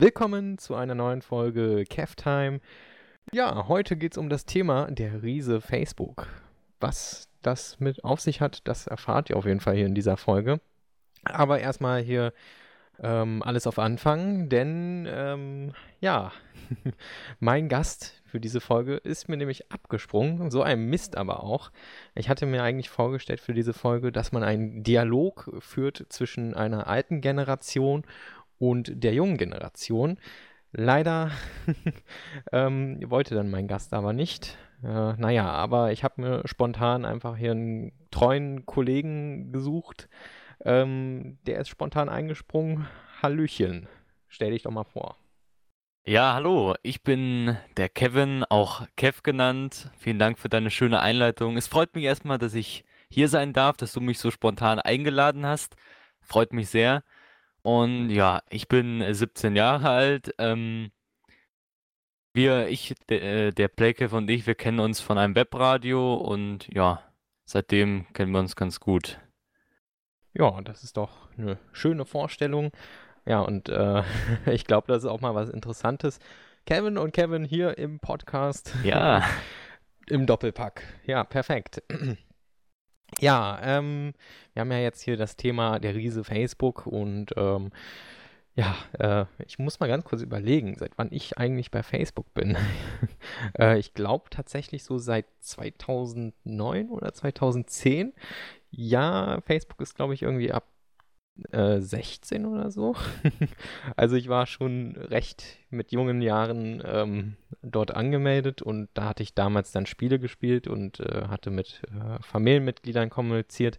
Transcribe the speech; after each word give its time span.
Willkommen 0.00 0.56
zu 0.56 0.76
einer 0.76 0.94
neuen 0.94 1.20
Folge 1.20 1.84
Time. 1.84 2.60
Ja, 3.32 3.68
heute 3.68 3.98
geht 3.98 4.12
es 4.12 4.18
um 4.18 4.30
das 4.30 4.46
Thema 4.46 4.90
der 4.90 5.22
Riese 5.22 5.60
Facebook. 5.60 6.26
Was 6.80 7.28
das 7.42 7.80
mit 7.80 8.02
auf 8.02 8.18
sich 8.18 8.40
hat, 8.40 8.66
das 8.66 8.86
erfahrt 8.86 9.28
ihr 9.28 9.36
auf 9.36 9.44
jeden 9.44 9.60
Fall 9.60 9.76
hier 9.76 9.84
in 9.84 9.94
dieser 9.94 10.16
Folge. 10.16 10.58
Aber 11.24 11.60
erstmal 11.60 12.00
hier 12.00 12.32
ähm, 13.02 13.42
alles 13.42 13.66
auf 13.66 13.78
Anfang, 13.78 14.48
denn 14.48 15.06
ähm, 15.06 15.74
ja, 16.00 16.32
mein 17.38 17.68
Gast 17.68 18.22
für 18.24 18.40
diese 18.40 18.60
Folge 18.62 18.94
ist 18.94 19.28
mir 19.28 19.36
nämlich 19.36 19.70
abgesprungen. 19.70 20.50
So 20.50 20.62
ein 20.62 20.86
Mist 20.86 21.16
aber 21.16 21.42
auch. 21.42 21.72
Ich 22.14 22.30
hatte 22.30 22.46
mir 22.46 22.62
eigentlich 22.62 22.88
vorgestellt 22.88 23.40
für 23.40 23.52
diese 23.52 23.74
Folge, 23.74 24.12
dass 24.12 24.32
man 24.32 24.44
einen 24.44 24.82
Dialog 24.82 25.50
führt 25.58 26.06
zwischen 26.08 26.54
einer 26.54 26.86
alten 26.86 27.20
Generation 27.20 28.04
und 28.60 28.92
der 29.02 29.14
jungen 29.14 29.38
Generation. 29.38 30.18
Leider 30.70 31.32
ähm, 32.52 33.00
wollte 33.06 33.34
dann 33.34 33.50
mein 33.50 33.66
Gast 33.66 33.92
aber 33.92 34.12
nicht. 34.12 34.56
Äh, 34.84 35.14
naja, 35.14 35.50
aber 35.50 35.90
ich 35.90 36.04
habe 36.04 36.20
mir 36.20 36.42
spontan 36.44 37.04
einfach 37.04 37.36
hier 37.36 37.50
einen 37.52 37.92
treuen 38.12 38.66
Kollegen 38.66 39.50
gesucht. 39.50 40.08
Ähm, 40.64 41.38
der 41.46 41.58
ist 41.58 41.68
spontan 41.68 42.08
eingesprungen. 42.08 42.86
Hallöchen, 43.20 43.88
stell 44.28 44.52
dich 44.52 44.62
doch 44.62 44.70
mal 44.70 44.84
vor. 44.84 45.16
Ja, 46.06 46.34
hallo, 46.34 46.74
ich 46.82 47.02
bin 47.02 47.56
der 47.76 47.88
Kevin, 47.88 48.44
auch 48.48 48.86
Kev 48.96 49.20
genannt. 49.22 49.90
Vielen 49.98 50.18
Dank 50.18 50.38
für 50.38 50.48
deine 50.48 50.70
schöne 50.70 51.00
Einleitung. 51.00 51.56
Es 51.56 51.66
freut 51.66 51.94
mich 51.94 52.04
erstmal, 52.04 52.38
dass 52.38 52.54
ich 52.54 52.84
hier 53.10 53.28
sein 53.28 53.52
darf, 53.52 53.76
dass 53.76 53.92
du 53.92 54.00
mich 54.00 54.18
so 54.18 54.30
spontan 54.30 54.78
eingeladen 54.78 55.44
hast. 55.44 55.76
Freut 56.22 56.52
mich 56.52 56.68
sehr. 56.68 57.02
Und 57.62 58.10
ja, 58.10 58.42
ich 58.50 58.68
bin 58.68 59.04
17 59.08 59.56
Jahre 59.56 59.88
alt. 59.88 60.34
Ähm, 60.38 60.90
wir, 62.32 62.68
ich, 62.68 62.94
de, 63.08 63.18
äh, 63.18 63.50
der 63.50 63.68
Playcave 63.68 64.16
und 64.16 64.30
ich, 64.30 64.46
wir 64.46 64.54
kennen 64.54 64.80
uns 64.80 65.00
von 65.00 65.18
einem 65.18 65.34
Webradio 65.34 66.14
und 66.14 66.68
ja, 66.72 67.02
seitdem 67.44 68.06
kennen 68.12 68.32
wir 68.32 68.38
uns 68.38 68.56
ganz 68.56 68.80
gut. 68.80 69.20
Ja, 70.32 70.60
das 70.60 70.84
ist 70.84 70.96
doch 70.96 71.28
eine 71.36 71.58
schöne 71.72 72.04
Vorstellung. 72.04 72.70
Ja, 73.26 73.40
und 73.40 73.68
äh, 73.68 74.02
ich 74.46 74.64
glaube, 74.64 74.86
das 74.88 75.04
ist 75.04 75.10
auch 75.10 75.20
mal 75.20 75.34
was 75.34 75.50
Interessantes. 75.50 76.18
Kevin 76.66 76.98
und 76.98 77.12
Kevin 77.12 77.44
hier 77.44 77.78
im 77.78 78.00
Podcast. 78.00 78.74
Ja. 78.84 79.24
Im 80.08 80.26
Doppelpack. 80.26 80.82
Ja, 81.06 81.22
perfekt. 81.24 81.82
Ja, 83.18 83.58
ähm, 83.62 84.12
wir 84.54 84.60
haben 84.60 84.72
ja 84.72 84.78
jetzt 84.78 85.02
hier 85.02 85.16
das 85.16 85.36
Thema 85.36 85.78
der 85.78 85.94
Riese 85.94 86.24
Facebook 86.24 86.86
und 86.86 87.32
ähm, 87.36 87.70
ja, 88.54 88.76
äh, 88.98 89.26
ich 89.46 89.58
muss 89.58 89.80
mal 89.80 89.88
ganz 89.88 90.04
kurz 90.04 90.22
überlegen, 90.22 90.76
seit 90.78 90.92
wann 90.96 91.08
ich 91.12 91.38
eigentlich 91.38 91.70
bei 91.70 91.82
Facebook 91.82 92.32
bin. 92.34 92.56
äh, 93.58 93.78
ich 93.78 93.94
glaube 93.94 94.30
tatsächlich 94.30 94.84
so 94.84 94.98
seit 94.98 95.26
2009 95.40 96.90
oder 96.90 97.12
2010. 97.12 98.12
Ja, 98.70 99.40
Facebook 99.46 99.80
ist, 99.80 99.94
glaube 99.94 100.14
ich, 100.14 100.22
irgendwie 100.22 100.52
ab 100.52 100.66
16 101.50 102.44
äh, 102.44 102.46
oder 102.46 102.70
so. 102.70 102.96
also 103.96 104.16
ich 104.16 104.28
war 104.28 104.46
schon 104.46 104.96
recht 104.96 105.58
mit 105.70 105.92
jungen 105.92 106.22
Jahren 106.22 106.82
ähm, 106.84 107.36
dort 107.62 107.92
angemeldet 107.92 108.62
und 108.62 108.88
da 108.94 109.06
hatte 109.10 109.22
ich 109.22 109.34
damals 109.34 109.72
dann 109.72 109.86
Spiele 109.86 110.18
gespielt 110.18 110.68
und 110.68 111.00
äh, 111.00 111.28
hatte 111.28 111.50
mit 111.50 111.82
äh, 111.88 112.22
Familienmitgliedern 112.22 113.10
kommuniziert, 113.10 113.78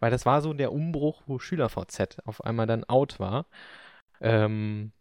weil 0.00 0.10
das 0.10 0.26
war 0.26 0.42
so 0.42 0.52
der 0.52 0.72
Umbruch, 0.72 1.22
wo 1.26 1.38
SchülerVZ 1.38 2.18
auf 2.24 2.44
einmal 2.44 2.66
dann 2.66 2.84
out 2.84 3.20
war. 3.20 3.46
Ähm, 4.20 4.92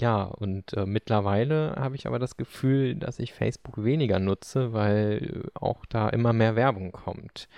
ja, 0.00 0.24
und 0.24 0.72
äh, 0.74 0.86
mittlerweile 0.86 1.74
habe 1.76 1.96
ich 1.96 2.06
aber 2.06 2.18
das 2.20 2.36
Gefühl, 2.36 2.94
dass 2.94 3.18
ich 3.18 3.32
Facebook 3.32 3.82
weniger 3.84 4.20
nutze, 4.20 4.72
weil 4.72 5.50
auch 5.54 5.84
da 5.86 6.08
immer 6.08 6.32
mehr 6.32 6.54
Werbung 6.54 6.92
kommt. 6.92 7.48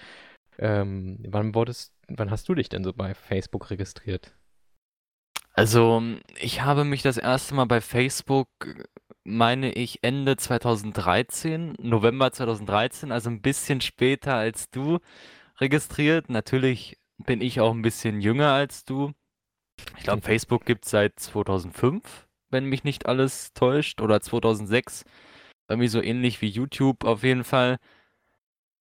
Ähm, 0.59 1.19
wann 1.29 1.55
wurdest, 1.55 1.95
wann 2.17 2.31
hast 2.31 2.49
du 2.49 2.55
dich 2.55 2.69
denn 2.69 2.85
so 2.85 2.93
bei 2.93 3.15
Facebook 3.15 3.71
registriert? 3.71 4.35
Also, 5.53 6.03
ich 6.39 6.63
habe 6.63 6.85
mich 6.85 7.03
das 7.03 7.17
erste 7.17 7.55
Mal 7.55 7.67
bei 7.67 7.81
Facebook, 7.81 8.49
meine 9.25 9.73
ich, 9.73 9.99
Ende 10.03 10.37
2013, 10.37 11.75
November 11.81 12.33
2013, 12.33 13.13
also 13.13 13.31
ein 13.31 13.43
bisschen 13.43 13.81
später 13.81 14.35
als 14.35 14.71
du, 14.71 14.99
registriert. 15.59 16.31
Natürlich 16.31 16.99
bin 17.19 17.41
ich 17.41 17.61
auch 17.61 17.73
ein 17.73 17.83
bisschen 17.83 18.21
jünger 18.21 18.53
als 18.53 18.85
du. 18.85 19.13
Ich 19.97 20.05
glaube, 20.05 20.23
Facebook 20.23 20.65
gibt 20.65 20.85
es 20.85 20.91
seit 20.91 21.19
2005, 21.19 22.29
wenn 22.51 22.67
mich 22.67 22.85
nicht 22.85 23.07
alles 23.07 23.53
täuscht, 23.53 24.01
oder 24.01 24.21
2006. 24.21 25.05
Irgendwie 25.69 25.89
so 25.89 26.03
ähnlich 26.03 26.41
wie 26.43 26.49
YouTube 26.49 27.05
auf 27.05 27.23
jeden 27.23 27.45
Fall. 27.45 27.79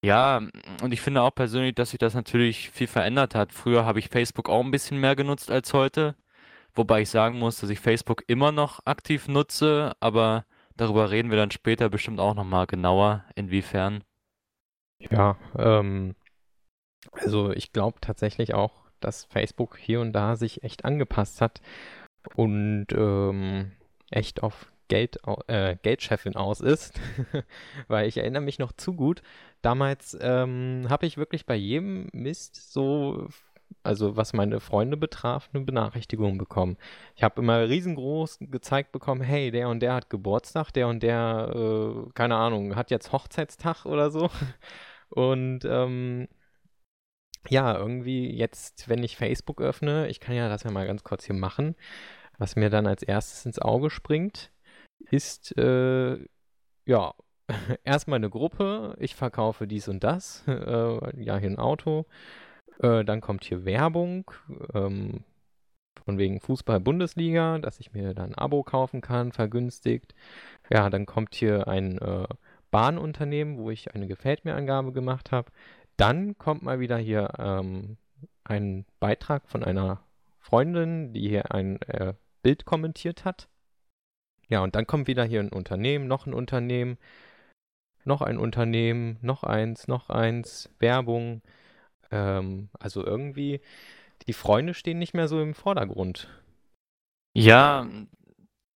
Ja, 0.02 0.40
und 0.82 0.92
ich 0.92 1.00
finde 1.02 1.22
auch 1.22 1.34
persönlich, 1.34 1.74
dass 1.74 1.90
sich 1.90 1.98
das 1.98 2.14
natürlich 2.14 2.70
viel 2.70 2.86
verändert 2.86 3.34
hat. 3.34 3.52
Früher 3.52 3.84
habe 3.84 3.98
ich 3.98 4.08
Facebook 4.08 4.48
auch 4.48 4.64
ein 4.64 4.70
bisschen 4.70 4.98
mehr 4.98 5.14
genutzt 5.14 5.50
als 5.50 5.74
heute, 5.74 6.16
wobei 6.74 7.02
ich 7.02 7.10
sagen 7.10 7.38
muss, 7.38 7.60
dass 7.60 7.68
ich 7.68 7.80
Facebook 7.80 8.24
immer 8.26 8.50
noch 8.50 8.86
aktiv 8.86 9.28
nutze, 9.28 9.92
aber 10.00 10.46
darüber 10.76 11.10
reden 11.10 11.30
wir 11.30 11.36
dann 11.36 11.50
später 11.50 11.90
bestimmt 11.90 12.18
auch 12.18 12.34
noch 12.34 12.44
mal 12.44 12.66
genauer, 12.66 13.24
inwiefern. 13.34 14.02
Ja, 14.98 15.36
ähm, 15.58 16.14
also 17.12 17.50
ich 17.52 17.72
glaube 17.72 17.98
tatsächlich 18.00 18.54
auch, 18.54 18.72
dass 19.00 19.26
Facebook 19.26 19.76
hier 19.76 20.00
und 20.00 20.12
da 20.12 20.36
sich 20.36 20.62
echt 20.62 20.84
angepasst 20.86 21.42
hat 21.42 21.60
und 22.36 22.86
ähm, 22.92 23.72
echt 24.10 24.42
auf 24.42 24.72
Geld, 24.90 25.20
äh, 25.46 25.76
Geldchefin 25.82 26.36
aus 26.36 26.60
ist, 26.60 27.00
weil 27.88 28.08
ich 28.08 28.18
erinnere 28.18 28.42
mich 28.42 28.58
noch 28.58 28.72
zu 28.72 28.92
gut, 28.92 29.22
damals 29.62 30.18
ähm, 30.20 30.86
habe 30.90 31.06
ich 31.06 31.16
wirklich 31.16 31.46
bei 31.46 31.54
jedem 31.54 32.08
Mist 32.12 32.72
so, 32.72 33.28
also 33.84 34.16
was 34.16 34.32
meine 34.32 34.58
Freunde 34.60 34.96
betraf, 34.96 35.48
eine 35.52 35.64
Benachrichtigung 35.64 36.38
bekommen. 36.38 36.76
Ich 37.14 37.22
habe 37.22 37.40
immer 37.40 37.68
riesengroß 37.68 38.38
gezeigt 38.40 38.90
bekommen, 38.92 39.22
hey, 39.22 39.52
der 39.52 39.68
und 39.68 39.80
der 39.80 39.94
hat 39.94 40.10
Geburtstag, 40.10 40.72
der 40.72 40.88
und 40.88 41.02
der, 41.04 41.52
äh, 41.54 42.10
keine 42.14 42.36
Ahnung, 42.36 42.74
hat 42.74 42.90
jetzt 42.90 43.12
Hochzeitstag 43.12 43.86
oder 43.86 44.10
so. 44.10 44.28
Und 45.12 45.64
ähm, 45.64 46.28
ja, 47.48 47.76
irgendwie 47.76 48.30
jetzt, 48.30 48.88
wenn 48.88 49.02
ich 49.02 49.16
Facebook 49.16 49.60
öffne, 49.60 50.08
ich 50.08 50.20
kann 50.20 50.36
ja 50.36 50.48
das 50.48 50.62
ja 50.62 50.70
mal 50.70 50.86
ganz 50.86 51.02
kurz 51.02 51.24
hier 51.24 51.34
machen, 51.34 51.74
was 52.38 52.54
mir 52.54 52.70
dann 52.70 52.86
als 52.86 53.02
erstes 53.02 53.44
ins 53.44 53.58
Auge 53.58 53.90
springt, 53.90 54.52
ist 55.10 55.56
äh, 55.58 56.18
ja 56.86 57.14
erstmal 57.84 58.16
eine 58.16 58.30
Gruppe, 58.30 58.96
ich 58.98 59.14
verkaufe 59.14 59.66
dies 59.66 59.88
und 59.88 60.04
das, 60.04 60.44
äh, 60.48 61.22
ja, 61.22 61.36
hier 61.36 61.50
ein 61.50 61.58
Auto. 61.58 62.06
Äh, 62.80 63.04
dann 63.04 63.20
kommt 63.20 63.44
hier 63.44 63.64
Werbung, 63.64 64.30
ähm, 64.74 65.24
von 66.04 66.18
wegen 66.18 66.40
Fußball-Bundesliga, 66.40 67.58
dass 67.58 67.78
ich 67.78 67.92
mir 67.92 68.14
dann 68.14 68.30
ein 68.30 68.34
Abo 68.34 68.62
kaufen 68.62 69.00
kann, 69.00 69.32
vergünstigt. 69.32 70.14
Ja, 70.70 70.90
dann 70.90 71.06
kommt 71.06 71.34
hier 71.34 71.68
ein 71.68 71.98
äh, 71.98 72.26
Bahnunternehmen, 72.70 73.58
wo 73.58 73.70
ich 73.70 73.94
eine 73.94 74.06
Gefällt 74.06 74.44
mir-Angabe 74.44 74.92
gemacht 74.92 75.32
habe. 75.32 75.50
Dann 75.96 76.38
kommt 76.38 76.62
mal 76.62 76.80
wieder 76.80 76.96
hier 76.96 77.32
ähm, 77.38 77.98
ein 78.44 78.86
Beitrag 78.98 79.48
von 79.48 79.62
einer 79.62 80.00
Freundin, 80.38 81.12
die 81.12 81.28
hier 81.28 81.52
ein 81.52 81.80
äh, 81.82 82.14
Bild 82.42 82.64
kommentiert 82.64 83.24
hat. 83.24 83.48
Ja, 84.50 84.60
und 84.60 84.74
dann 84.74 84.86
kommt 84.86 85.06
wieder 85.06 85.24
hier 85.24 85.40
ein 85.40 85.52
Unternehmen, 85.52 86.06
noch 86.06 86.26
ein 86.26 86.34
Unternehmen 86.34 86.98
noch 88.04 88.22
ein 88.22 88.38
Unternehmen, 88.38 89.18
noch 89.22 89.44
eins, 89.44 89.88
noch 89.88 90.10
eins, 90.10 90.70
Werbung. 90.78 91.42
Ähm, 92.10 92.68
also 92.78 93.04
irgendwie, 93.04 93.60
die 94.26 94.32
Freunde 94.32 94.74
stehen 94.74 94.98
nicht 94.98 95.14
mehr 95.14 95.28
so 95.28 95.40
im 95.40 95.54
Vordergrund. 95.54 96.28
Ja, 97.36 97.86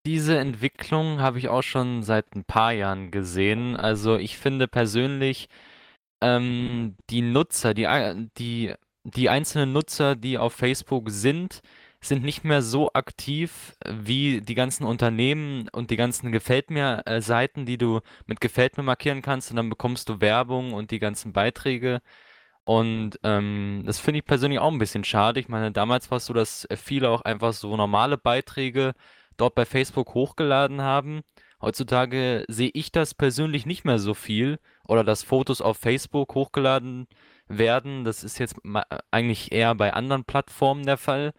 diese 0.05 0.37
Entwicklung 0.37 1.19
habe 1.19 1.39
ich 1.39 1.49
auch 1.49 1.63
schon 1.63 2.03
seit 2.03 2.35
ein 2.35 2.45
paar 2.45 2.71
Jahren 2.71 3.11
gesehen. 3.11 3.75
Also 3.75 4.17
ich 4.17 4.37
finde 4.37 4.67
persönlich, 4.67 5.49
ähm, 6.21 6.95
die 7.09 7.21
Nutzer, 7.21 7.73
die, 7.73 7.87
die, 8.37 8.73
die 9.03 9.29
einzelnen 9.29 9.73
Nutzer, 9.73 10.15
die 10.15 10.37
auf 10.37 10.53
Facebook 10.53 11.09
sind, 11.09 11.61
sind 12.07 12.23
nicht 12.23 12.43
mehr 12.43 12.61
so 12.61 12.91
aktiv 12.93 13.75
wie 13.87 14.41
die 14.41 14.55
ganzen 14.55 14.85
Unternehmen 14.85 15.67
und 15.69 15.91
die 15.91 15.97
ganzen 15.97 16.31
Gefällt 16.31 16.69
mir 16.69 17.03
äh, 17.05 17.21
Seiten, 17.21 17.65
die 17.65 17.77
du 17.77 18.01
mit 18.25 18.41
Gefällt 18.41 18.77
mir 18.77 18.83
markieren 18.83 19.21
kannst 19.21 19.51
und 19.51 19.57
dann 19.57 19.69
bekommst 19.69 20.09
du 20.09 20.21
Werbung 20.21 20.73
und 20.73 20.91
die 20.91 20.99
ganzen 20.99 21.33
Beiträge. 21.33 22.01
Und 22.65 23.19
ähm, 23.23 23.83
das 23.85 23.99
finde 23.99 24.19
ich 24.19 24.25
persönlich 24.25 24.59
auch 24.59 24.71
ein 24.71 24.79
bisschen 24.79 25.03
schade. 25.03 25.39
Ich 25.39 25.49
meine, 25.49 25.71
damals 25.71 26.09
war 26.11 26.17
es 26.17 26.25
so, 26.25 26.33
dass 26.33 26.67
viele 26.75 27.09
auch 27.09 27.21
einfach 27.21 27.53
so 27.53 27.75
normale 27.77 28.17
Beiträge 28.17 28.93
dort 29.37 29.55
bei 29.55 29.65
Facebook 29.65 30.13
hochgeladen 30.15 30.81
haben. 30.81 31.21
Heutzutage 31.61 32.45
sehe 32.47 32.71
ich 32.73 32.91
das 32.91 33.13
persönlich 33.13 33.65
nicht 33.65 33.85
mehr 33.85 33.99
so 33.99 34.13
viel 34.13 34.59
oder 34.87 35.03
dass 35.03 35.23
Fotos 35.23 35.61
auf 35.61 35.77
Facebook 35.77 36.35
hochgeladen 36.35 37.07
werden. 37.47 38.03
Das 38.03 38.23
ist 38.23 38.39
jetzt 38.39 38.55
eigentlich 39.11 39.51
eher 39.51 39.75
bei 39.75 39.93
anderen 39.93 40.25
Plattformen 40.25 40.85
der 40.85 40.97
Fall. 40.97 41.33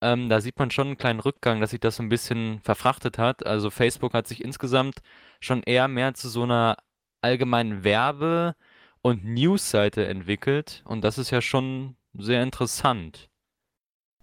Ähm, 0.00 0.28
da 0.28 0.40
sieht 0.40 0.58
man 0.58 0.70
schon 0.70 0.88
einen 0.88 0.98
kleinen 0.98 1.20
Rückgang, 1.20 1.60
dass 1.60 1.70
sich 1.70 1.80
das 1.80 1.96
so 1.96 2.02
ein 2.02 2.08
bisschen 2.08 2.60
verfrachtet 2.62 3.18
hat. 3.18 3.44
Also 3.46 3.70
Facebook 3.70 4.14
hat 4.14 4.26
sich 4.26 4.42
insgesamt 4.42 5.00
schon 5.40 5.62
eher 5.62 5.88
mehr 5.88 6.14
zu 6.14 6.28
so 6.28 6.44
einer 6.44 6.76
allgemeinen 7.20 7.84
Werbe- 7.84 8.54
und 9.02 9.24
News-Seite 9.24 10.06
entwickelt. 10.06 10.82
Und 10.86 11.02
das 11.02 11.18
ist 11.18 11.30
ja 11.30 11.40
schon 11.40 11.96
sehr 12.14 12.42
interessant. 12.42 13.28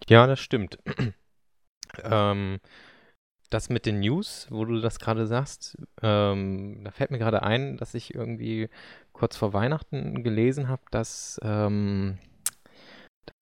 Ja, 0.08 0.28
das 0.28 0.40
stimmt. 0.40 0.78
ähm, 2.04 2.60
das 3.50 3.70
mit 3.70 3.86
den 3.86 4.00
News, 4.00 4.48
wo 4.50 4.66
du 4.66 4.82
das 4.82 5.00
gerade 5.00 5.26
sagst, 5.26 5.78
ähm, 6.02 6.82
da 6.84 6.92
fällt 6.92 7.12
mir 7.12 7.18
gerade 7.18 7.44
ein, 7.44 7.78
dass 7.78 7.94
ich 7.94 8.14
irgendwie 8.14 8.70
kurz 9.14 9.38
vor 9.38 9.54
Weihnachten 9.54 10.24
gelesen 10.24 10.68
habe, 10.68 10.82
dass 10.92 11.40
ähm, 11.44 12.18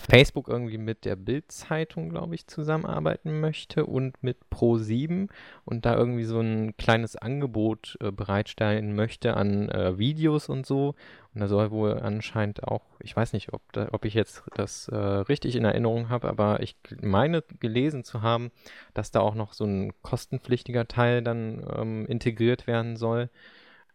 Facebook 0.06 0.48
irgendwie 0.48 0.78
mit 0.78 1.06
der 1.06 1.16
Bild-Zeitung, 1.16 2.10
glaube 2.10 2.36
ich, 2.36 2.48
zusammenarbeiten 2.48 3.40
möchte 3.40 3.86
und 3.86 4.22
mit 4.22 4.38
Pro7 4.52 5.30
und 5.66 5.86
da 5.86 5.96
irgendwie 5.96 6.24
so 6.24 6.40
ein 6.40 6.78
kleines 6.78 7.16
Angebot 7.16 7.98
äh, 8.02 8.12
bereitstellen 8.12 8.96
möchte 8.96 9.36
an 9.36 9.69
äh, 9.69 9.98
Videos 9.98 10.50
und 10.50 10.66
so. 10.66 10.96
Und 11.34 11.42
da 11.42 11.48
soll 11.48 11.72
wohl 11.72 12.00
anscheinend 12.00 12.63
auch, 12.63 12.84
ich 13.00 13.16
weiß 13.16 13.34
nicht, 13.34 13.52
ob, 13.54 13.62
da, 13.74 13.90
ob 13.92 14.06
ich 14.06 14.13
jetzt 14.13 14.44
das 14.56 14.88
äh, 14.88 14.96
richtig 14.96 15.56
in 15.56 15.66
Erinnerung 15.66 16.10
habe, 16.10 16.30
aber 16.30 16.62
ich 16.62 16.75
meine 17.02 17.44
gelesen 17.60 18.04
zu 18.04 18.22
haben, 18.22 18.52
dass 18.94 19.12
da 19.12 19.19
auch 19.19 19.36
noch 19.36 19.54
so 19.54 19.66
ein 19.66 19.92
kostenpflichtiger 20.02 20.88
Teil 20.88 21.24
dann 21.24 21.66
ähm, 21.75 22.06
integriert 22.06 22.68
werden 22.68 22.96
soll. 22.96 23.30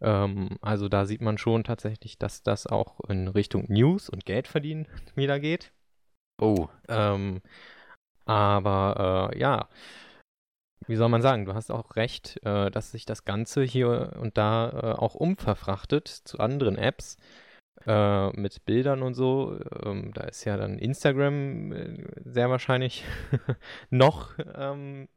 Ähm, 0.01 0.57
also 0.61 0.89
da 0.89 1.05
sieht 1.05 1.21
man 1.21 1.37
schon 1.37 1.63
tatsächlich, 1.63 2.17
dass 2.17 2.43
das 2.43 2.67
auch 2.67 2.99
in 3.07 3.27
Richtung 3.27 3.65
News 3.69 4.09
und 4.09 4.25
Geld 4.25 4.47
verdienen 4.47 4.87
wieder 5.15 5.39
geht. 5.39 5.71
Oh. 6.41 6.67
Ähm, 6.89 7.41
aber 8.25 9.31
äh, 9.31 9.39
ja, 9.39 9.69
wie 10.87 10.95
soll 10.95 11.09
man 11.09 11.21
sagen, 11.21 11.45
du 11.45 11.53
hast 11.53 11.71
auch 11.71 11.95
recht, 11.95 12.39
äh, 12.43 12.71
dass 12.71 12.91
sich 12.91 13.05
das 13.05 13.23
Ganze 13.23 13.63
hier 13.63 14.13
und 14.19 14.37
da 14.37 14.69
äh, 14.69 14.99
auch 14.99 15.15
umverfrachtet 15.15 16.07
zu 16.07 16.39
anderen 16.39 16.77
Apps 16.77 17.17
äh, 17.85 18.29
mit 18.31 18.65
Bildern 18.65 19.03
und 19.03 19.13
so. 19.13 19.59
Ähm, 19.83 20.11
da 20.13 20.23
ist 20.23 20.43
ja 20.45 20.57
dann 20.57 20.79
Instagram 20.79 21.71
äh, 21.71 22.05
sehr 22.25 22.49
wahrscheinlich 22.49 23.05
noch 23.89 24.33
ähm, 24.55 25.07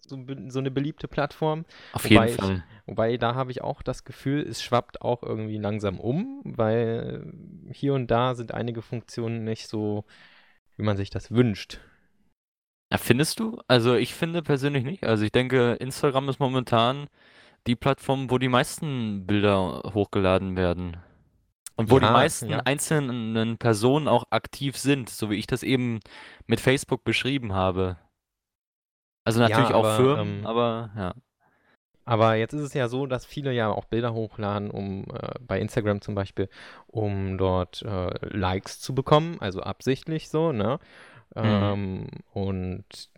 so, 0.00 0.18
so, 0.48 0.58
eine 0.58 0.70
beliebte 0.70 1.08
Plattform. 1.08 1.64
Auf 1.92 2.08
jeden 2.08 2.22
wobei 2.22 2.32
Fall. 2.32 2.54
Ich, 2.56 2.88
wobei 2.88 3.16
da 3.16 3.34
habe 3.34 3.50
ich 3.50 3.62
auch 3.62 3.82
das 3.82 4.04
Gefühl, 4.04 4.40
es 4.40 4.62
schwappt 4.62 5.02
auch 5.02 5.22
irgendwie 5.22 5.58
langsam 5.58 6.00
um, 6.00 6.40
weil 6.44 7.32
hier 7.70 7.94
und 7.94 8.10
da 8.10 8.34
sind 8.34 8.54
einige 8.54 8.82
Funktionen 8.82 9.44
nicht 9.44 9.68
so 9.68 10.04
wie 10.80 10.84
man 10.84 10.96
sich 10.96 11.10
das 11.10 11.30
wünscht. 11.30 11.78
Ja, 12.90 12.98
findest 12.98 13.38
du? 13.38 13.60
Also 13.68 13.94
ich 13.94 14.14
finde 14.14 14.42
persönlich 14.42 14.82
nicht. 14.82 15.04
Also 15.04 15.24
ich 15.24 15.30
denke, 15.30 15.74
Instagram 15.74 16.28
ist 16.28 16.40
momentan 16.40 17.06
die 17.66 17.76
Plattform, 17.76 18.30
wo 18.30 18.38
die 18.38 18.48
meisten 18.48 19.26
Bilder 19.26 19.82
hochgeladen 19.94 20.56
werden. 20.56 20.96
Und 21.76 21.90
wo 21.90 21.98
ja, 21.98 22.08
die 22.08 22.12
meisten 22.12 22.50
ja. 22.50 22.60
einzelnen 22.60 23.58
Personen 23.58 24.08
auch 24.08 24.24
aktiv 24.30 24.76
sind, 24.76 25.08
so 25.10 25.30
wie 25.30 25.36
ich 25.36 25.46
das 25.46 25.62
eben 25.62 26.00
mit 26.46 26.60
Facebook 26.60 27.04
beschrieben 27.04 27.52
habe. 27.52 27.96
Also 29.24 29.40
natürlich 29.40 29.72
auch 29.72 29.96
Firmen, 29.96 30.40
ähm, 30.40 30.46
aber 30.46 30.90
ja. 30.96 31.14
Aber 32.04 32.34
jetzt 32.34 32.52
ist 32.52 32.62
es 32.62 32.74
ja 32.74 32.88
so, 32.88 33.06
dass 33.06 33.24
viele 33.24 33.52
ja 33.52 33.70
auch 33.70 33.84
Bilder 33.84 34.14
hochladen, 34.14 34.70
um 34.70 35.04
äh, 35.04 35.32
bei 35.40 35.60
Instagram 35.60 36.00
zum 36.00 36.14
Beispiel, 36.14 36.48
um 36.86 37.38
dort 37.38 37.82
äh, 37.82 38.10
Likes 38.26 38.80
zu 38.80 38.94
bekommen, 38.94 39.36
also 39.40 39.60
absichtlich 39.60 40.28
so, 40.28 40.52
ne? 40.52 40.78
Mhm. 41.34 41.42
Ähm, 41.44 42.06
und 42.32 43.10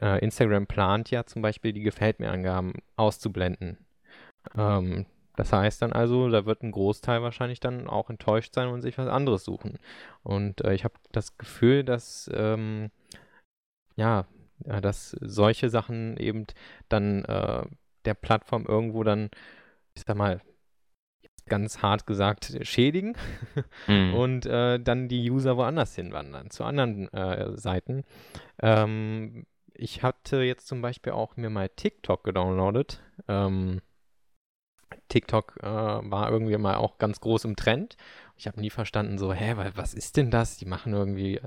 äh, 0.00 0.18
Instagram 0.24 0.66
plant 0.66 1.10
ja 1.10 1.24
zum 1.26 1.42
Beispiel 1.42 1.72
die 1.72 1.82
Gefällt 1.82 2.20
mir-Angaben 2.20 2.74
auszublenden. 2.96 3.78
Ähm, 4.56 5.06
das 5.36 5.52
heißt 5.52 5.82
dann 5.82 5.92
also, 5.92 6.28
da 6.28 6.46
wird 6.46 6.62
ein 6.62 6.72
Großteil 6.72 7.22
wahrscheinlich 7.22 7.60
dann 7.60 7.88
auch 7.88 8.10
enttäuscht 8.10 8.54
sein 8.54 8.68
und 8.68 8.80
sich 8.82 8.96
was 8.98 9.08
anderes 9.08 9.44
suchen. 9.44 9.78
Und 10.22 10.62
äh, 10.64 10.74
ich 10.74 10.84
habe 10.84 10.94
das 11.12 11.36
Gefühl, 11.36 11.84
dass 11.84 12.30
ähm, 12.32 12.90
ja, 13.96 14.24
dass 14.60 15.10
solche 15.20 15.70
Sachen 15.70 16.16
eben 16.16 16.46
dann 16.88 17.24
äh, 17.24 17.62
der 18.04 18.14
Plattform 18.14 18.66
irgendwo 18.66 19.02
dann, 19.04 19.30
ich 19.94 20.02
sag 20.06 20.16
mal, 20.16 20.40
ganz 21.46 21.82
hart 21.82 22.06
gesagt, 22.06 22.56
schädigen 22.62 23.16
mhm. 23.86 24.14
und 24.14 24.46
äh, 24.46 24.78
dann 24.78 25.08
die 25.08 25.30
User 25.30 25.56
woanders 25.56 25.94
hinwandern, 25.94 26.50
zu 26.50 26.64
anderen 26.64 27.12
äh, 27.12 27.56
Seiten. 27.56 28.04
Ähm, 28.62 29.46
ich 29.74 30.02
hatte 30.02 30.42
jetzt 30.42 30.66
zum 30.66 30.80
Beispiel 30.80 31.12
auch 31.12 31.36
mir 31.36 31.50
mal 31.50 31.68
TikTok 31.68 32.24
gedownloadet. 32.24 33.02
Ähm, 33.28 33.80
TikTok 35.08 35.58
äh, 35.62 35.66
war 35.66 36.30
irgendwie 36.30 36.56
mal 36.56 36.76
auch 36.76 36.98
ganz 36.98 37.20
groß 37.20 37.44
im 37.44 37.56
Trend. 37.56 37.96
Ich 38.40 38.46
habe 38.46 38.60
nie 38.60 38.70
verstanden, 38.70 39.18
so, 39.18 39.32
hä, 39.32 39.54
was 39.74 39.94
ist 39.94 40.16
denn 40.16 40.30
das? 40.30 40.56
Die 40.56 40.66
machen 40.66 40.92
irgendwie 40.92 41.40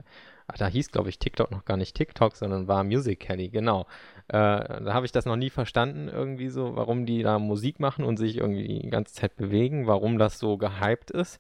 Ach, 0.48 0.58
da 0.58 0.68
hieß, 0.68 0.92
glaube 0.92 1.10
ich, 1.10 1.20
TikTok 1.20 1.52
noch 1.52 1.66
gar 1.66 1.78
nicht 1.78 1.96
TikTok, 1.96 2.36
sondern 2.36 2.68
war 2.68 2.84
Musical.ly, 2.84 3.50
genau. 3.50 3.88
Äh, 4.28 4.34
da 4.34 4.94
habe 4.94 5.06
ich 5.06 5.12
das 5.12 5.26
noch 5.26 5.36
nie 5.36 5.50
verstanden, 5.50 6.10
irgendwie 6.10 6.50
so, 6.50 6.76
warum 6.76 7.06
die 7.06 7.24
da 7.24 7.40
Musik 7.40 7.80
machen 7.80 8.04
und 8.04 8.18
sich 8.18 8.38
irgendwie 8.38 8.82
die 8.82 8.90
ganze 8.90 9.14
Zeit 9.14 9.36
bewegen, 9.38 9.88
warum 9.88 10.18
das 10.18 10.40
so 10.40 10.58
gehypt 10.58 11.12
ist. 11.12 11.40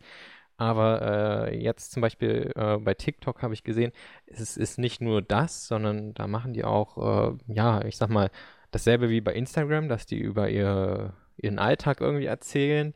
Aber 0.57 1.49
äh, 1.49 1.57
jetzt 1.61 1.91
zum 1.91 2.01
Beispiel 2.01 2.51
äh, 2.55 2.77
bei 2.77 2.93
TikTok 2.93 3.41
habe 3.41 3.53
ich 3.53 3.63
gesehen, 3.63 3.91
es 4.27 4.55
ist 4.55 4.77
nicht 4.79 5.01
nur 5.01 5.21
das, 5.21 5.67
sondern 5.67 6.13
da 6.13 6.27
machen 6.27 6.53
die 6.53 6.63
auch, 6.63 7.33
äh, 7.33 7.53
ja, 7.53 7.83
ich 7.83 7.97
sag 7.97 8.09
mal, 8.09 8.29
dasselbe 8.71 9.09
wie 9.09 9.21
bei 9.21 9.33
Instagram, 9.33 9.89
dass 9.89 10.05
die 10.05 10.19
über 10.19 10.49
ihr, 10.49 11.13
ihren 11.37 11.59
Alltag 11.59 12.01
irgendwie 12.01 12.25
erzählen 12.25 12.93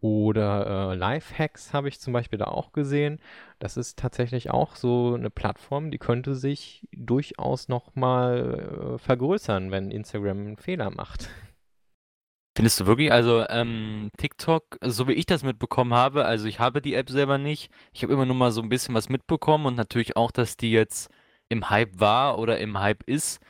oder 0.00 0.92
äh, 0.92 0.94
Lifehacks 0.94 1.72
habe 1.72 1.88
ich 1.88 2.00
zum 2.00 2.12
Beispiel 2.12 2.38
da 2.38 2.46
auch 2.46 2.72
gesehen. 2.72 3.20
Das 3.58 3.76
ist 3.76 3.98
tatsächlich 3.98 4.50
auch 4.50 4.76
so 4.76 5.14
eine 5.14 5.30
Plattform, 5.30 5.90
die 5.90 5.98
könnte 5.98 6.34
sich 6.34 6.86
durchaus 6.92 7.68
nochmal 7.68 8.94
äh, 8.94 8.98
vergrößern, 8.98 9.70
wenn 9.70 9.90
Instagram 9.90 10.38
einen 10.38 10.56
Fehler 10.56 10.90
macht. 10.90 11.30
Findest 12.56 12.80
du 12.80 12.86
wirklich? 12.86 13.12
Also 13.12 13.46
ähm, 13.50 14.10
TikTok, 14.16 14.78
so 14.82 15.08
wie 15.08 15.12
ich 15.12 15.26
das 15.26 15.42
mitbekommen 15.42 15.92
habe, 15.92 16.24
also 16.24 16.46
ich 16.46 16.58
habe 16.58 16.80
die 16.80 16.94
App 16.94 17.10
selber 17.10 17.36
nicht. 17.36 17.70
Ich 17.92 18.02
habe 18.02 18.14
immer 18.14 18.24
nur 18.24 18.34
mal 18.34 18.50
so 18.50 18.62
ein 18.62 18.70
bisschen 18.70 18.94
was 18.94 19.10
mitbekommen 19.10 19.66
und 19.66 19.74
natürlich 19.74 20.16
auch, 20.16 20.30
dass 20.30 20.56
die 20.56 20.70
jetzt 20.70 21.10
im 21.50 21.68
Hype 21.68 22.00
war 22.00 22.38
oder 22.38 22.58
im 22.58 22.78
Hype 22.78 23.02
ist. 23.04 23.40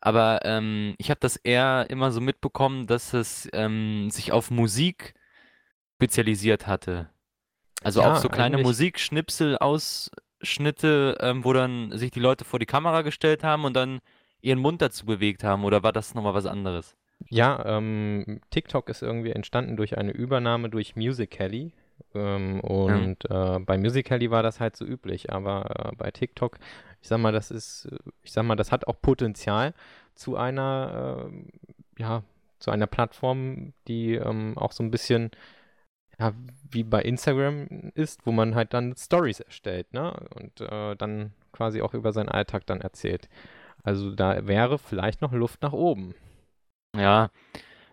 Aber 0.00 0.40
ähm, 0.44 0.94
ich 0.98 1.10
habe 1.10 1.20
das 1.20 1.36
eher 1.36 1.86
immer 1.88 2.10
so 2.10 2.20
mitbekommen, 2.20 2.88
dass 2.88 3.14
es 3.14 3.48
ähm, 3.52 4.10
sich 4.10 4.32
auf 4.32 4.50
Musik 4.50 5.14
spezialisiert 5.98 6.66
hatte. 6.68 7.08
Also 7.82 8.00
Ja, 8.00 8.12
auch 8.12 8.16
so 8.16 8.28
kleine 8.28 8.56
eigentlich. 8.56 8.66
Musikschnipsel, 8.66 9.58
Ausschnitte, 9.58 11.18
ähm, 11.20 11.44
wo 11.44 11.52
dann 11.52 11.96
sich 11.98 12.12
die 12.12 12.20
Leute 12.20 12.44
vor 12.44 12.60
die 12.60 12.66
Kamera 12.66 13.02
gestellt 13.02 13.42
haben 13.42 13.64
und 13.64 13.74
dann 13.74 13.98
ihren 14.40 14.60
Mund 14.60 14.80
dazu 14.80 15.06
bewegt 15.06 15.42
haben, 15.42 15.64
oder 15.64 15.82
war 15.82 15.92
das 15.92 16.14
nochmal 16.14 16.34
was 16.34 16.46
anderes? 16.46 16.96
Ja, 17.28 17.64
ähm, 17.66 18.40
TikTok 18.50 18.88
ist 18.88 19.02
irgendwie 19.02 19.32
entstanden 19.32 19.76
durch 19.76 19.98
eine 19.98 20.12
Übernahme 20.12 20.70
durch 20.70 20.94
Musical.ly. 20.94 21.72
Ähm, 22.14 22.60
Ja. 22.62 22.94
und 22.96 23.24
äh, 23.28 23.58
bei 23.58 23.76
Musical.ly 23.76 24.30
war 24.30 24.44
das 24.44 24.60
halt 24.60 24.76
so 24.76 24.84
üblich, 24.84 25.32
aber 25.32 25.90
äh, 25.92 25.96
bei 25.96 26.12
TikTok, 26.12 26.58
ich 27.02 27.08
sag 27.08 27.18
mal, 27.18 27.32
das 27.32 27.50
ist, 27.50 27.88
ich 28.22 28.30
sag 28.32 28.44
mal, 28.44 28.54
das 28.54 28.70
hat 28.70 28.86
auch 28.86 29.00
Potenzial 29.02 29.74
zu 30.14 30.36
einer, 30.36 31.28
äh, 31.98 32.00
ja, 32.02 32.22
zu 32.60 32.70
einer 32.70 32.86
Plattform, 32.86 33.72
die 33.88 34.14
ähm, 34.14 34.56
auch 34.56 34.70
so 34.72 34.84
ein 34.84 34.90
bisschen 34.92 35.32
ja, 36.18 36.34
wie 36.70 36.84
bei 36.84 37.02
Instagram 37.02 37.92
ist, 37.94 38.26
wo 38.26 38.32
man 38.32 38.54
halt 38.54 38.74
dann 38.74 38.96
Stories 38.96 39.40
erstellt, 39.40 39.92
ne? 39.92 40.12
Und 40.34 40.60
äh, 40.60 40.96
dann 40.96 41.32
quasi 41.52 41.80
auch 41.82 41.94
über 41.94 42.12
seinen 42.12 42.28
Alltag 42.28 42.66
dann 42.66 42.80
erzählt. 42.80 43.28
Also 43.82 44.10
da 44.14 44.46
wäre 44.46 44.78
vielleicht 44.78 45.22
noch 45.22 45.32
Luft 45.32 45.62
nach 45.62 45.72
oben. 45.72 46.14
Ja, 46.96 47.30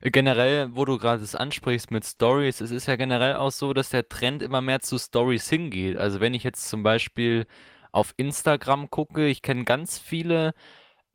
generell, 0.02 0.76
wo 0.76 0.86
du 0.86 0.98
gerade 0.98 1.22
das 1.22 1.36
ansprichst 1.36 1.92
mit 1.92 2.06
Stories, 2.06 2.62
es 2.62 2.72
ist 2.72 2.88
ja 2.88 2.96
generell 2.96 3.36
auch 3.36 3.52
so, 3.52 3.74
dass 3.74 3.90
der 3.90 4.08
Trend 4.10 4.42
immer 4.42 4.62
mehr 4.62 4.82
zu 4.82 4.98
Stories 4.98 5.50
hingeht. 5.50 5.98
Also 5.98 6.20
wenn 6.20 6.34
ich 6.34 6.44
jetzt 6.44 6.70
zum 6.70 6.84
Beispiel 6.84 7.46
auf 7.92 8.14
Instagram 8.18 8.90
gucke, 8.90 9.28
ich 9.28 9.42
kenne 9.42 9.64
ganz 9.64 10.00
viele 10.00 10.54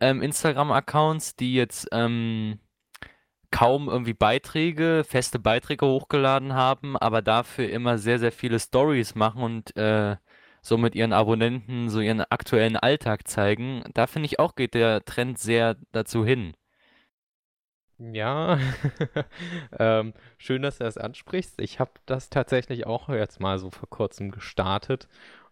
ähm, 0.00 0.22
Instagram-Accounts, 0.22 1.36
die 1.36 1.54
jetzt 1.54 1.88
ähm, 1.92 2.58
kaum 3.50 3.88
irgendwie 3.88 4.14
Beiträge, 4.14 5.04
feste 5.06 5.38
Beiträge 5.38 5.86
hochgeladen 5.86 6.54
haben, 6.54 6.96
aber 6.96 7.22
dafür 7.22 7.68
immer 7.70 7.98
sehr, 7.98 8.18
sehr 8.18 8.32
viele 8.32 8.58
Stories 8.60 9.14
machen 9.14 9.42
und 9.42 9.76
äh, 9.76 10.16
so 10.62 10.76
mit 10.78 10.94
ihren 10.94 11.12
Abonnenten 11.12 11.88
so 11.90 12.00
ihren 12.00 12.20
aktuellen 12.20 12.76
Alltag 12.76 13.26
zeigen. 13.28 13.82
Da 13.94 14.06
finde 14.06 14.26
ich 14.26 14.38
auch, 14.38 14.54
geht 14.54 14.74
der 14.74 15.04
Trend 15.04 15.38
sehr 15.38 15.76
dazu 15.92 16.24
hin. 16.24 16.54
Ja, 17.98 18.58
ähm, 19.78 20.14
schön, 20.38 20.62
dass 20.62 20.78
du 20.78 20.84
das 20.84 20.96
ansprichst. 20.96 21.60
Ich 21.60 21.78
habe 21.80 21.90
das 22.06 22.30
tatsächlich 22.30 22.86
auch 22.86 23.10
jetzt 23.10 23.40
mal 23.40 23.58
so 23.58 23.70
vor 23.70 23.90
kurzem 23.90 24.30
gestartet. 24.30 25.06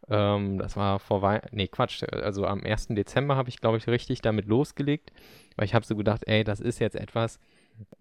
Ähm, 0.09 0.59
das 0.59 0.76
war 0.76 0.99
vor 0.99 1.21
Weihnachten, 1.21 1.57
nee, 1.57 1.69
Quatsch, 1.69 2.02
also 2.11 2.47
am 2.47 2.64
1. 2.64 2.88
Dezember 2.90 3.37
habe 3.37 3.50
ich, 3.50 3.61
glaube 3.61 3.76
ich, 3.76 3.87
richtig 3.87 4.23
damit 4.23 4.47
losgelegt, 4.47 5.12
weil 5.57 5.67
ich 5.67 5.75
habe 5.75 5.85
so 5.85 5.95
gedacht, 5.97 6.23
ey, 6.26 6.43
das 6.43 6.61
ist 6.61 6.78
jetzt 6.78 6.97
etwas, 6.97 7.38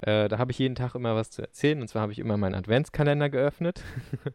äh, 0.01 0.27
da 0.27 0.37
habe 0.37 0.51
ich 0.51 0.59
jeden 0.59 0.75
Tag 0.75 0.95
immer 0.95 1.15
was 1.15 1.31
zu 1.31 1.41
erzählen. 1.41 1.81
Und 1.81 1.87
zwar 1.87 2.03
habe 2.03 2.11
ich 2.11 2.19
immer 2.19 2.37
meinen 2.37 2.55
Adventskalender 2.55 3.29
geöffnet. 3.29 3.83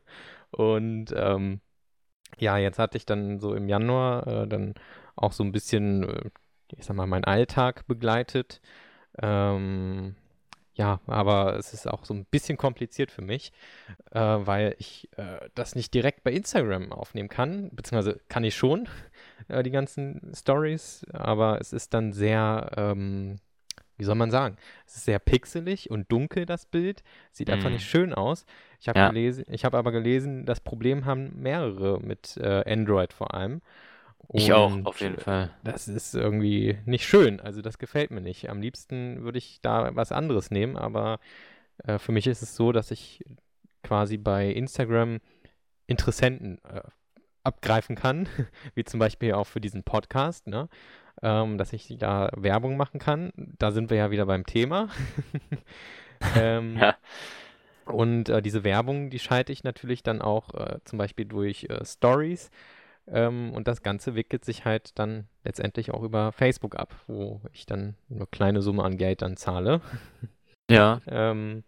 Und 0.50 1.12
ähm, 1.16 1.60
ja, 2.38 2.58
jetzt 2.58 2.78
hatte 2.78 2.96
ich 2.98 3.06
dann 3.06 3.40
so 3.40 3.54
im 3.54 3.68
Januar 3.68 4.26
äh, 4.26 4.48
dann 4.48 4.74
auch 5.16 5.32
so 5.32 5.44
ein 5.44 5.52
bisschen, 5.52 6.08
äh, 6.08 6.30
ich 6.76 6.84
sag 6.84 6.96
mal, 6.96 7.06
meinen 7.06 7.24
Alltag 7.24 7.86
begleitet. 7.86 8.60
Ähm, 9.20 10.16
ja, 10.74 11.00
aber 11.06 11.56
es 11.58 11.74
ist 11.74 11.86
auch 11.86 12.04
so 12.04 12.14
ein 12.14 12.24
bisschen 12.24 12.56
kompliziert 12.56 13.10
für 13.10 13.20
mich, 13.22 13.52
äh, 14.12 14.20
weil 14.20 14.74
ich 14.78 15.08
äh, 15.18 15.48
das 15.54 15.74
nicht 15.74 15.92
direkt 15.92 16.24
bei 16.24 16.32
Instagram 16.32 16.92
aufnehmen 16.92 17.28
kann, 17.28 17.70
beziehungsweise 17.72 18.20
kann 18.28 18.44
ich 18.44 18.56
schon, 18.56 18.88
äh, 19.48 19.62
die 19.62 19.70
ganzen 19.70 20.32
Stories, 20.34 21.04
aber 21.12 21.60
es 21.60 21.72
ist 21.74 21.92
dann 21.92 22.12
sehr, 22.12 22.70
ähm, 22.76 23.38
wie 24.02 24.04
soll 24.04 24.16
man 24.16 24.32
sagen, 24.32 24.56
es 24.84 24.96
ist 24.96 25.04
sehr 25.04 25.20
pixelig 25.20 25.88
und 25.92 26.10
dunkel, 26.10 26.44
das 26.44 26.66
Bild, 26.66 27.04
sieht 27.30 27.50
einfach 27.50 27.68
Mhm. 27.68 27.74
nicht 27.76 27.88
schön 27.88 28.12
aus. 28.12 28.46
Ich 28.80 28.88
habe 28.88 28.98
Ja. 28.98 29.08
gelesen, 29.08 29.44
ich 29.48 29.64
habe 29.64 29.78
aber 29.78 29.92
gelesen, 29.92 30.44
das 30.44 30.58
Problem 30.58 31.04
haben 31.04 31.40
mehrere 31.40 32.00
mit 32.00 32.36
äh, 32.36 32.64
Android 32.68 33.12
vor 33.12 33.32
allem. 33.32 33.62
Ich 34.32 34.52
auch, 34.52 34.72
Und 34.72 34.86
auf 34.88 35.00
jeden 35.00 35.18
Fall. 35.18 35.50
das 35.62 35.86
ist 35.86 36.14
irgendwie 36.16 36.78
nicht 36.84 37.06
schön. 37.06 37.38
Also 37.38 37.62
das 37.62 37.78
gefällt 37.78 38.10
mir 38.10 38.20
nicht. 38.20 38.50
Am 38.50 38.60
liebsten 38.60 39.22
würde 39.22 39.38
ich 39.38 39.60
da 39.62 39.94
was 39.94 40.10
anderes 40.10 40.50
nehmen, 40.50 40.76
aber 40.76 41.20
äh, 41.84 41.98
für 42.00 42.10
mich 42.10 42.26
ist 42.26 42.42
es 42.42 42.56
so, 42.56 42.72
dass 42.72 42.90
ich 42.90 43.24
quasi 43.84 44.16
bei 44.16 44.48
Instagram 44.50 45.20
Interessenten 45.86 46.58
äh, 46.64 46.80
abgreifen 47.44 47.96
kann, 47.96 48.28
wie 48.74 48.84
zum 48.84 49.00
Beispiel 49.00 49.34
auch 49.34 49.46
für 49.46 49.60
diesen 49.60 49.82
Podcast, 49.84 50.46
ne? 50.48 50.68
Ähm, 51.20 51.58
dass 51.58 51.72
ich 51.72 51.96
da 51.98 52.30
Werbung 52.36 52.76
machen 52.76 52.98
kann. 52.98 53.32
Da 53.36 53.70
sind 53.70 53.90
wir 53.90 53.96
ja 53.96 54.10
wieder 54.10 54.26
beim 54.26 54.46
Thema. 54.46 54.88
ähm, 56.36 56.76
Ja. 56.78 56.96
und 57.84 58.28
äh, 58.28 58.42
diese 58.42 58.64
Werbung, 58.64 59.10
die 59.10 59.18
schalte 59.18 59.52
ich 59.52 59.64
natürlich 59.64 60.02
dann 60.02 60.22
auch 60.22 60.54
äh, 60.54 60.78
zum 60.84 60.98
Beispiel 60.98 61.26
durch 61.26 61.64
äh, 61.68 61.84
Stories. 61.84 62.50
Ähm, 63.08 63.52
und 63.52 63.66
das 63.68 63.82
Ganze 63.82 64.14
wickelt 64.14 64.44
sich 64.44 64.64
halt 64.64 64.98
dann 64.98 65.26
letztendlich 65.44 65.92
auch 65.92 66.02
über 66.02 66.30
Facebook 66.32 66.76
ab, 66.76 66.94
wo 67.08 67.40
ich 67.52 67.66
dann 67.66 67.96
eine 68.10 68.26
kleine 68.26 68.62
Summe 68.62 68.84
an 68.84 68.96
Geld 68.96 69.22
dann 69.22 69.36
zahle. 69.36 69.80
Ja. 70.70 71.00
Ähm, 71.08 71.64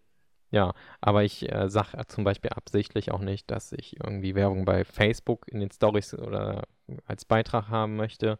ja, 0.51 0.73
aber 1.01 1.23
ich 1.23 1.51
äh, 1.51 1.69
sage 1.69 1.97
zum 2.07 2.23
Beispiel 2.23 2.51
absichtlich 2.51 3.11
auch 3.11 3.19
nicht, 3.19 3.51
dass 3.51 3.73
ich 3.73 3.99
irgendwie 4.01 4.35
Werbung 4.35 4.63
bei 4.63 4.85
Facebook 4.85 5.47
in 5.49 5.59
den 5.59 5.71
Stories 5.71 6.13
oder 6.13 6.63
als 7.05 7.25
Beitrag 7.25 7.67
haben 7.67 7.97
möchte, 7.97 8.39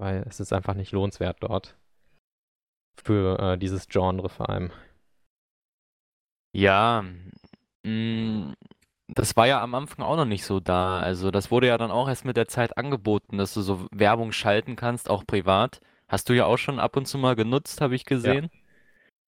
weil 0.00 0.24
es 0.26 0.40
ist 0.40 0.52
einfach 0.52 0.74
nicht 0.74 0.92
lohnenswert 0.92 1.36
dort. 1.40 1.76
Für 2.96 3.38
äh, 3.38 3.58
dieses 3.58 3.86
Genre 3.86 4.28
vor 4.28 4.48
allem. 4.48 4.72
Ja, 6.52 7.04
mm, 7.84 8.52
das 9.08 9.36
war 9.36 9.46
ja 9.46 9.62
am 9.62 9.74
Anfang 9.74 10.04
auch 10.04 10.16
noch 10.16 10.24
nicht 10.24 10.44
so 10.44 10.58
da. 10.58 10.98
Also 10.98 11.30
das 11.30 11.50
wurde 11.50 11.68
ja 11.68 11.78
dann 11.78 11.90
auch 11.90 12.08
erst 12.08 12.24
mit 12.24 12.36
der 12.36 12.48
Zeit 12.48 12.76
angeboten, 12.78 13.36
dass 13.38 13.54
du 13.54 13.60
so 13.60 13.86
Werbung 13.92 14.32
schalten 14.32 14.74
kannst, 14.74 15.10
auch 15.10 15.26
privat. 15.26 15.80
Hast 16.08 16.28
du 16.28 16.32
ja 16.32 16.46
auch 16.46 16.56
schon 16.56 16.80
ab 16.80 16.96
und 16.96 17.06
zu 17.06 17.18
mal 17.18 17.36
genutzt, 17.36 17.80
habe 17.80 17.94
ich 17.94 18.04
gesehen. 18.04 18.50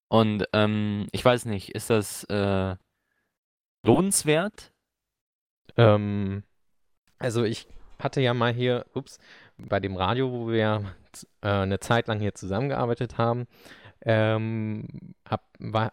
Und 0.09 0.47
ähm, 0.53 1.07
ich 1.11 1.23
weiß 1.23 1.45
nicht, 1.45 1.69
ist 1.69 1.89
das 1.89 2.23
äh, 2.25 2.75
lohnenswert? 3.85 4.71
Ähm, 5.77 6.43
also 7.19 7.43
ich 7.43 7.67
hatte 7.99 8.21
ja 8.21 8.33
mal 8.33 8.53
hier, 8.53 8.85
ups, 8.93 9.17
bei 9.57 9.79
dem 9.79 9.95
Radio, 9.95 10.31
wo 10.31 10.47
wir 10.49 10.95
äh, 11.41 11.47
eine 11.47 11.79
Zeit 11.79 12.07
lang 12.07 12.19
hier 12.19 12.33
zusammengearbeitet 12.33 13.17
haben, 13.17 13.47
ähm, 14.05 15.15
hab, 15.27 15.47
war, 15.59 15.91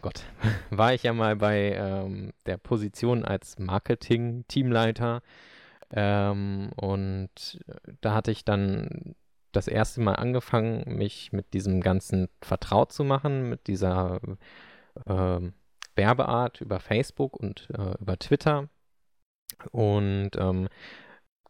Gott, 0.00 0.24
war 0.70 0.94
ich 0.94 1.04
ja 1.04 1.12
mal 1.12 1.36
bei 1.36 1.74
ähm, 1.74 2.32
der 2.46 2.56
Position 2.56 3.24
als 3.24 3.58
Marketing-Teamleiter 3.58 5.22
ähm, 5.92 6.70
und 6.76 7.60
da 8.00 8.14
hatte 8.14 8.30
ich 8.30 8.44
dann 8.44 9.14
das 9.52 9.68
erste 9.68 10.00
Mal 10.00 10.14
angefangen, 10.14 10.84
mich 10.86 11.32
mit 11.32 11.52
diesem 11.52 11.82
Ganzen 11.82 12.28
vertraut 12.40 12.92
zu 12.92 13.04
machen, 13.04 13.48
mit 13.50 13.66
dieser 13.66 14.20
ähm, 15.06 15.52
Werbeart 15.94 16.62
über 16.62 16.80
Facebook 16.80 17.36
und 17.36 17.68
äh, 17.76 17.94
über 18.00 18.18
Twitter. 18.18 18.68
Und 19.70 20.30
ähm, 20.36 20.68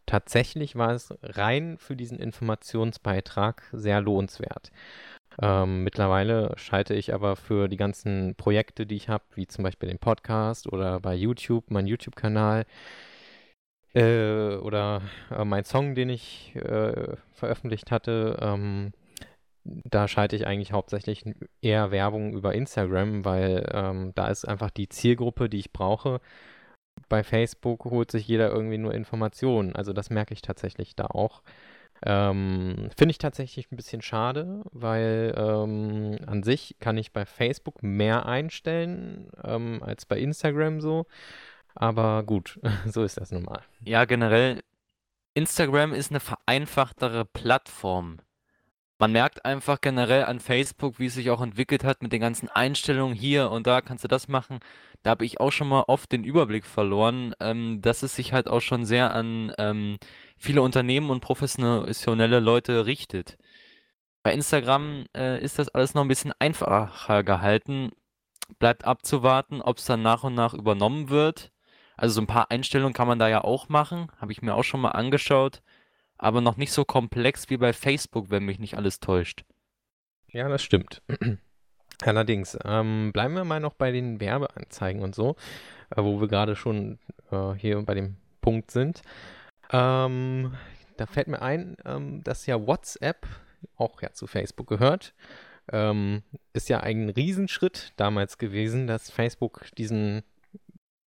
tatsächlich 0.05 0.75
war 0.75 0.91
es 0.91 1.13
rein 1.23 1.77
für 1.77 1.95
diesen 1.95 2.19
Informationsbeitrag 2.19 3.63
sehr 3.71 4.01
lohnenswert. 4.01 4.71
Ähm, 5.41 5.83
mittlerweile 5.83 6.53
schalte 6.57 6.93
ich 6.93 7.13
aber 7.13 7.35
für 7.35 7.67
die 7.67 7.77
ganzen 7.77 8.35
Projekte, 8.35 8.85
die 8.85 8.95
ich 8.95 9.09
habe, 9.09 9.23
wie 9.35 9.47
zum 9.47 9.63
Beispiel 9.63 9.89
den 9.89 9.99
Podcast 9.99 10.71
oder 10.71 10.99
bei 10.99 11.15
YouTube, 11.15 11.71
meinen 11.71 11.87
YouTube-Kanal 11.87 12.65
äh, 13.93 14.55
oder 14.57 15.01
äh, 15.31 15.45
mein 15.45 15.65
Song, 15.65 15.95
den 15.95 16.09
ich 16.09 16.55
äh, 16.55 17.15
veröffentlicht 17.33 17.91
hatte, 17.91 18.37
ähm, 18.41 18.93
da 19.63 20.07
schalte 20.07 20.35
ich 20.35 20.45
eigentlich 20.45 20.73
hauptsächlich 20.73 21.23
eher 21.61 21.91
Werbung 21.91 22.33
über 22.33 22.53
Instagram, 22.53 23.23
weil 23.25 23.69
ähm, 23.71 24.11
da 24.15 24.27
ist 24.27 24.45
einfach 24.45 24.71
die 24.71 24.89
Zielgruppe, 24.89 25.49
die 25.49 25.59
ich 25.59 25.71
brauche. 25.71 26.19
Bei 27.09 27.23
Facebook 27.23 27.85
holt 27.85 28.11
sich 28.11 28.27
jeder 28.27 28.49
irgendwie 28.51 28.77
nur 28.77 28.93
Informationen. 28.93 29.75
Also 29.75 29.93
das 29.93 30.09
merke 30.09 30.33
ich 30.33 30.41
tatsächlich 30.41 30.95
da 30.95 31.05
auch. 31.05 31.41
Ähm, 32.05 32.89
Finde 32.97 33.11
ich 33.11 33.17
tatsächlich 33.17 33.71
ein 33.71 33.77
bisschen 33.77 34.01
schade, 34.01 34.63
weil 34.71 35.33
ähm, 35.37 36.17
an 36.25 36.43
sich 36.43 36.75
kann 36.79 36.97
ich 36.97 37.13
bei 37.13 37.25
Facebook 37.25 37.81
mehr 37.81 38.25
einstellen 38.25 39.29
ähm, 39.43 39.81
als 39.81 40.05
bei 40.05 40.17
Instagram 40.17 40.81
so. 40.81 41.05
Aber 41.75 42.23
gut, 42.23 42.59
so 42.87 43.03
ist 43.03 43.17
das 43.17 43.31
nun 43.31 43.43
mal. 43.43 43.61
Ja, 43.85 44.05
generell, 44.05 44.61
Instagram 45.33 45.93
ist 45.93 46.11
eine 46.11 46.19
vereinfachtere 46.19 47.25
Plattform. 47.25 48.19
Man 48.99 49.11
merkt 49.11 49.43
einfach 49.45 49.81
generell 49.81 50.25
an 50.25 50.39
Facebook, 50.39 50.99
wie 50.99 51.07
es 51.07 51.15
sich 51.15 51.29
auch 51.29 51.41
entwickelt 51.41 51.83
hat 51.83 52.01
mit 52.01 52.13
den 52.13 52.21
ganzen 52.21 52.47
Einstellungen 52.49 53.15
hier 53.15 53.51
und 53.51 53.67
da 53.67 53.81
kannst 53.81 54.03
du 54.03 54.07
das 54.07 54.27
machen. 54.27 54.59
Da 55.01 55.11
habe 55.11 55.25
ich 55.25 55.39
auch 55.39 55.51
schon 55.51 55.67
mal 55.67 55.83
oft 55.87 56.11
den 56.11 56.23
Überblick 56.23 56.65
verloren, 56.65 57.33
ähm, 57.39 57.81
dass 57.81 58.03
es 58.03 58.15
sich 58.15 58.33
halt 58.33 58.47
auch 58.47 58.61
schon 58.61 58.85
sehr 58.85 59.13
an 59.13 59.51
ähm, 59.57 59.97
viele 60.37 60.61
Unternehmen 60.61 61.09
und 61.09 61.21
professionelle 61.21 62.39
Leute 62.39 62.85
richtet. 62.85 63.37
Bei 64.23 64.33
Instagram 64.33 65.05
äh, 65.15 65.43
ist 65.43 65.59
das 65.59 65.69
alles 65.69 65.93
noch 65.95 66.03
ein 66.03 66.07
bisschen 66.07 66.33
einfacher 66.39 67.23
gehalten. 67.23 67.91
Bleibt 68.59 68.85
abzuwarten, 68.85 69.61
ob 69.61 69.79
es 69.79 69.85
dann 69.85 70.01
nach 70.01 70.23
und 70.23 70.33
nach 70.33 70.53
übernommen 70.53 71.09
wird. 71.09 71.51
Also 71.97 72.15
so 72.15 72.21
ein 72.21 72.27
paar 72.27 72.49
Einstellungen 72.51 72.93
kann 72.93 73.07
man 73.07 73.19
da 73.19 73.27
ja 73.27 73.43
auch 73.43 73.69
machen, 73.69 74.07
habe 74.19 74.31
ich 74.31 74.41
mir 74.41 74.55
auch 74.55 74.63
schon 74.63 74.81
mal 74.81 74.91
angeschaut, 74.91 75.61
aber 76.17 76.41
noch 76.41 76.57
nicht 76.57 76.71
so 76.71 76.85
komplex 76.85 77.49
wie 77.49 77.57
bei 77.57 77.73
Facebook, 77.73 78.29
wenn 78.29 78.45
mich 78.45 78.59
nicht 78.59 78.77
alles 78.77 78.99
täuscht. 78.99 79.43
Ja, 80.27 80.47
das 80.49 80.63
stimmt. 80.63 81.01
Allerdings, 82.01 82.57
ähm, 82.65 83.11
bleiben 83.13 83.35
wir 83.35 83.45
mal 83.45 83.59
noch 83.59 83.73
bei 83.73 83.91
den 83.91 84.19
Werbeanzeigen 84.19 85.01
und 85.03 85.15
so, 85.15 85.35
äh, 85.95 86.01
wo 86.01 86.19
wir 86.19 86.27
gerade 86.27 86.55
schon 86.55 86.99
äh, 87.31 87.53
hier 87.53 87.81
bei 87.83 87.93
dem 87.93 88.17
Punkt 88.41 88.71
sind. 88.71 89.01
Ähm, 89.71 90.55
da 90.97 91.05
fällt 91.05 91.27
mir 91.27 91.41
ein, 91.41 91.77
ähm, 91.85 92.23
dass 92.23 92.45
ja 92.45 92.65
WhatsApp 92.67 93.25
auch 93.75 94.01
ja 94.01 94.11
zu 94.11 94.27
Facebook 94.27 94.67
gehört. 94.67 95.13
Ähm, 95.71 96.23
ist 96.51 96.67
ja 96.67 96.81
ein 96.81 97.09
Riesenschritt 97.09 97.93
damals 97.95 98.37
gewesen, 98.37 98.87
dass 98.87 99.09
Facebook 99.09 99.65
diesen 99.77 100.23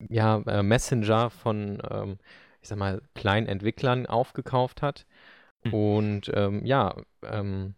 ja, 0.09 0.43
äh, 0.47 0.63
Messenger 0.63 1.31
von, 1.31 1.83
ähm, 1.91 2.19
ich 2.65 2.69
sag 2.69 2.79
mal, 2.79 3.03
kleinen 3.15 3.47
Entwicklern 3.47 4.07
aufgekauft 4.07 4.81
hat. 4.81 5.07
Hm. 5.65 5.75
Und 5.75 6.33
ähm, 6.35 6.65
ja, 6.65 6.97
ähm, 7.23 7.75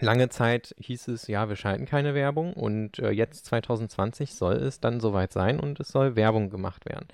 lange 0.00 0.28
Zeit 0.28 0.74
hieß 0.78 1.08
es, 1.08 1.28
ja, 1.28 1.48
wir 1.48 1.54
schalten 1.54 1.86
keine 1.86 2.12
Werbung 2.12 2.52
und 2.52 2.98
äh, 2.98 3.10
jetzt 3.10 3.46
2020 3.46 4.34
soll 4.34 4.56
es 4.56 4.80
dann 4.80 4.98
soweit 4.98 5.32
sein 5.32 5.60
und 5.60 5.78
es 5.78 5.88
soll 5.88 6.16
Werbung 6.16 6.50
gemacht 6.50 6.84
werden. 6.84 7.06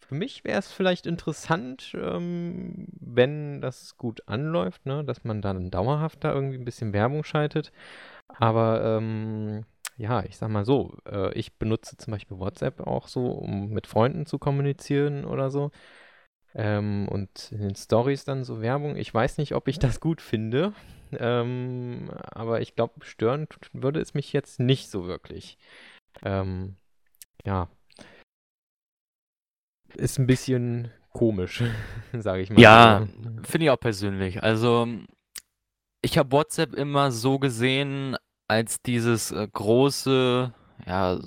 Für 0.00 0.14
mich 0.14 0.44
wäre 0.44 0.58
es 0.58 0.72
vielleicht 0.72 1.06
interessant, 1.06 1.92
ähm, 1.94 2.88
wenn 2.98 3.60
das 3.60 3.98
gut 3.98 4.26
anläuft, 4.26 4.86
ne, 4.86 5.04
dass 5.04 5.24
man 5.24 5.42
dann 5.42 5.70
dauerhaft 5.70 6.24
da 6.24 6.32
irgendwie 6.32 6.56
ein 6.56 6.64
bisschen 6.64 6.94
Werbung 6.94 7.22
schaltet. 7.22 7.70
Aber 8.28 8.82
ähm, 8.82 9.66
ja, 9.96 10.24
ich 10.24 10.36
sag 10.36 10.48
mal 10.50 10.64
so, 10.64 10.96
äh, 11.06 11.32
ich 11.34 11.58
benutze 11.58 11.96
zum 11.96 12.12
Beispiel 12.12 12.38
WhatsApp 12.38 12.80
auch 12.80 13.08
so, 13.08 13.26
um 13.26 13.70
mit 13.70 13.86
Freunden 13.86 14.26
zu 14.26 14.38
kommunizieren 14.38 15.24
oder 15.24 15.50
so. 15.50 15.70
Ähm, 16.54 17.08
und 17.08 17.50
in 17.52 17.60
den 17.62 17.74
Stories 17.74 18.24
dann 18.24 18.44
so 18.44 18.60
Werbung. 18.60 18.96
Ich 18.96 19.12
weiß 19.12 19.38
nicht, 19.38 19.54
ob 19.54 19.68
ich 19.68 19.78
das 19.78 20.00
gut 20.00 20.20
finde, 20.20 20.74
ähm, 21.12 22.10
aber 22.30 22.60
ich 22.60 22.74
glaube, 22.74 23.04
stören 23.04 23.48
tut- 23.48 23.70
würde 23.72 24.00
es 24.00 24.14
mich 24.14 24.32
jetzt 24.32 24.60
nicht 24.60 24.90
so 24.90 25.06
wirklich. 25.06 25.56
Ähm, 26.22 26.76
ja. 27.44 27.68
Ist 29.94 30.18
ein 30.18 30.26
bisschen 30.26 30.90
komisch, 31.12 31.62
sage 32.12 32.42
ich 32.42 32.50
mal. 32.50 32.60
Ja, 32.60 33.06
finde 33.44 33.64
ich 33.66 33.70
auch 33.70 33.80
persönlich. 33.80 34.42
Also, 34.42 34.88
ich 36.02 36.18
habe 36.18 36.32
WhatsApp 36.32 36.74
immer 36.74 37.12
so 37.12 37.38
gesehen 37.38 38.16
als 38.52 38.82
dieses 38.82 39.32
äh, 39.32 39.48
große, 39.50 40.52
ja, 40.86 41.18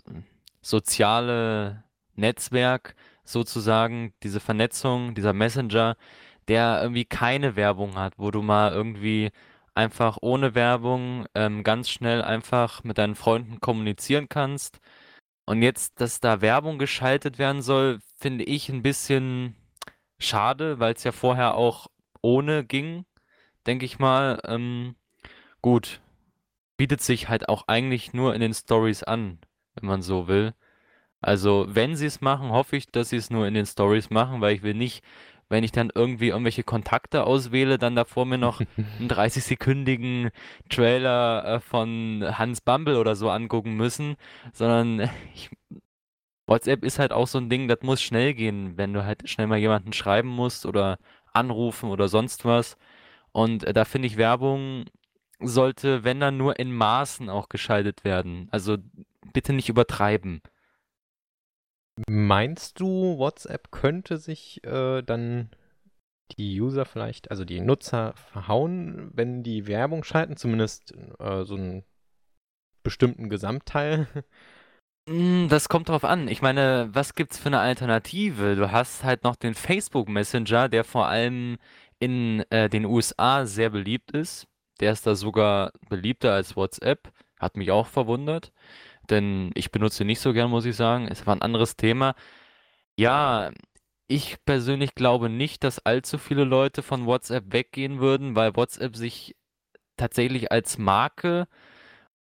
soziale 0.61 1.83
Netzwerk 2.15 2.95
sozusagen, 3.23 4.13
diese 4.23 4.39
Vernetzung, 4.39 5.15
dieser 5.15 5.33
Messenger, 5.33 5.97
der 6.47 6.79
irgendwie 6.83 7.05
keine 7.05 7.55
Werbung 7.55 7.95
hat, 7.95 8.13
wo 8.17 8.29
du 8.31 8.41
mal 8.43 8.71
irgendwie 8.71 9.31
einfach 9.73 10.17
ohne 10.21 10.55
Werbung 10.55 11.25
ähm, 11.35 11.63
ganz 11.63 11.89
schnell 11.89 12.21
einfach 12.21 12.83
mit 12.83 12.97
deinen 12.99 13.15
Freunden 13.15 13.59
kommunizieren 13.59 14.29
kannst. 14.29 14.79
Und 15.45 15.61
jetzt, 15.63 15.99
dass 16.01 16.19
da 16.19 16.41
Werbung 16.41 16.77
geschaltet 16.79 17.39
werden 17.39 17.61
soll, 17.63 17.99
finde 18.17 18.43
ich 18.45 18.69
ein 18.69 18.83
bisschen 18.83 19.55
schade, 20.19 20.79
weil 20.79 20.93
es 20.93 21.03
ja 21.03 21.11
vorher 21.11 21.55
auch 21.55 21.87
ohne 22.21 22.63
ging, 22.65 23.05
denke 23.67 23.85
ich 23.85 23.99
mal. 23.99 24.39
Ähm, 24.45 24.95
gut, 25.61 26.01
bietet 26.77 27.01
sich 27.01 27.29
halt 27.29 27.49
auch 27.49 27.67
eigentlich 27.67 28.13
nur 28.13 28.33
in 28.35 28.41
den 28.41 28.53
Stories 28.53 29.03
an, 29.03 29.39
wenn 29.75 29.87
man 29.87 30.01
so 30.01 30.27
will. 30.27 30.53
Also, 31.21 31.65
wenn 31.69 31.95
sie 31.95 32.05
es 32.05 32.21
machen, 32.21 32.51
hoffe 32.51 32.77
ich, 32.77 32.87
dass 32.91 33.09
sie 33.09 33.17
es 33.17 33.29
nur 33.31 33.47
in 33.47 33.53
den 33.55 33.65
Stories 33.65 34.09
machen, 34.09 34.41
weil 34.41 34.55
ich 34.55 34.63
will 34.63 34.75
nicht, 34.75 35.03
wenn 35.49 35.63
ich 35.63 35.71
dann 35.71 35.91
irgendwie 35.93 36.29
irgendwelche 36.29 36.63
Kontakte 36.63 37.25
auswähle, 37.25 37.77
dann 37.77 37.95
davor 37.95 38.25
mir 38.25 38.37
noch 38.37 38.61
einen 38.99 39.09
30-sekündigen 39.09 40.31
Trailer 40.69 41.45
äh, 41.45 41.59
von 41.59 42.23
Hans 42.37 42.61
Bumble 42.61 42.97
oder 42.97 43.15
so 43.15 43.29
angucken 43.29 43.75
müssen, 43.75 44.17
sondern 44.53 45.09
ich, 45.33 45.49
WhatsApp 46.47 46.83
ist 46.83 46.99
halt 46.99 47.11
auch 47.11 47.27
so 47.27 47.39
ein 47.39 47.49
Ding, 47.49 47.67
das 47.67 47.79
muss 47.81 48.01
schnell 48.01 48.33
gehen, 48.33 48.77
wenn 48.77 48.93
du 48.93 49.03
halt 49.05 49.27
schnell 49.29 49.47
mal 49.47 49.57
jemanden 49.57 49.93
schreiben 49.93 50.29
musst 50.29 50.65
oder 50.65 50.97
anrufen 51.33 51.89
oder 51.89 52.07
sonst 52.07 52.45
was. 52.45 52.77
Und 53.31 53.63
äh, 53.63 53.73
da 53.73 53.85
finde 53.85 54.07
ich 54.07 54.17
Werbung 54.17 54.85
sollte, 55.47 56.03
wenn 56.03 56.19
dann 56.19 56.37
nur 56.37 56.59
in 56.59 56.73
Maßen 56.73 57.29
auch 57.29 57.49
geschaltet 57.49 58.03
werden. 58.03 58.47
Also 58.51 58.77
bitte 59.33 59.53
nicht 59.53 59.69
übertreiben. 59.69 60.41
Meinst 62.07 62.79
du, 62.79 63.17
WhatsApp 63.17 63.71
könnte 63.71 64.17
sich 64.17 64.63
äh, 64.65 65.01
dann 65.01 65.49
die 66.37 66.59
User 66.59 66.85
vielleicht, 66.85 67.31
also 67.31 67.45
die 67.45 67.61
Nutzer 67.61 68.13
verhauen, 68.15 69.11
wenn 69.13 69.43
die 69.43 69.67
Werbung 69.67 70.03
schalten, 70.03 70.35
zumindest 70.35 70.93
äh, 71.19 71.43
so 71.43 71.55
einen 71.55 71.83
bestimmten 72.83 73.29
Gesamtteil? 73.29 74.07
Hm, 75.07 75.49
das 75.49 75.69
kommt 75.69 75.89
drauf 75.89 76.03
an. 76.03 76.27
Ich 76.27 76.41
meine, 76.41 76.89
was 76.91 77.13
gibt's 77.13 77.37
für 77.37 77.49
eine 77.49 77.59
Alternative? 77.59 78.55
Du 78.55 78.71
hast 78.71 79.03
halt 79.03 79.23
noch 79.23 79.35
den 79.35 79.53
Facebook 79.53 80.09
Messenger, 80.09 80.67
der 80.67 80.83
vor 80.83 81.07
allem 81.07 81.57
in 81.99 82.43
äh, 82.49 82.69
den 82.69 82.85
USA 82.85 83.45
sehr 83.45 83.69
beliebt 83.69 84.11
ist. 84.11 84.47
Der 84.79 84.91
ist 84.91 85.07
da 85.07 85.15
sogar 85.15 85.71
beliebter 85.89 86.33
als 86.33 86.55
WhatsApp. 86.55 87.11
Hat 87.39 87.57
mich 87.57 87.71
auch 87.71 87.87
verwundert, 87.87 88.51
denn 89.09 89.51
ich 89.55 89.71
benutze 89.71 90.03
ihn 90.03 90.07
nicht 90.07 90.21
so 90.21 90.33
gern, 90.33 90.49
muss 90.49 90.65
ich 90.65 90.75
sagen. 90.75 91.07
Es 91.09 91.25
war 91.27 91.35
ein 91.35 91.41
anderes 91.41 91.75
Thema. 91.75 92.15
Ja, 92.97 93.51
ich 94.07 94.37
persönlich 94.45 94.95
glaube 94.95 95.29
nicht, 95.29 95.63
dass 95.63 95.85
allzu 95.85 96.17
viele 96.17 96.43
Leute 96.43 96.83
von 96.83 97.05
WhatsApp 97.05 97.51
weggehen 97.53 97.99
würden, 97.99 98.35
weil 98.35 98.55
WhatsApp 98.55 98.95
sich 98.95 99.35
tatsächlich 99.97 100.51
als 100.51 100.77
Marke 100.77 101.47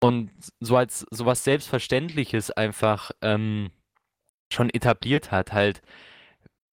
und 0.01 0.31
so 0.61 0.77
als 0.77 1.07
sowas 1.11 1.45
Selbstverständliches 1.45 2.51
einfach 2.51 3.11
ähm, 3.23 3.71
schon 4.53 4.71
etabliert 4.71 5.31
hat. 5.33 5.53
Halt, 5.53 5.83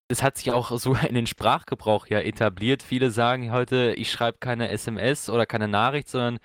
es 0.08 0.22
hat 0.22 0.38
sich 0.38 0.50
auch 0.50 0.76
so 0.78 0.94
in 1.08 1.14
den 1.14 1.26
Sprachgebrauch 1.26 2.06
ja 2.08 2.20
etabliert. 2.20 2.82
Viele 2.82 3.10
sagen 3.10 3.52
heute, 3.52 3.94
ich 3.96 4.10
schreibe 4.10 4.38
keine 4.38 4.70
SMS 4.70 5.30
oder 5.30 5.46
keine 5.46 5.68
Nachricht, 5.68 6.08
sondern 6.08 6.38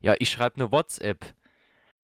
ja, 0.00 0.14
ich 0.18 0.30
schreibe 0.30 0.56
eine 0.56 0.72
WhatsApp. 0.72 1.34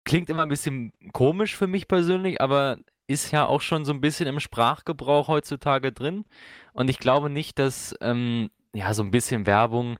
Klingt 0.04 0.28
immer 0.28 0.42
ein 0.42 0.48
bisschen 0.48 0.92
komisch 1.12 1.56
für 1.56 1.66
mich 1.66 1.88
persönlich, 1.88 2.40
aber 2.40 2.78
ist 3.06 3.30
ja 3.32 3.46
auch 3.46 3.60
schon 3.60 3.84
so 3.84 3.92
ein 3.92 4.00
bisschen 4.00 4.26
im 4.26 4.40
Sprachgebrauch 4.40 5.28
heutzutage 5.28 5.92
drin. 5.92 6.24
Und 6.72 6.90
ich 6.90 6.98
glaube 6.98 7.30
nicht, 7.30 7.58
dass 7.58 7.94
ähm, 8.00 8.50
ja 8.74 8.92
so 8.94 9.02
ein 9.02 9.10
bisschen 9.10 9.46
Werbung 9.46 9.98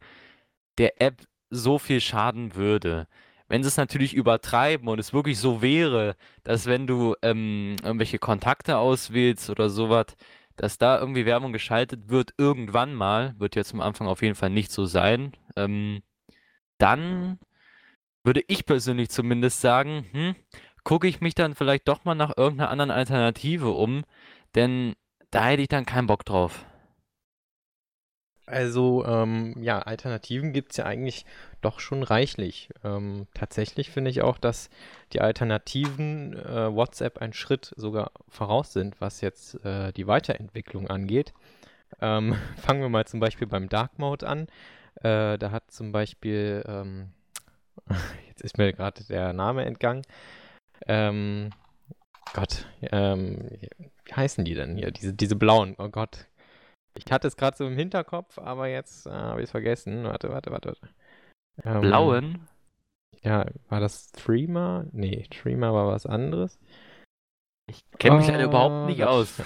der 0.78 1.00
App 1.00 1.22
so 1.50 1.78
viel 1.78 2.00
schaden 2.00 2.54
würde. 2.54 3.06
Wenn 3.46 3.62
sie 3.62 3.68
es 3.68 3.76
natürlich 3.76 4.14
übertreiben 4.14 4.88
und 4.88 4.98
es 4.98 5.12
wirklich 5.12 5.38
so 5.38 5.62
wäre, 5.62 6.16
dass 6.44 6.66
wenn 6.66 6.86
du 6.86 7.14
ähm, 7.22 7.76
irgendwelche 7.82 8.18
Kontakte 8.18 8.78
auswählst 8.78 9.50
oder 9.50 9.68
sowas, 9.68 10.06
dass 10.56 10.78
da 10.78 10.98
irgendwie 10.98 11.26
Werbung 11.26 11.52
geschaltet 11.52 12.08
wird, 12.08 12.34
irgendwann 12.38 12.94
mal, 12.94 13.34
wird 13.38 13.56
jetzt 13.56 13.74
am 13.74 13.80
Anfang 13.80 14.06
auf 14.06 14.22
jeden 14.22 14.34
Fall 14.34 14.50
nicht 14.50 14.70
so 14.70 14.86
sein, 14.86 15.32
ähm, 15.56 16.02
dann 16.78 17.38
würde 18.24 18.42
ich 18.46 18.66
persönlich 18.66 19.10
zumindest 19.10 19.60
sagen, 19.60 20.06
hm, 20.12 20.34
gucke 20.84 21.08
ich 21.08 21.20
mich 21.20 21.34
dann 21.34 21.54
vielleicht 21.54 21.88
doch 21.88 22.04
mal 22.04 22.14
nach 22.14 22.36
irgendeiner 22.36 22.70
anderen 22.70 22.90
Alternative 22.90 23.70
um, 23.70 24.04
denn 24.54 24.94
da 25.30 25.46
hätte 25.46 25.62
ich 25.62 25.68
dann 25.68 25.86
keinen 25.86 26.06
Bock 26.06 26.24
drauf. 26.24 26.64
Also, 28.46 29.06
ähm, 29.06 29.54
ja, 29.62 29.78
Alternativen 29.78 30.52
gibt 30.52 30.72
es 30.72 30.76
ja 30.76 30.84
eigentlich 30.84 31.24
doch 31.62 31.80
schon 31.80 32.02
reichlich. 32.02 32.68
Ähm, 32.84 33.26
tatsächlich 33.32 33.90
finde 33.90 34.10
ich 34.10 34.20
auch, 34.20 34.36
dass 34.36 34.68
die 35.12 35.22
Alternativen 35.22 36.34
äh, 36.34 36.74
WhatsApp 36.74 37.18
einen 37.18 37.32
Schritt 37.32 37.72
sogar 37.76 38.10
voraus 38.28 38.72
sind, 38.74 39.00
was 39.00 39.22
jetzt 39.22 39.64
äh, 39.64 39.92
die 39.92 40.06
Weiterentwicklung 40.06 40.88
angeht. 40.88 41.32
Ähm, 42.00 42.36
fangen 42.58 42.82
wir 42.82 42.90
mal 42.90 43.06
zum 43.06 43.20
Beispiel 43.20 43.46
beim 43.46 43.70
Dark 43.70 43.98
Mode 43.98 44.26
an. 44.28 44.48
Äh, 44.96 45.38
da 45.38 45.50
hat 45.50 45.70
zum 45.70 45.92
Beispiel, 45.92 46.62
ähm, 46.68 47.12
jetzt 48.28 48.42
ist 48.42 48.58
mir 48.58 48.74
gerade 48.74 49.04
der 49.04 49.32
Name 49.32 49.64
entgangen. 49.64 50.02
Ähm, 50.86 51.48
Gott, 52.34 52.66
ähm, 52.82 53.48
wie 54.04 54.12
heißen 54.12 54.44
die 54.44 54.54
denn 54.54 54.76
hier? 54.76 54.90
Diese, 54.90 55.14
diese 55.14 55.36
blauen, 55.36 55.76
oh 55.78 55.88
Gott. 55.88 56.26
Ich 56.94 57.10
hatte 57.10 57.28
es 57.28 57.36
gerade 57.36 57.56
so 57.56 57.66
im 57.66 57.76
Hinterkopf, 57.76 58.38
aber 58.38 58.68
jetzt 58.68 59.06
äh, 59.06 59.10
habe 59.10 59.40
ich 59.40 59.44
es 59.44 59.50
vergessen. 59.50 60.04
Warte, 60.04 60.30
warte, 60.30 60.50
warte. 60.50 60.76
Ähm, 61.62 61.80
Blauen? 61.80 62.48
Ja, 63.22 63.46
war 63.68 63.80
das 63.80 64.10
Streamer? 64.16 64.86
Nee, 64.92 65.24
Streamer 65.24 65.72
war 65.72 65.88
was 65.88 66.06
anderes. 66.06 66.58
Ich 67.66 67.82
kenne 67.98 68.18
mich 68.18 68.28
oh, 68.28 68.32
leider 68.32 68.44
überhaupt 68.44 68.86
nicht 68.86 69.04
aus. 69.04 69.40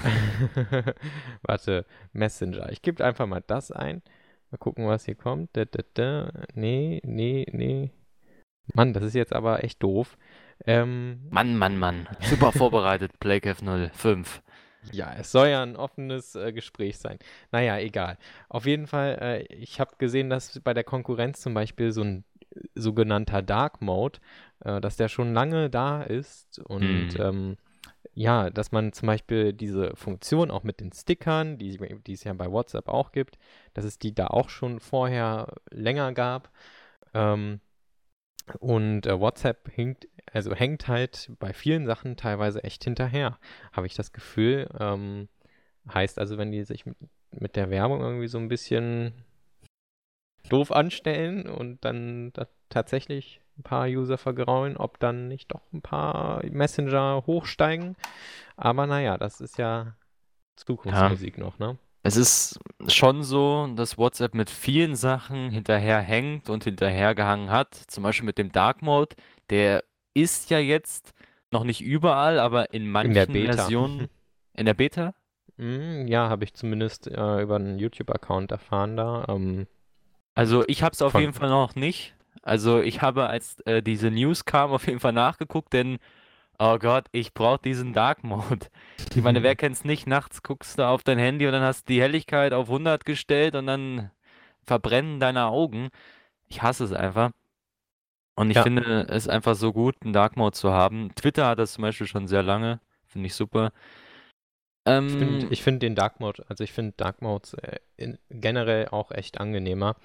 warte, 1.43 1.87
Messenger. 2.13 2.71
Ich 2.73 2.83
gebe 2.83 3.05
einfach 3.05 3.27
mal 3.27 3.43
das 3.47 3.71
ein. 3.71 4.03
Mal 4.51 4.59
gucken, 4.59 4.87
was 4.89 5.05
hier 5.05 5.15
kommt. 5.15 5.51
Da, 5.53 5.65
da, 5.65 5.83
da. 5.95 6.33
Nee, 6.55 7.01
nee, 7.05 7.47
nee. 7.53 7.93
Mann, 8.75 8.93
das 8.93 9.05
ist 9.05 9.15
jetzt 9.15 9.33
aber 9.33 9.63
echt 9.63 9.83
doof. 9.83 10.19
Ähm, 10.67 11.29
Mann, 11.31 11.57
Mann, 11.57 11.79
Mann. 11.79 12.09
Super 12.21 12.53
vorbereitet, 12.53 13.21
PlayCaf 13.21 13.63
05. 13.63 14.43
Ja, 14.93 15.15
es 15.19 15.33
soll 15.33 15.49
ja 15.49 15.63
ein 15.63 15.77
offenes 15.77 16.35
äh, 16.35 16.53
Gespräch 16.53 16.99
sein. 16.99 17.19
Naja, 17.53 17.79
egal. 17.79 18.19
Auf 18.49 18.67
jeden 18.67 18.87
Fall, 18.87 19.19
äh, 19.21 19.55
ich 19.55 19.81
habe 19.81 19.97
gesehen, 19.99 20.31
dass 20.31 20.61
bei 20.61 20.75
der 20.75 20.85
Konkurrenz 20.85 21.41
zum 21.41 21.55
Beispiel 21.55 21.93
so 21.93 22.03
ein 22.03 22.25
äh, 22.55 22.61
sogenannter 22.75 23.43
Dark 23.43 23.81
Mode, 23.81 24.19
äh, 24.65 24.81
dass 24.81 24.97
der 24.97 25.09
schon 25.09 25.35
lange 25.35 25.71
da 25.71 26.03
ist 26.03 26.59
und 26.61 27.15
mhm. 27.15 27.21
ähm, 27.21 27.57
ja, 28.15 28.51
dass 28.51 28.73
man 28.73 28.93
zum 28.93 29.07
Beispiel 29.07 29.53
diese 29.53 29.95
Funktion 29.95 30.51
auch 30.51 30.65
mit 30.65 30.81
den 30.81 30.93
Stickern, 30.93 31.57
die, 31.57 31.79
die 32.05 32.13
es 32.13 32.25
ja 32.25 32.33
bei 32.33 32.51
WhatsApp 32.51 32.89
auch 32.89 33.13
gibt, 33.13 33.39
dass 33.75 33.85
es 33.85 33.99
die 33.99 34.15
da 34.15 34.27
auch 34.27 34.49
schon 34.49 34.81
vorher 34.81 35.55
länger 35.71 36.13
gab. 36.13 36.51
Ähm, 37.15 37.61
und 38.59 39.07
äh, 39.07 39.21
WhatsApp 39.21 39.71
hinkt, 39.71 40.09
also 40.33 40.55
hängt 40.55 40.89
halt 40.89 41.31
bei 41.39 41.53
vielen 41.53 41.87
Sachen 41.87 42.17
teilweise 42.17 42.65
echt 42.65 42.85
hinterher, 42.85 43.39
habe 43.73 43.87
ich 43.87 43.95
das 43.95 44.13
Gefühl. 44.13 44.69
Ähm, 44.79 45.29
heißt 45.93 46.19
also, 46.19 46.39
wenn 46.39 46.53
die 46.53 46.65
sich 46.65 46.87
mit, 46.87 46.97
mit 47.31 47.57
der 47.57 47.71
Werbung 47.71 48.01
irgendwie 48.01 48.29
so 48.29 48.39
ein 48.39 48.49
bisschen 48.49 49.13
doof 50.49 50.73
anstellen 50.73 51.49
und 51.49 51.85
dann 51.85 52.33
tatsächlich 52.69 53.41
ein 53.59 53.63
paar 53.63 53.87
User 53.87 54.19
vergraulen, 54.19 54.77
ob 54.77 54.99
dann 54.99 55.29
nicht 55.29 55.53
doch 55.53 55.63
ein 55.73 55.83
paar 55.83 56.45
Messenger 56.47 57.25
hochsteigen. 57.27 57.97
Aber 58.57 58.87
naja, 58.87 59.19
das 59.19 59.41
ist 59.41 59.59
ja 59.59 59.95
Zukunftsmusik 60.57 61.39
ja. 61.39 61.45
noch, 61.45 61.59
ne? 61.59 61.79
Es 62.05 62.17
ist 62.17 62.61
schon 62.87 63.23
so, 63.23 63.67
dass 63.75 63.99
WhatsApp 63.99 64.33
mit 64.33 64.49
vielen 64.51 64.95
Sachen 64.95 65.51
hinterherhängt 65.51 66.49
und 66.49 66.65
hinterhergehangen 66.65 67.51
hat. 67.51 67.75
Zum 67.75 68.05
Beispiel 68.05 68.25
mit 68.25 68.39
dem 68.39 68.53
Dark 68.53 68.83
Mode. 68.83 69.17
Der 69.51 69.85
ist 70.15 70.51
ja 70.51 70.59
jetzt 70.59 71.13
noch 71.51 71.65
nicht 71.65 71.81
überall, 71.81 72.39
aber 72.39 72.73
in 72.73 72.91
manchen 72.91 73.35
in 73.35 73.53
Versionen. 73.53 74.09
In 74.55 74.67
der 74.67 74.75
Beta? 74.75 75.15
Mm, 75.57 76.07
ja, 76.07 76.29
habe 76.29 76.45
ich 76.45 76.55
zumindest 76.55 77.07
äh, 77.07 77.43
über 77.43 77.57
einen 77.57 77.79
YouTube-Account 77.79 78.53
erfahren 78.53 78.97
da. 78.97 79.25
Ähm, 79.29 79.67
also 80.35 80.65
ich 80.67 80.83
habe 80.83 80.93
es 80.93 81.03
auf 81.03 81.15
jeden 81.15 81.33
Fall 81.33 81.49
noch 81.49 81.75
nicht. 81.75 82.15
Also 82.43 82.81
ich 82.81 83.03
habe, 83.03 83.29
als 83.29 83.61
äh, 83.61 83.83
diese 83.83 84.11
News 84.11 84.45
kam, 84.45 84.71
auf 84.71 84.87
jeden 84.87 85.01
Fall 85.01 85.13
nachgeguckt, 85.13 85.73
denn 85.73 85.99
Oh 86.61 86.77
Gott, 86.79 87.07
ich 87.13 87.35
brauche 87.35 87.61
diesen 87.63 87.93
Dark 87.93 88.25
Mode. 88.25 88.67
Ich 89.15 89.23
meine, 89.23 89.45
wer 89.45 89.55
kennt's 89.57 89.85
nicht? 89.85 90.09
Nachts 90.09 90.43
guckst 90.43 90.79
du 90.79 90.87
auf 90.87 91.05
dein 91.05 91.19
Handy 91.19 91.47
und 91.47 91.53
dann 91.53 91.63
hast 91.63 91.89
du 91.89 91.93
die 91.95 92.03
Helligkeit 92.03 92.53
auf 92.53 92.67
100 92.67 93.05
gestellt 93.05 93.55
und 93.55 93.67
dann 93.67 94.11
verbrennen 94.67 95.21
deine 95.21 95.47
Augen. 95.47 95.91
Ich 96.49 96.63
hasse 96.63 96.85
es 96.85 96.93
einfach. 96.93 97.31
Und 98.39 98.51
ich 98.51 98.57
Ja. 98.57 98.63
finde 98.63 99.07
es 99.09 99.29
einfach 99.29 99.55
so 99.57 99.73
gut, 99.73 99.97
einen 100.03 100.13
Dark 100.13 100.37
Mode 100.37 100.53
zu 100.57 100.71
haben. 100.73 101.13
Twitter 101.17 101.47
hat 101.49 101.59
das 101.59 101.73
zum 101.73 101.83
Beispiel 101.83 102.07
schon 102.07 102.29
sehr 102.29 102.43
lange. 102.43 102.81
Finde 103.07 103.27
ich 103.27 103.35
super. 103.35 103.73
Ich 105.07 105.15
finde 105.17 105.47
Ähm, 105.47 105.49
ich 105.51 105.63
find 105.63 105.83
den 105.83 105.95
Dark 105.95 106.21
Mode, 106.21 106.45
also 106.49 106.65
ich 106.65 106.73
finde 106.73 106.95
Dark 106.97 107.21
Modes 107.23 107.55
äh, 107.55 107.79
in, 107.97 108.19
generell 108.31 108.89
auch 108.89 109.11
echt 109.11 109.41
angenehmer. 109.41 109.97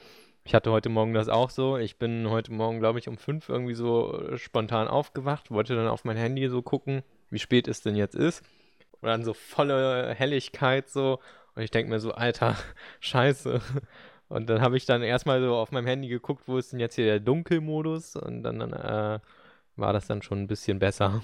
Ich 0.45 0.53
hatte 0.55 0.71
heute 0.71 0.89
Morgen 0.89 1.13
das 1.13 1.29
auch 1.29 1.49
so. 1.49 1.77
Ich 1.77 1.97
bin 1.97 2.29
heute 2.29 2.51
Morgen, 2.51 2.79
glaube 2.79 2.99
ich, 2.99 3.07
um 3.07 3.17
fünf 3.17 3.49
irgendwie 3.49 3.75
so 3.75 4.19
äh, 4.29 4.37
spontan 4.37 4.87
aufgewacht, 4.87 5.51
wollte 5.51 5.75
dann 5.75 5.87
auf 5.87 6.03
mein 6.05 6.17
Handy 6.17 6.49
so 6.49 6.61
gucken, 6.61 7.03
wie 7.29 7.39
spät 7.39 7.67
es 7.67 7.81
denn 7.81 7.95
jetzt 7.95 8.15
ist. 8.15 8.43
Und 9.01 9.09
dann 9.09 9.23
so 9.23 9.33
volle 9.33 10.13
Helligkeit 10.15 10.89
so. 10.89 11.19
Und 11.55 11.63
ich 11.63 11.71
denke 11.71 11.89
mir 11.91 11.99
so, 11.99 12.13
Alter, 12.13 12.57
scheiße. 12.99 13.61
Und 14.33 14.47
dann 14.49 14.61
habe 14.61 14.77
ich 14.77 14.85
dann 14.85 15.03
erstmal 15.03 15.41
so 15.41 15.55
auf 15.55 15.71
meinem 15.71 15.87
Handy 15.87 16.07
geguckt, 16.09 16.43
wo 16.47 16.57
ist 16.57 16.73
denn 16.73 16.79
jetzt 16.79 16.95
hier 16.95 17.05
der 17.05 17.19
Dunkelmodus? 17.19 18.15
Und 18.15 18.43
dann, 18.43 18.59
dann 18.59 18.73
äh, 18.73 19.19
war 19.77 19.93
das 19.93 20.07
dann 20.07 20.21
schon 20.23 20.41
ein 20.43 20.47
bisschen 20.47 20.79
besser. 20.79 21.23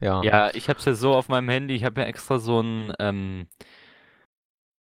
Ja. 0.00 0.30
ja, 0.30 0.50
ich 0.54 0.68
habe 0.68 0.78
es 0.78 0.84
ja 0.84 0.94
so 0.94 1.14
auf 1.14 1.28
meinem 1.28 1.48
Handy. 1.48 1.74
Ich 1.74 1.84
habe 1.84 2.00
ja 2.00 2.06
extra 2.06 2.38
so 2.38 2.60
ein, 2.60 2.92
ähm, 2.98 3.48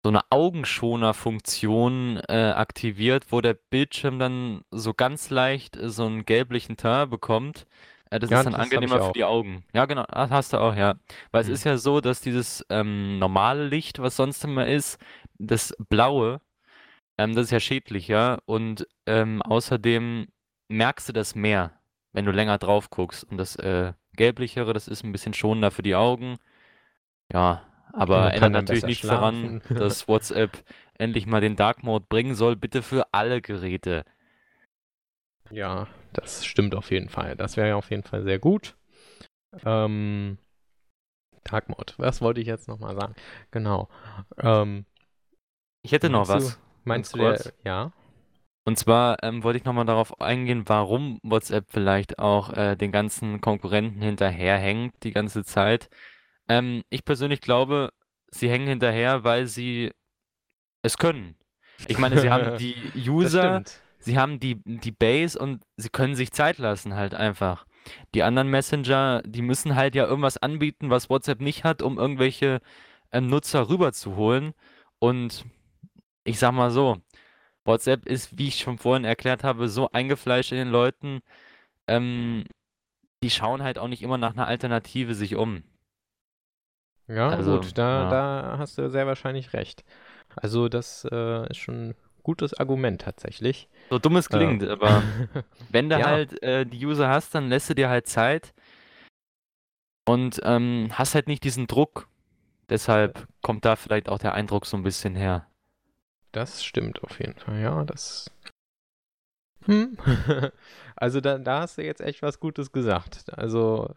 so 0.05 0.09
eine 0.11 0.21
Augenschoner-Funktion 0.31 2.21
äh, 2.29 2.53
aktiviert, 2.57 3.27
wo 3.31 3.41
der 3.41 3.55
Bildschirm 3.55 4.19
dann 4.19 4.63
so 4.71 4.95
ganz 4.95 5.31
leicht 5.31 5.77
äh, 5.77 5.91
so 5.91 6.07
einen 6.07 6.25
gelblichen 6.25 6.77
Teint 6.77 7.11
bekommt. 7.11 7.67
Äh, 8.11 8.19
das 8.19 8.31
Ja, 8.31 8.43
ist 8.43 8.47
dann 8.47 8.55
das 8.57 8.57
angenehmer 8.57 9.01
für 9.01 9.13
die 9.13 9.25
Augen. 9.25 9.65
Ja, 9.75 9.87
genau, 9.87 10.05
das 10.11 10.31
hast 10.31 10.53
du 10.53 10.59
auch, 10.59 10.75
ja. 10.77 10.97
Weil 11.31 11.43
es 11.43 11.49
Mhm. 11.49 11.49
ist 11.49 11.65
ja 11.65 11.79
so, 11.79 12.01
dass 12.01 12.21
dieses 12.21 12.65
ähm, 12.71 13.19
normale 13.19 13.67
Licht, 13.67 14.01
was 14.01 14.17
sonst 14.17 14.45
immer 14.45 14.67
ist, 14.67 14.99
das 15.39 15.75
Blaue, 15.89 16.41
ähm, 17.19 17.35
das 17.35 17.47
ist 17.47 17.51
ja 17.51 17.61
schädlicher 17.61 18.39
und 18.47 18.87
ähm, 19.07 19.43
außerdem 19.43 20.29
merkst 20.69 21.09
du 21.09 21.13
das 21.13 21.35
mehr, 21.35 21.73
wenn 22.13 22.25
du 22.25 22.33
länger 22.33 22.59
drauf 22.59 22.91
guckst. 22.91 23.25
Und 23.25 23.39
das 23.39 23.57
äh, 23.57 23.93
Gelblichere, 24.17 24.73
das 24.73 24.89
ist 24.89 25.05
ein 25.05 25.13
bisschen 25.13 25.35
schonender 25.35 25.71
für 25.71 25.83
die 25.83 25.95
Augen. 25.95 26.39
Ja, 27.33 27.63
aber 27.93 28.23
man 28.23 28.33
ändert 28.33 28.53
natürlich 28.53 28.85
nichts 28.85 29.07
daran, 29.07 29.63
dass 29.75 30.09
WhatsApp 30.09 30.65
endlich 30.95 31.27
mal 31.27 31.41
den 31.41 31.57
Dark 31.57 31.83
Mode 31.83 32.07
bringen 32.09 32.35
soll, 32.35 32.57
bitte 32.57 32.83
für 32.83 33.13
alle 33.13 33.41
Geräte. 33.41 34.05
Ja, 35.51 35.87
das 36.13 36.45
stimmt 36.47 36.75
auf 36.75 36.91
jeden 36.91 37.09
Fall. 37.09 37.37
Das 37.37 37.57
wäre 37.57 37.69
ja 37.69 37.77
auf 37.77 37.91
jeden 37.91 38.03
Fall 38.03 38.23
sehr 38.23 38.39
gut. 38.39 38.77
Ähm, 39.65 40.39
Dark 41.45 41.69
Mode, 41.69 41.93
was 41.99 42.21
wollte 42.21 42.41
ich 42.41 42.47
jetzt 42.47 42.69
nochmal 42.69 42.95
sagen? 42.95 43.15
Genau. 43.51 43.89
Ähm, 44.39 44.87
Ich 45.83 45.93
hätte 45.93 46.09
noch 46.09 46.29
was. 46.29 46.59
Meinst 46.85 47.15
du, 47.15 47.19
der, 47.19 47.53
ja? 47.65 47.93
Und 48.65 48.79
zwar 48.79 49.23
ähm, 49.23 49.43
wollte 49.43 49.59
ich 49.59 49.65
nochmal 49.65 49.87
darauf 49.87 50.21
eingehen, 50.21 50.63
warum 50.67 51.19
WhatsApp 51.23 51.67
vielleicht 51.69 52.19
auch 52.19 52.53
äh, 52.53 52.77
den 52.77 52.93
ganzen 52.93 53.41
Konkurrenten 53.41 54.01
hinterherhängt 54.01 54.95
die 55.03 55.11
ganze 55.11 55.45
Zeit. 55.45 55.89
Ähm, 56.49 56.83
ich 56.89 57.05
persönlich 57.05 57.41
glaube, 57.41 57.91
sie 58.31 58.49
hängen 58.49 58.69
hinterher, 58.69 59.25
weil 59.25 59.47
sie 59.47 59.91
es 60.83 60.97
können. 60.97 61.37
Ich 61.89 61.99
meine, 61.99 62.21
sie 62.21 62.31
haben 62.31 62.57
die 62.59 62.77
User, 63.09 63.63
sie 63.99 64.19
haben 64.19 64.39
die, 64.39 64.63
die 64.65 64.93
Base 64.93 65.37
und 65.37 65.65
sie 65.77 65.89
können 65.89 66.15
sich 66.15 66.31
Zeit 66.31 66.59
lassen 66.59 66.95
halt 66.95 67.15
einfach. 67.15 67.67
Die 68.15 68.23
anderen 68.23 68.49
Messenger, 68.49 69.23
die 69.25 69.43
müssen 69.43 69.75
halt 69.75 69.97
ja 69.97 70.07
irgendwas 70.07 70.39
anbieten, 70.39 70.89
was 70.89 71.11
WhatsApp 71.11 71.41
nicht 71.41 71.65
hat, 71.65 71.83
um 71.83 71.99
irgendwelche 71.99 72.61
ähm, 73.11 73.27
Nutzer 73.27 73.69
rüberzuholen. 73.69 74.53
Und 75.01 75.45
ich 76.25 76.39
sag 76.39 76.53
mal 76.53 76.71
so, 76.71 76.99
WhatsApp 77.65 78.07
ist, 78.07 78.39
wie 78.39 78.49
ich 78.49 78.61
schon 78.61 78.79
vorhin 78.79 79.05
erklärt 79.05 79.45
habe, 79.45 79.69
so 79.69 79.91
eingefleischt 79.93 80.53
in 80.53 80.59
den 80.59 80.71
Leuten, 80.71 81.21
ähm, 81.89 82.45
die 83.25 83.31
schauen 83.31 83.63
halt 83.63 83.79
auch 83.79 83.89
nicht 83.89 84.03
immer 84.03 84.19
nach 84.19 84.33
einer 84.35 84.47
Alternative 84.49 85.15
sich 85.15 85.37
um. 85.37 85.65
Ja, 87.09 87.31
Also, 87.31 87.53
gut, 87.59 87.79
da, 87.79 87.99
ja. 87.99 88.09
da 88.09 88.57
hast 88.59 88.79
du 88.79 88.91
sehr 88.91 89.07
wahrscheinlich 89.07 89.53
recht. 89.53 89.85
Also, 90.37 90.69
das 90.69 91.07
äh, 91.11 91.49
ist 91.51 91.59
schon 91.59 91.91
ein 91.91 91.95
gutes 92.23 92.55
Argument 92.55 93.01
tatsächlich. 93.03 93.69
So 93.91 93.99
dumm 93.99 94.17
es 94.17 94.29
Äh, 94.31 94.37
klingt, 94.39 94.65
aber 94.65 95.05
wenn 95.71 95.89
du 95.91 96.01
Ja. 96.01 96.05
halt 96.07 96.43
äh, 96.43 96.67
die 96.67 96.85
User 96.87 97.09
hast, 97.09 97.35
dann 97.35 97.49
lässt 97.49 97.71
du 97.71 97.75
dir 97.75 97.89
halt 97.91 98.07
Zeit 98.09 98.55
und 100.05 100.41
ähm, 100.45 100.89
hast 100.93 101.15
halt 101.15 101.29
nicht 101.29 101.45
diesen 101.45 101.67
Druck. 101.67 102.09
Deshalb 102.71 103.29
kommt 103.43 103.65
da 103.65 103.77
vielleicht 103.77 104.09
auch 104.09 104.19
der 104.19 104.35
Eindruck 104.35 104.67
so 104.67 104.77
ein 104.77 104.83
bisschen 104.83 105.17
her. 105.17 105.47
Das 106.33 106.65
stimmt 106.65 107.03
auf 107.03 107.19
jeden 107.21 107.39
Fall, 107.39 107.61
ja, 107.61 107.85
das. 107.85 108.31
Hm. 109.67 109.97
Also 110.95 111.21
da, 111.21 111.39
da 111.39 111.63
hast 111.63 111.79
du 111.79 111.83
jetzt 111.83 112.01
echt 112.01 112.23
was 112.23 112.39
Gutes 112.39 112.71
gesagt. 112.71 113.25
Also 113.37 113.93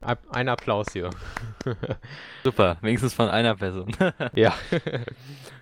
ein 0.00 0.48
Applaus 0.48 0.86
hier. 0.92 1.10
Super, 2.44 2.78
wenigstens 2.80 3.14
von 3.14 3.28
einer 3.28 3.54
Person. 3.56 3.94
Ja. 4.34 4.54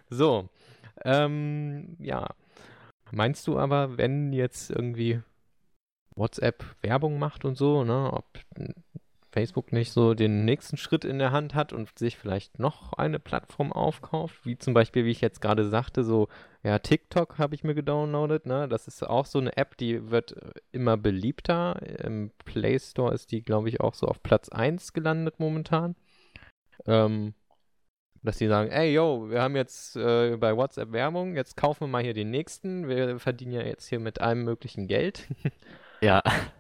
So. 0.09 0.49
Ähm, 1.05 1.97
ja. 1.99 2.29
Meinst 3.11 3.47
du 3.47 3.59
aber, 3.59 3.99
wenn 3.99 4.33
jetzt 4.33 4.71
irgendwie 4.71 5.21
WhatsApp 6.15 6.65
Werbung 6.81 7.19
macht 7.19 7.45
und 7.45 7.57
so, 7.57 7.85
ne, 7.85 8.11
ob 8.13 8.25
Facebook 9.37 9.71
nicht 9.71 9.93
so 9.93 10.15
den 10.15 10.47
nächsten 10.47 10.79
Schritt 10.79 11.05
in 11.05 11.19
der 11.19 11.31
Hand 11.31 11.55
hat 11.55 11.75
und 11.75 11.99
sich 11.99 12.17
vielleicht 12.17 12.59
noch 12.59 12.95
eine 12.95 13.19
Plattform 13.19 13.71
aufkauft, 13.71 14.47
wie 14.47 14.57
zum 14.57 14.73
Beispiel, 14.73 15.05
wie 15.05 15.11
ich 15.11 15.21
jetzt 15.21 15.43
gerade 15.43 15.69
sagte, 15.69 16.05
so, 16.05 16.29
ja, 16.63 16.79
TikTok 16.79 17.39
habe 17.39 17.55
ich 17.55 17.63
mir 17.63 17.75
gedownloadet, 17.75 18.47
ne? 18.47 18.67
Das 18.67 18.89
ist 18.89 19.03
auch 19.03 19.27
so 19.27 19.39
eine 19.39 19.55
App, 19.59 19.77
die 19.77 20.11
wird 20.11 20.33
äh, 20.33 20.53
immer 20.73 20.97
beliebter. 20.97 21.83
Im 22.03 22.31
Play 22.47 22.79
Store 22.79 23.13
ist 23.13 23.31
die, 23.31 23.43
glaube 23.43 23.69
ich, 23.69 23.83
auch 23.83 23.93
so 23.93 24.07
auf 24.07 24.23
Platz 24.23 24.49
1 24.49 24.95
gelandet 24.95 25.39
momentan. 25.39 25.97
Ähm, 26.87 27.35
dass 28.23 28.39
die 28.39 28.49
sagen, 28.49 28.71
ey, 28.71 28.95
yo, 28.95 29.29
wir 29.29 29.43
haben 29.43 29.55
jetzt 29.55 29.97
äh, 29.97 30.39
bei 30.39 30.57
WhatsApp 30.57 30.93
Werbung, 30.93 31.37
jetzt 31.37 31.59
kaufen 31.59 31.83
wir 31.83 31.89
mal 31.89 32.03
hier 32.03 32.15
den 32.15 32.31
nächsten. 32.31 32.89
Wir 32.89 33.19
verdienen 33.19 33.53
ja 33.53 33.63
jetzt 33.63 33.87
hier 33.87 34.01
mit 34.01 34.19
allem 34.19 34.45
möglichen 34.45 34.87
Geld. 34.89 35.29
Ja. 36.01 36.23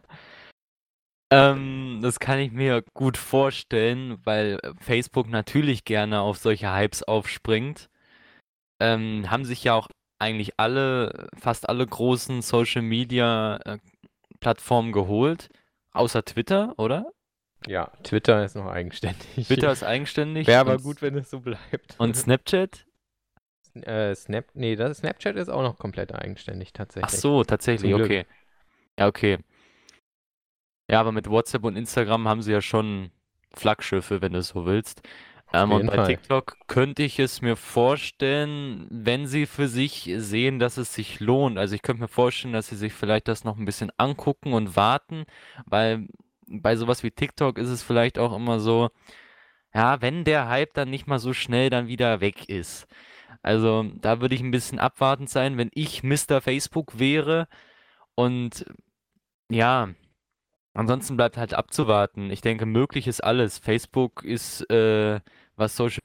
Ähm, 1.30 2.00
das 2.02 2.20
kann 2.20 2.38
ich 2.38 2.52
mir 2.52 2.84
gut 2.94 3.16
vorstellen, 3.16 4.18
weil 4.24 4.58
äh, 4.62 4.72
Facebook 4.80 5.28
natürlich 5.28 5.84
gerne 5.84 6.20
auf 6.20 6.38
solche 6.38 6.72
Hypes 6.74 7.02
aufspringt. 7.02 7.88
Ähm, 8.80 9.30
haben 9.30 9.44
sich 9.44 9.64
ja 9.64 9.74
auch 9.74 9.88
eigentlich 10.18 10.58
alle, 10.58 11.28
fast 11.36 11.68
alle 11.68 11.86
großen 11.86 12.42
Social 12.42 12.82
Media 12.82 13.56
äh, 13.64 13.78
Plattformen 14.40 14.92
geholt, 14.92 15.48
außer 15.92 16.24
Twitter, 16.24 16.74
oder? 16.78 17.12
Ja, 17.66 17.90
Twitter 18.04 18.44
ist 18.44 18.54
noch 18.54 18.66
eigenständig. 18.66 19.46
Twitter 19.46 19.72
ist 19.72 19.82
eigenständig. 19.82 20.46
Wäre 20.46 20.60
aber 20.60 20.78
gut, 20.78 21.02
wenn 21.02 21.16
es 21.16 21.30
so 21.30 21.40
bleibt. 21.40 21.96
Und 21.98 22.16
Snapchat? 22.16 22.86
äh, 23.82 24.14
Snap, 24.14 24.46
nee, 24.54 24.76
das 24.76 24.98
Snapchat 24.98 25.36
ist 25.36 25.48
auch 25.48 25.62
noch 25.62 25.78
komplett 25.78 26.14
eigenständig 26.14 26.70
Ach 26.70 26.78
tatsächlich. 26.78 27.20
so, 27.20 27.44
tatsächlich, 27.44 27.94
okay. 27.94 28.26
Ja, 28.98 29.08
okay. 29.08 29.38
Ja, 30.88 31.00
aber 31.00 31.12
mit 31.12 31.28
WhatsApp 31.28 31.64
und 31.64 31.76
Instagram 31.76 32.28
haben 32.28 32.42
sie 32.42 32.52
ja 32.52 32.60
schon 32.60 33.10
Flaggschiffe, 33.54 34.20
wenn 34.22 34.32
du 34.32 34.38
es 34.38 34.48
so 34.48 34.66
willst. 34.66 35.02
Ähm, 35.52 35.70
und 35.70 35.78
jeden 35.78 35.88
bei 35.88 35.96
Fall. 35.96 36.06
TikTok 36.06 36.56
könnte 36.66 37.02
ich 37.02 37.18
es 37.18 37.40
mir 37.40 37.56
vorstellen, 37.56 38.86
wenn 38.90 39.26
sie 39.26 39.46
für 39.46 39.68
sich 39.68 40.12
sehen, 40.16 40.58
dass 40.58 40.76
es 40.76 40.94
sich 40.94 41.20
lohnt. 41.20 41.58
Also 41.58 41.74
ich 41.74 41.82
könnte 41.82 42.02
mir 42.02 42.08
vorstellen, 42.08 42.52
dass 42.52 42.68
sie 42.68 42.76
sich 42.76 42.92
vielleicht 42.92 43.28
das 43.28 43.44
noch 43.44 43.56
ein 43.56 43.64
bisschen 43.64 43.90
angucken 43.96 44.52
und 44.52 44.76
warten, 44.76 45.24
weil 45.66 46.08
bei 46.48 46.76
sowas 46.76 47.02
wie 47.02 47.10
TikTok 47.10 47.58
ist 47.58 47.68
es 47.68 47.82
vielleicht 47.82 48.18
auch 48.18 48.34
immer 48.34 48.60
so, 48.60 48.90
ja, 49.74 50.00
wenn 50.00 50.24
der 50.24 50.48
Hype 50.48 50.74
dann 50.74 50.90
nicht 50.90 51.06
mal 51.06 51.18
so 51.18 51.32
schnell 51.32 51.70
dann 51.70 51.88
wieder 51.88 52.20
weg 52.20 52.48
ist. 52.48 52.86
Also 53.42 53.84
da 54.00 54.20
würde 54.20 54.34
ich 54.34 54.40
ein 54.40 54.50
bisschen 54.50 54.78
abwartend 54.78 55.30
sein, 55.30 55.56
wenn 55.58 55.70
ich 55.74 56.02
Mr. 56.02 56.40
Facebook 56.40 56.98
wäre. 56.98 57.48
Und 58.14 58.64
ja, 59.50 59.90
ansonsten 60.76 61.16
bleibt 61.16 61.36
halt 61.36 61.54
abzuwarten. 61.54 62.30
Ich 62.30 62.40
denke, 62.40 62.66
möglich 62.66 63.06
ist 63.06 63.22
alles. 63.22 63.58
Facebook 63.58 64.22
ist, 64.24 64.68
äh, 64.70 65.20
was 65.56 65.76
Social 65.76 66.02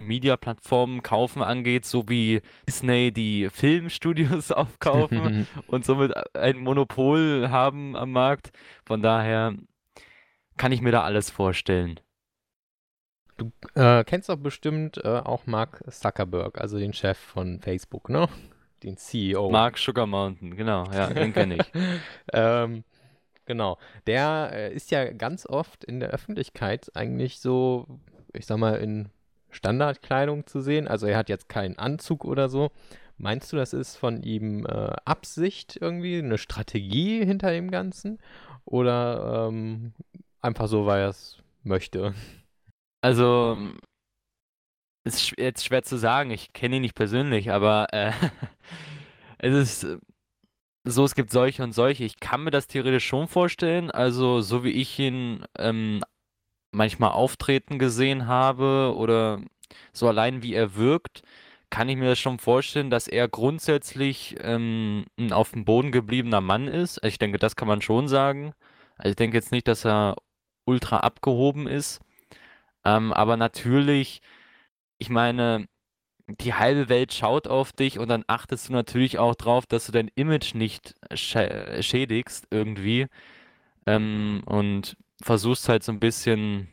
Media 0.00 0.36
Plattformen 0.36 1.02
kaufen 1.02 1.42
angeht, 1.42 1.84
so 1.84 2.08
wie 2.08 2.40
Disney 2.66 3.12
die 3.12 3.48
Filmstudios 3.50 4.52
aufkaufen 4.52 5.46
und 5.66 5.84
somit 5.84 6.12
ein 6.36 6.58
Monopol 6.58 7.48
haben 7.50 7.96
am 7.96 8.12
Markt. 8.12 8.52
Von 8.84 9.02
daher 9.02 9.54
kann 10.56 10.72
ich 10.72 10.80
mir 10.80 10.92
da 10.92 11.02
alles 11.02 11.30
vorstellen. 11.30 12.00
Du 13.36 13.52
äh, 13.74 14.02
kennst 14.04 14.28
doch 14.28 14.36
bestimmt 14.36 14.98
äh, 15.04 15.08
auch 15.08 15.46
Mark 15.46 15.84
Zuckerberg, 15.88 16.60
also 16.60 16.78
den 16.78 16.92
Chef 16.92 17.18
von 17.18 17.60
Facebook, 17.60 18.08
ne? 18.08 18.28
Den 18.82 18.96
CEO. 18.96 19.50
Mark 19.50 19.78
Sugar 19.78 20.06
Mountain, 20.06 20.56
genau, 20.56 20.84
ja, 20.92 21.08
den 21.08 21.32
kenne 21.32 21.56
ich. 21.56 21.72
ähm, 22.32 22.84
genau. 23.48 23.78
Der 24.06 24.50
äh, 24.52 24.72
ist 24.72 24.92
ja 24.92 25.12
ganz 25.12 25.44
oft 25.46 25.82
in 25.82 25.98
der 25.98 26.10
Öffentlichkeit 26.10 26.94
eigentlich 26.94 27.40
so, 27.40 27.86
ich 28.32 28.46
sag 28.46 28.58
mal, 28.58 28.76
in 28.76 29.08
Standardkleidung 29.50 30.46
zu 30.46 30.60
sehen. 30.60 30.86
Also 30.86 31.06
er 31.06 31.16
hat 31.16 31.28
jetzt 31.28 31.48
keinen 31.48 31.76
Anzug 31.78 32.24
oder 32.24 32.48
so. 32.48 32.70
Meinst 33.16 33.52
du, 33.52 33.56
das 33.56 33.72
ist 33.72 33.96
von 33.96 34.22
ihm 34.22 34.64
äh, 34.66 34.92
Absicht 35.04 35.76
irgendwie, 35.80 36.18
eine 36.18 36.38
Strategie 36.38 37.24
hinter 37.24 37.50
dem 37.50 37.72
Ganzen? 37.72 38.20
Oder 38.64 39.48
ähm, 39.48 39.92
einfach 40.40 40.68
so, 40.68 40.86
weil 40.86 41.00
er 41.00 41.08
es 41.08 41.38
möchte? 41.64 42.14
Also, 43.00 43.56
ist 45.04 45.34
jetzt 45.38 45.64
schwer 45.64 45.82
zu 45.82 45.96
sagen. 45.96 46.30
Ich 46.30 46.52
kenne 46.52 46.76
ihn 46.76 46.82
nicht 46.82 46.94
persönlich, 46.94 47.50
aber 47.50 47.86
äh, 47.92 48.12
es 49.38 49.82
ist 49.82 49.98
so, 50.90 51.04
es 51.04 51.14
gibt 51.14 51.30
solche 51.30 51.62
und 51.62 51.72
solche. 51.72 52.04
Ich 52.04 52.20
kann 52.20 52.44
mir 52.44 52.50
das 52.50 52.66
theoretisch 52.66 53.06
schon 53.06 53.28
vorstellen. 53.28 53.90
Also, 53.90 54.40
so 54.40 54.64
wie 54.64 54.70
ich 54.70 54.98
ihn 54.98 55.44
ähm, 55.58 56.02
manchmal 56.72 57.10
auftreten 57.12 57.78
gesehen 57.78 58.26
habe 58.26 58.94
oder 58.96 59.40
so 59.92 60.08
allein 60.08 60.42
wie 60.42 60.54
er 60.54 60.76
wirkt, 60.76 61.22
kann 61.70 61.88
ich 61.88 61.96
mir 61.96 62.08
das 62.08 62.18
schon 62.18 62.38
vorstellen, 62.38 62.90
dass 62.90 63.08
er 63.08 63.28
grundsätzlich 63.28 64.36
ähm, 64.40 65.06
ein 65.18 65.32
auf 65.32 65.52
dem 65.52 65.64
Boden 65.64 65.92
gebliebener 65.92 66.40
Mann 66.40 66.68
ist. 66.68 66.98
Also 66.98 67.08
ich 67.08 67.18
denke, 67.18 67.38
das 67.38 67.56
kann 67.56 67.68
man 67.68 67.82
schon 67.82 68.08
sagen. 68.08 68.54
Also 68.96 69.10
ich 69.10 69.16
denke 69.16 69.36
jetzt 69.36 69.52
nicht, 69.52 69.68
dass 69.68 69.84
er 69.84 70.16
ultra 70.64 70.98
abgehoben 71.00 71.66
ist. 71.66 72.00
Ähm, 72.84 73.12
aber 73.12 73.36
natürlich, 73.36 74.22
ich 74.98 75.10
meine, 75.10 75.68
die 76.28 76.54
halbe 76.54 76.88
Welt 76.88 77.12
schaut 77.14 77.48
auf 77.48 77.72
dich 77.72 77.98
und 77.98 78.08
dann 78.08 78.24
achtest 78.26 78.68
du 78.68 78.72
natürlich 78.72 79.18
auch 79.18 79.34
drauf, 79.34 79.66
dass 79.66 79.86
du 79.86 79.92
dein 79.92 80.10
Image 80.14 80.54
nicht 80.54 80.94
schä 81.14 81.82
schädigst 81.82 82.46
irgendwie. 82.50 83.06
Ähm, 83.86 84.42
und 84.46 84.96
versuchst 85.22 85.68
halt 85.68 85.82
so 85.82 85.92
ein 85.92 86.00
bisschen 86.00 86.68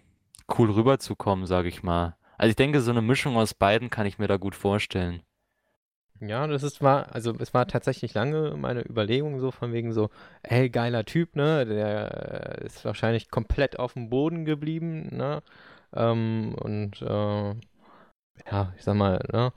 cool 0.58 0.70
rüberzukommen, 0.72 1.46
sag 1.46 1.66
ich 1.66 1.84
mal. 1.84 2.16
Also 2.38 2.50
ich 2.50 2.56
denke, 2.56 2.82
so 2.82 2.92
eine 2.92 3.02
Mischung 3.02 3.38
aus 3.38 3.54
beiden 3.54 3.90
kann 3.90 4.06
ich 4.06 4.20
mir 4.20 4.28
da 4.28 4.38
gut 4.38 4.56
vorstellen. 4.56 5.22
Ja, 6.22 6.48
das 6.48 6.64
ist 6.64 6.82
war, 6.82 7.14
also 7.14 7.34
es 7.40 7.54
war 7.54 7.68
tatsächlich 7.68 8.14
lange 8.14 8.56
meine 8.58 8.82
Überlegung 8.88 9.40
so 9.40 9.52
von 9.52 9.74
wegen 9.74 9.92
so, 9.92 10.10
ey, 10.44 10.70
geiler 10.70 11.04
Typ, 11.06 11.36
ne? 11.36 11.66
Der 11.66 12.62
ist 12.64 12.86
wahrscheinlich 12.86 13.30
komplett 13.30 13.80
auf 13.80 13.94
dem 13.94 14.10
Boden 14.10 14.46
geblieben, 14.46 15.10
ne? 15.16 15.44
Ähm, 15.94 16.56
und 16.60 17.02
äh, 17.02 17.56
ja, 18.52 18.74
ich 18.78 18.84
sag 18.84 18.96
mal, 18.96 19.20
ne? 19.32 19.54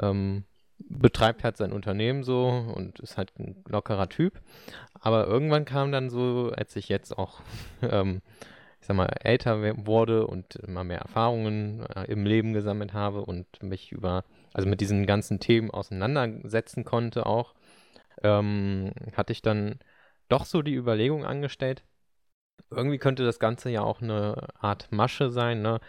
Ähm, 0.00 0.44
betreibt 0.78 1.44
halt 1.44 1.56
sein 1.58 1.72
Unternehmen 1.72 2.24
so 2.24 2.48
und 2.48 3.00
ist 3.00 3.18
halt 3.18 3.32
ein 3.38 3.62
lockerer 3.68 4.08
Typ. 4.08 4.40
Aber 4.94 5.26
irgendwann 5.26 5.64
kam 5.66 5.92
dann 5.92 6.10
so, 6.10 6.52
als 6.56 6.74
ich 6.76 6.88
jetzt 6.88 7.16
auch 7.18 7.40
ähm, 7.82 8.22
ich 8.80 8.86
sag 8.86 8.96
mal, 8.96 9.10
älter 9.22 9.60
wurde 9.86 10.26
und 10.26 10.56
immer 10.56 10.84
mehr 10.84 11.00
Erfahrungen 11.00 11.84
äh, 11.94 12.04
im 12.04 12.24
Leben 12.24 12.54
gesammelt 12.54 12.94
habe 12.94 13.24
und 13.24 13.62
mich 13.62 13.92
über, 13.92 14.24
also 14.54 14.68
mit 14.68 14.80
diesen 14.80 15.06
ganzen 15.06 15.38
Themen 15.38 15.70
auseinandersetzen 15.70 16.84
konnte 16.84 17.26
auch, 17.26 17.54
ähm, 18.22 18.92
hatte 19.14 19.32
ich 19.32 19.42
dann 19.42 19.78
doch 20.28 20.46
so 20.46 20.62
die 20.62 20.74
Überlegung 20.74 21.24
angestellt, 21.24 21.84
irgendwie 22.70 22.98
könnte 22.98 23.24
das 23.24 23.38
Ganze 23.38 23.70
ja 23.70 23.82
auch 23.82 24.00
eine 24.00 24.48
Art 24.60 24.92
Masche 24.92 25.30
sein, 25.30 25.62
ne? 25.62 25.80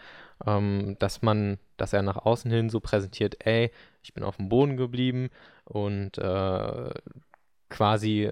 Ähm, 0.44 0.96
dass 0.98 1.22
man, 1.22 1.58
dass 1.76 1.92
er 1.92 2.02
nach 2.02 2.16
außen 2.16 2.50
hin 2.50 2.70
so 2.70 2.80
präsentiert, 2.80 3.46
ey, 3.46 3.70
ich 4.02 4.12
bin 4.14 4.24
auf 4.24 4.36
dem 4.36 4.48
Boden 4.48 4.76
geblieben 4.76 5.30
und 5.64 6.18
äh, 6.18 6.90
quasi 7.68 8.30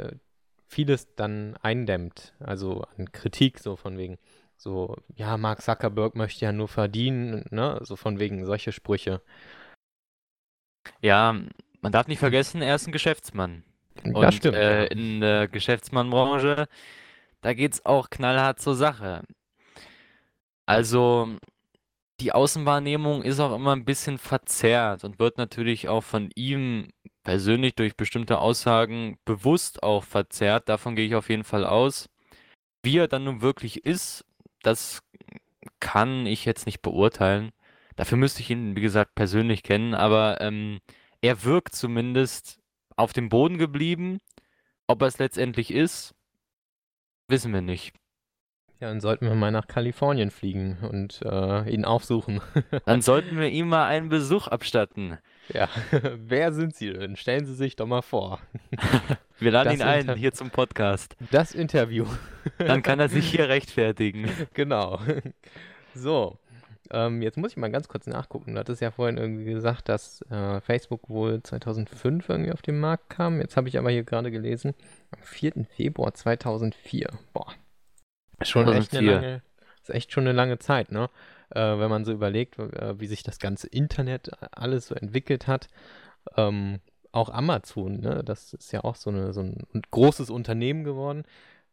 vieles 0.67 1.15
dann 1.17 1.57
eindämmt, 1.63 2.35
also 2.41 2.83
an 2.97 3.13
Kritik 3.13 3.59
so 3.59 3.77
von 3.77 3.99
wegen, 3.99 4.19
so, 4.57 4.97
ja, 5.15 5.37
Mark 5.39 5.63
Zuckerberg 5.63 6.17
möchte 6.17 6.45
ja 6.45 6.53
nur 6.53 6.69
verdienen, 6.69 7.47
ne? 7.51 7.79
So 7.83 7.97
von 7.97 8.19
wegen 8.19 8.45
solche 8.45 8.73
Sprüche. 8.73 9.23
Ja, 11.01 11.35
man 11.81 11.93
darf 11.93 12.09
nicht 12.09 12.19
vergessen, 12.19 12.61
er 12.61 12.75
ist 12.75 12.87
ein 12.87 12.93
Geschäftsmann. 12.93 13.65
Das 14.05 14.15
Und 14.15 14.35
stimmt. 14.35 14.57
äh, 14.57 14.87
in 14.87 15.21
der 15.21 15.49
Geschäftsmannbranche, 15.49 16.69
da 17.41 17.55
geht's 17.55 17.87
auch 17.87 18.11
knallhart 18.11 18.61
zur 18.61 18.75
Sache. 18.75 19.23
Also, 20.67 21.37
die 22.21 22.33
Außenwahrnehmung 22.33 23.23
ist 23.23 23.41
auch 23.41 23.55
immer 23.55 23.75
ein 23.75 23.85
bisschen 23.85 24.19
verzerrt 24.19 25.05
und 25.05 25.19
wird 25.19 25.39
natürlich 25.39 25.89
auch 25.89 26.03
von 26.03 26.31
ihm 26.35 26.89
persönlich 27.25 27.75
durch 27.75 27.97
bestimmte 27.97 28.39
Aussagen 28.39 29.19
bewusst 29.25 29.83
auch 29.83 30.05
verzerrt. 30.05 30.69
Davon 30.69 30.97
gehe 30.97 31.07
ich 31.07 31.15
auf 31.15 31.31
jeden 31.31 31.45
Fall 31.45 31.65
aus. 31.65 32.09
Wie 32.83 32.99
er 32.99 33.09
dann 33.09 33.25
nun 33.25 33.43
wirklich 33.43 33.85
ist, 33.85 34.25
das 34.63 35.03
kann 35.81 36.27
ich 36.27 36.45
jetzt 36.45 36.67
nicht 36.67 36.83
beurteilen. 36.83 37.53
Dafür 37.97 38.19
müsste 38.19 38.41
ich 38.41 38.51
ihn, 38.51 38.77
wie 38.77 38.81
gesagt, 38.81 39.15
persönlich 39.15 39.63
kennen, 39.63 39.95
aber 39.95 40.41
ähm, 40.41 40.81
er 41.23 41.45
wirkt 41.45 41.75
zumindest 41.75 42.59
auf 42.97 43.13
dem 43.13 43.29
Boden 43.29 43.59
geblieben. 43.59 44.19
Ob 44.87 45.03
er 45.03 45.09
es 45.09 45.19
letztendlich 45.19 45.71
ist, 45.71 46.15
wissen 47.29 47.53
wir 47.53 47.63
nicht. 47.63 47.95
Ja, 48.81 48.89
dann 48.89 49.01
sollten 49.01 49.27
wir 49.27 49.35
mal 49.35 49.51
nach 49.51 49.69
Kalifornien 49.69 50.31
fliegen 50.31 50.79
und 50.91 51.21
äh, 51.23 51.71
ihn 51.71 51.85
aufsuchen. 51.85 52.41
Dann 52.87 53.03
sollten 53.03 53.39
wir 53.39 53.49
ihm 53.51 53.69
mal 53.69 53.87
einen 53.87 54.09
Besuch 54.09 54.49
abstatten. 54.49 55.19
ja, 55.53 55.69
wer 56.17 56.53
sind 56.53 56.75
Sie 56.75 56.91
denn? 56.93 57.17
Stellen 57.17 57.45
Sie 57.45 57.55
sich 57.55 57.77
doch 57.77 57.87
mal 57.87 58.01
vor. 58.03 58.41
Wir 59.39 59.51
laden 59.53 59.69
Das 59.71 59.75
ihn 59.81 59.83
ein 59.83 60.01
Inter- 60.01 60.15
hier 60.17 60.33
zum 60.33 60.51
Podcast. 60.51 61.17
Das 61.31 61.55
Interview. 61.55 62.07
Dann 62.59 62.83
kann 62.83 63.01
er 63.01 63.09
sich 63.09 63.31
hier 63.31 63.49
rechtfertigen. 63.49 64.31
Genau. 64.55 64.99
So, 65.95 66.39
ähm, 66.91 67.23
jetzt 67.23 67.37
muss 67.39 67.53
ich 67.53 67.57
mal 67.57 67.71
ganz 67.71 67.89
kurz 67.89 68.07
nachgucken. 68.07 68.53
Du 68.55 68.61
hattest 68.61 68.81
ja 68.83 68.91
vorhin 68.91 69.17
irgendwie 69.17 69.45
gesagt, 69.45 69.89
dass 69.89 70.23
äh, 70.31 70.61
Facebook 70.61 71.09
wohl 71.09 71.43
2005 71.43 72.29
irgendwie 72.29 72.53
auf 72.53 72.61
den 72.63 72.79
Markt 72.81 73.09
kam. 73.11 73.41
Jetzt 73.41 73.57
habe 73.57 73.69
ich 73.69 73.79
aber 73.79 73.91
hier 73.91 74.05
gerade 74.05 74.31
gelesen, 74.31 74.75
am 75.11 75.23
4. 75.23 75.65
Februar 75.75 76.13
2004. 76.15 77.09
Boah, 77.33 77.53
schon 78.45 78.69
echt 78.69 78.95
eine 78.95 79.07
2004. 79.07 79.13
lange, 79.13 79.43
ist 79.83 79.91
echt 79.91 80.13
schon 80.13 80.25
eine 80.25 80.33
lange 80.33 80.59
Zeit, 80.59 80.93
ne? 80.93 81.09
Äh, 81.51 81.61
wenn 81.61 81.91
man 81.91 82.05
so 82.05 82.13
überlegt, 82.13 82.59
äh, 82.59 83.01
wie 83.01 83.07
sich 83.07 83.23
das 83.23 83.39
ganze 83.39 83.69
Internet 83.69 84.31
alles 84.53 84.89
so 84.89 84.95
entwickelt 84.95 85.47
hat. 85.47 85.69
Ähm, 86.37 86.81
auch 87.13 87.31
Amazon, 87.31 88.01
ne? 88.01 88.23
Das 88.25 88.55
ist 88.55 88.73
ja 88.73 88.85
auch 88.85 88.95
so, 88.95 89.11
eine, 89.11 89.33
so 89.33 89.41
ein 89.43 89.83
großes 89.91 90.31
Unternehmen 90.31 90.85
geworden. 90.85 91.25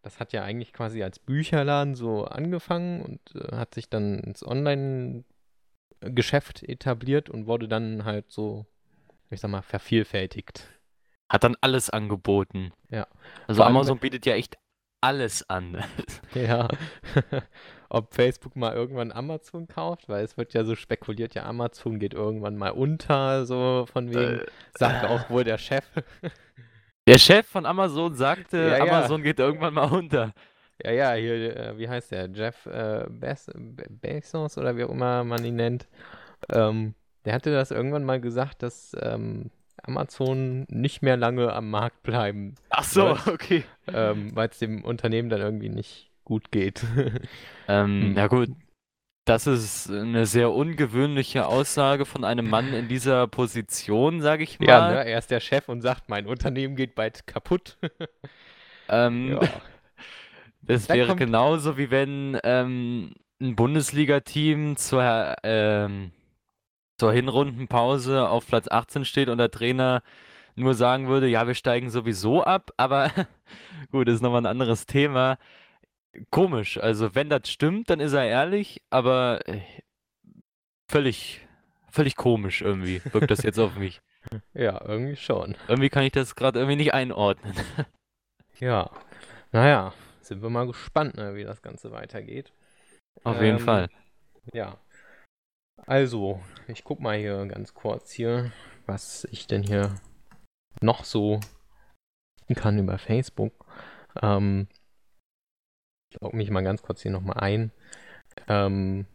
Das 0.02 0.20
hat 0.20 0.34
ja 0.34 0.44
eigentlich 0.44 0.74
quasi 0.74 1.04
als 1.04 1.20
Bücherladen 1.20 1.94
so 1.96 2.26
angefangen 2.26 3.02
und 3.02 3.20
äh, 3.36 3.56
hat 3.56 3.76
sich 3.76 3.90
dann 3.90 4.20
ins 4.20 4.46
Online-Geschäft 4.46 6.64
etabliert 6.64 7.30
und 7.30 7.46
wurde 7.46 7.68
dann 7.68 8.06
halt 8.06 8.32
so, 8.32 8.66
ich 9.30 9.42
sag 9.42 9.52
mal, 9.52 9.62
vervielfältigt. 9.62 10.64
Hat 11.30 11.44
dann 11.44 11.58
alles 11.60 11.90
angeboten. 11.90 12.72
Ja. 12.90 13.06
Also 13.48 13.60
Vor 13.60 13.68
Amazon 13.68 14.00
bietet 14.00 14.26
ja 14.26 14.36
echt 14.36 14.58
alles 15.08 15.50
an. 15.50 15.84
Ja. 16.34 16.68
Ob 17.90 18.14
Facebook 18.14 18.56
mal 18.58 18.74
irgendwann 18.76 19.12
Amazon 19.14 19.68
kauft, 19.68 20.10
weil 20.10 20.24
es 20.26 20.38
wird 20.38 20.54
ja 20.54 20.64
so 20.66 20.76
spekuliert, 20.76 21.34
ja, 21.36 21.46
Amazon 21.46 22.00
geht 22.00 22.14
irgendwann 22.14 22.58
mal 22.58 22.72
unter, 22.72 23.46
so 23.46 23.86
von 23.92 24.10
wegen, 24.10 24.40
Äh, 24.42 24.46
sagt 24.78 25.06
auch 25.06 25.30
wohl 25.30 25.44
der 25.46 25.58
Chef. 25.58 25.86
Der 27.08 27.18
Chef 27.18 27.48
von 27.48 27.66
Amazon 27.66 28.14
sagte, 28.16 28.58
Ja, 28.58 28.78
ja. 28.78 28.84
Amazon 28.84 29.24
geht 29.24 29.40
irgendwann 29.40 29.74
mal 29.76 29.90
unter. 29.90 30.34
Ja, 30.84 30.92
ja, 30.92 31.14
hier, 31.14 31.56
äh, 31.56 31.78
wie 31.78 31.88
heißt 31.88 32.12
der? 32.12 32.30
Jeff 32.30 32.66
äh, 32.66 33.06
Bez 33.10 33.50
Be- 33.56 33.86
Bezos 33.90 34.58
oder 34.58 34.76
wie 34.76 34.84
auch 34.84 34.90
immer 34.92 35.24
man 35.24 35.44
ihn 35.46 35.56
nennt. 35.56 35.88
Ähm, 36.52 36.94
der 37.24 37.34
hatte 37.34 37.52
das 37.54 37.72
irgendwann 37.72 38.04
mal 38.04 38.20
gesagt, 38.20 38.62
dass 38.62 38.96
ähm, 39.02 39.50
Amazon 39.84 40.66
nicht 40.70 41.02
mehr 41.02 41.18
lange 41.18 41.54
am 41.54 41.70
Markt 41.70 42.04
bleiben, 42.04 42.56
Ach 42.70 42.84
so, 42.84 43.12
okay. 43.28 43.64
ähm, 43.94 44.36
weil 44.36 44.50
es 44.50 44.60
dem 44.60 44.84
Unternehmen 44.84 45.30
dann 45.30 45.42
irgendwie 45.42 45.70
nicht 45.70 46.12
gut 46.24 46.52
geht. 46.52 46.84
Ähm, 47.70 48.02
Hm. 48.02 48.16
ja 48.18 48.28
gut, 48.28 48.50
das 49.26 49.46
ist 49.46 49.90
eine 49.92 50.26
sehr 50.26 50.52
ungewöhnliche 50.54 51.48
Aussage 51.48 52.06
von 52.06 52.24
einem 52.24 52.50
Mann 52.50 52.74
in 52.74 52.88
dieser 52.88 53.28
Position, 53.28 54.22
sage 54.22 54.44
ich 54.44 54.58
mal. 54.60 54.68
Ja, 54.68 54.90
ne? 54.90 55.06
Er 55.06 55.20
ist 55.20 55.32
der 55.32 55.42
Chef 55.42 55.68
und 55.68 55.82
sagt, 55.82 56.08
mein 56.08 56.28
Unternehmen 56.28 56.78
geht 56.78 56.96
bald 56.96 57.28
kaputt. 57.28 57.78
Ähm, 58.90 59.34
Ja. 59.34 59.42
das 60.62 60.88
Da 60.88 60.94
wäre 60.94 61.08
kommt- 61.08 61.20
genauso 61.20 61.78
wie 61.78 61.92
wenn 61.92 62.40
ähm, 62.44 63.14
ein 63.42 63.56
Bundesliga-Team 63.58 64.78
zur, 64.78 65.36
ähm, 65.44 66.12
zur 66.98 67.14
Hinrundenpause 67.14 68.28
auf 68.30 68.48
Platz 68.48 68.68
18 68.70 69.06
steht 69.06 69.30
und 69.30 69.38
der 69.38 69.52
Trainer 69.52 70.02
nur 70.56 70.74
sagen 70.74 71.08
würde, 71.08 71.28
ja, 71.28 71.48
wir 71.48 71.56
steigen 71.56 71.90
sowieso 71.90 72.44
ab, 72.44 72.72
aber 72.78 73.12
gut, 73.92 74.08
das 74.08 74.16
ist 74.16 74.22
nochmal 74.22 74.42
ein 74.42 74.48
anderes 74.48 74.86
Thema. 74.86 75.38
Komisch, 76.32 76.78
also 76.80 77.14
wenn 77.16 77.30
das 77.30 77.50
stimmt, 77.50 77.90
dann 77.90 78.00
ist 78.00 78.14
er 78.14 78.26
ehrlich, 78.26 78.82
aber 78.90 79.48
äh, 79.48 79.62
völlig, 80.90 81.42
völlig 81.92 82.16
komisch 82.16 82.62
irgendwie 82.62 83.02
wirkt 83.12 83.32
das 83.32 83.44
jetzt 83.44 83.60
auf 83.60 83.76
mich. 83.76 84.02
Ja, 84.54 84.82
irgendwie 84.84 85.16
schon. 85.16 85.56
Irgendwie 85.70 85.88
kann 85.88 86.04
ich 86.04 86.12
das 86.12 86.36
gerade 86.36 86.60
irgendwie 86.60 86.76
nicht 86.76 86.94
einordnen. 86.94 87.54
Ja. 88.60 88.90
Naja, 89.54 89.94
sind 90.22 90.42
wir 90.42 90.50
mal 90.50 90.68
gespannt, 90.68 91.16
ne, 91.16 91.36
wie 91.36 91.44
das 91.46 91.62
Ganze 91.62 91.92
weitergeht. 91.92 92.52
Auf 93.24 93.42
jeden 93.42 93.60
Ähm, 93.60 93.64
Fall. 93.64 93.90
Ja. 94.52 94.78
Also, 95.86 96.42
ich 96.68 96.84
guck 96.84 97.00
mal 97.00 97.18
hier 97.18 97.46
ganz 97.46 97.74
kurz 97.74 98.12
hier, 98.12 98.52
was 98.86 99.28
ich 99.32 99.48
denn 99.48 99.64
hier 99.64 99.96
noch 100.82 101.04
so 101.04 101.40
kann 102.56 102.80
über 102.80 102.98
Facebook. 102.98 103.66
Ähm, 104.22 104.68
ich 106.12 106.20
logge 106.22 106.38
mich 106.38 106.50
mal 106.50 106.64
ganz 106.64 106.82
kurz 106.82 107.02
hier 107.02 107.12
nochmal 107.12 107.38
ein. 107.38 107.72
Ähm, 108.48 109.06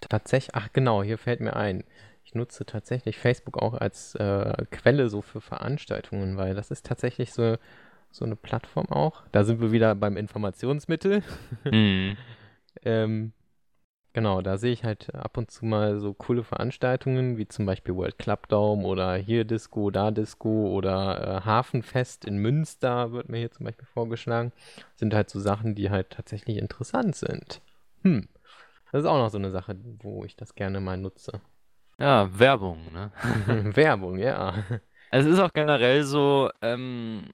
tatsächlich, 0.00 0.54
ach 0.54 0.72
genau, 0.72 1.02
hier 1.02 1.18
fällt 1.18 1.40
mir 1.40 1.56
ein. 1.56 1.84
Ich 2.24 2.34
nutze 2.34 2.64
tatsächlich 2.64 3.18
Facebook 3.18 3.58
auch 3.58 3.74
als 3.74 4.14
äh, 4.14 4.64
Quelle 4.70 5.08
so 5.08 5.22
für 5.22 5.40
Veranstaltungen, 5.40 6.36
weil 6.36 6.54
das 6.54 6.70
ist 6.70 6.86
tatsächlich 6.86 7.32
so, 7.32 7.56
so 8.10 8.24
eine 8.24 8.36
Plattform 8.36 8.86
auch. 8.90 9.24
Da 9.32 9.44
sind 9.44 9.60
wir 9.60 9.72
wieder 9.72 9.94
beim 9.94 10.16
Informationsmittel. 10.16 11.22
Mhm. 11.64 12.16
Ähm, 12.84 13.34
genau, 14.12 14.42
da 14.42 14.56
sehe 14.58 14.72
ich 14.72 14.84
halt 14.84 15.14
ab 15.14 15.36
und 15.36 15.50
zu 15.50 15.64
mal 15.64 15.98
so 15.98 16.14
coole 16.14 16.44
Veranstaltungen, 16.44 17.38
wie 17.38 17.48
zum 17.48 17.66
Beispiel 17.66 17.94
World 17.94 18.18
Club 18.18 18.48
Dome 18.48 18.84
oder 18.86 19.16
hier 19.16 19.44
Disco, 19.44 19.90
da 19.90 20.10
Disco 20.10 20.68
oder 20.70 21.38
äh, 21.38 21.44
Hafenfest 21.44 22.24
in 22.24 22.38
Münster 22.38 23.12
wird 23.12 23.28
mir 23.28 23.38
hier 23.38 23.50
zum 23.50 23.66
Beispiel 23.66 23.86
vorgeschlagen. 23.86 24.52
Sind 24.96 25.14
halt 25.14 25.30
so 25.30 25.40
Sachen, 25.40 25.74
die 25.74 25.90
halt 25.90 26.10
tatsächlich 26.10 26.56
interessant 26.58 27.16
sind. 27.16 27.60
Hm. 28.02 28.28
Das 28.90 29.02
ist 29.02 29.06
auch 29.06 29.18
noch 29.18 29.30
so 29.30 29.38
eine 29.38 29.50
Sache, 29.50 29.76
wo 30.00 30.24
ich 30.24 30.36
das 30.36 30.54
gerne 30.54 30.80
mal 30.80 30.98
nutze. 30.98 31.40
Ja, 31.98 32.38
Werbung, 32.38 32.92
ne? 32.92 33.12
Werbung, 33.74 34.18
ja. 34.18 34.64
Also 35.10 35.28
es 35.28 35.34
ist 35.36 35.40
auch 35.40 35.52
generell 35.52 36.04
so, 36.04 36.50
ähm, 36.62 37.24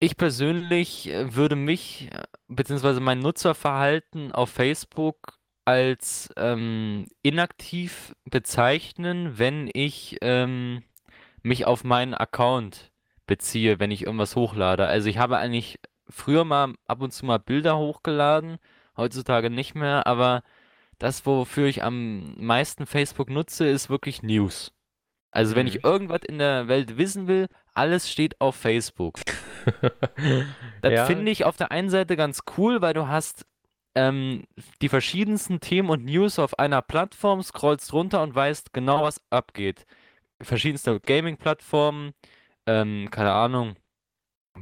ich 0.00 0.16
persönlich 0.16 1.08
äh, 1.08 1.34
würde 1.34 1.56
mich, 1.56 2.10
äh, 2.12 2.22
beziehungsweise 2.48 3.00
mein 3.00 3.20
Nutzerverhalten 3.20 4.32
auf 4.32 4.50
Facebook 4.50 5.38
als 5.64 6.30
ähm, 6.36 7.06
inaktiv 7.22 8.14
bezeichnen, 8.24 9.38
wenn 9.38 9.70
ich 9.72 10.16
ähm, 10.22 10.82
mich 11.42 11.66
auf 11.66 11.84
meinen 11.84 12.14
Account 12.14 12.90
beziehe, 13.26 13.78
wenn 13.78 13.90
ich 13.90 14.06
irgendwas 14.06 14.34
hochlade. 14.34 14.86
Also 14.86 15.08
ich 15.08 15.18
habe 15.18 15.36
eigentlich 15.36 15.78
früher 16.08 16.44
mal 16.44 16.72
ab 16.86 17.02
und 17.02 17.12
zu 17.12 17.26
mal 17.26 17.38
Bilder 17.38 17.76
hochgeladen, 17.76 18.56
heutzutage 18.96 19.50
nicht 19.50 19.74
mehr, 19.74 20.06
aber 20.06 20.42
das, 20.98 21.26
wofür 21.26 21.66
ich 21.66 21.84
am 21.84 22.34
meisten 22.38 22.86
Facebook 22.86 23.30
nutze, 23.30 23.66
ist 23.68 23.90
wirklich 23.90 24.22
News. 24.22 24.72
Also 25.30 25.54
wenn 25.54 25.66
Mhm. 25.66 25.68
ich 25.68 25.84
irgendwas 25.84 26.22
in 26.26 26.38
der 26.38 26.66
Welt 26.68 26.96
wissen 26.96 27.28
will, 27.28 27.48
alles 27.74 28.10
steht 28.10 28.40
auf 28.40 28.56
Facebook. 28.56 29.20
Das 30.82 30.92
Ja, 30.92 31.06
finde 31.06 31.30
ich 31.30 31.44
auf 31.44 31.56
der 31.56 31.72
einen 31.72 31.90
Seite 31.90 32.16
ganz 32.16 32.42
cool, 32.56 32.80
weil 32.80 32.94
du 32.94 33.08
hast 33.08 33.46
ähm, 33.94 34.44
die 34.80 34.88
verschiedensten 34.88 35.60
Themen 35.60 35.90
und 35.90 36.04
News 36.04 36.38
auf 36.38 36.58
einer 36.58 36.82
Plattform, 36.82 37.42
scrollst 37.42 37.92
runter 37.92 38.22
und 38.22 38.34
weißt 38.34 38.72
genau, 38.72 39.02
was 39.02 39.20
abgeht. 39.30 39.86
Verschiedenste 40.40 41.00
Gaming-Plattformen, 41.00 42.12
ähm, 42.66 43.08
keine 43.10 43.32
Ahnung, 43.32 43.74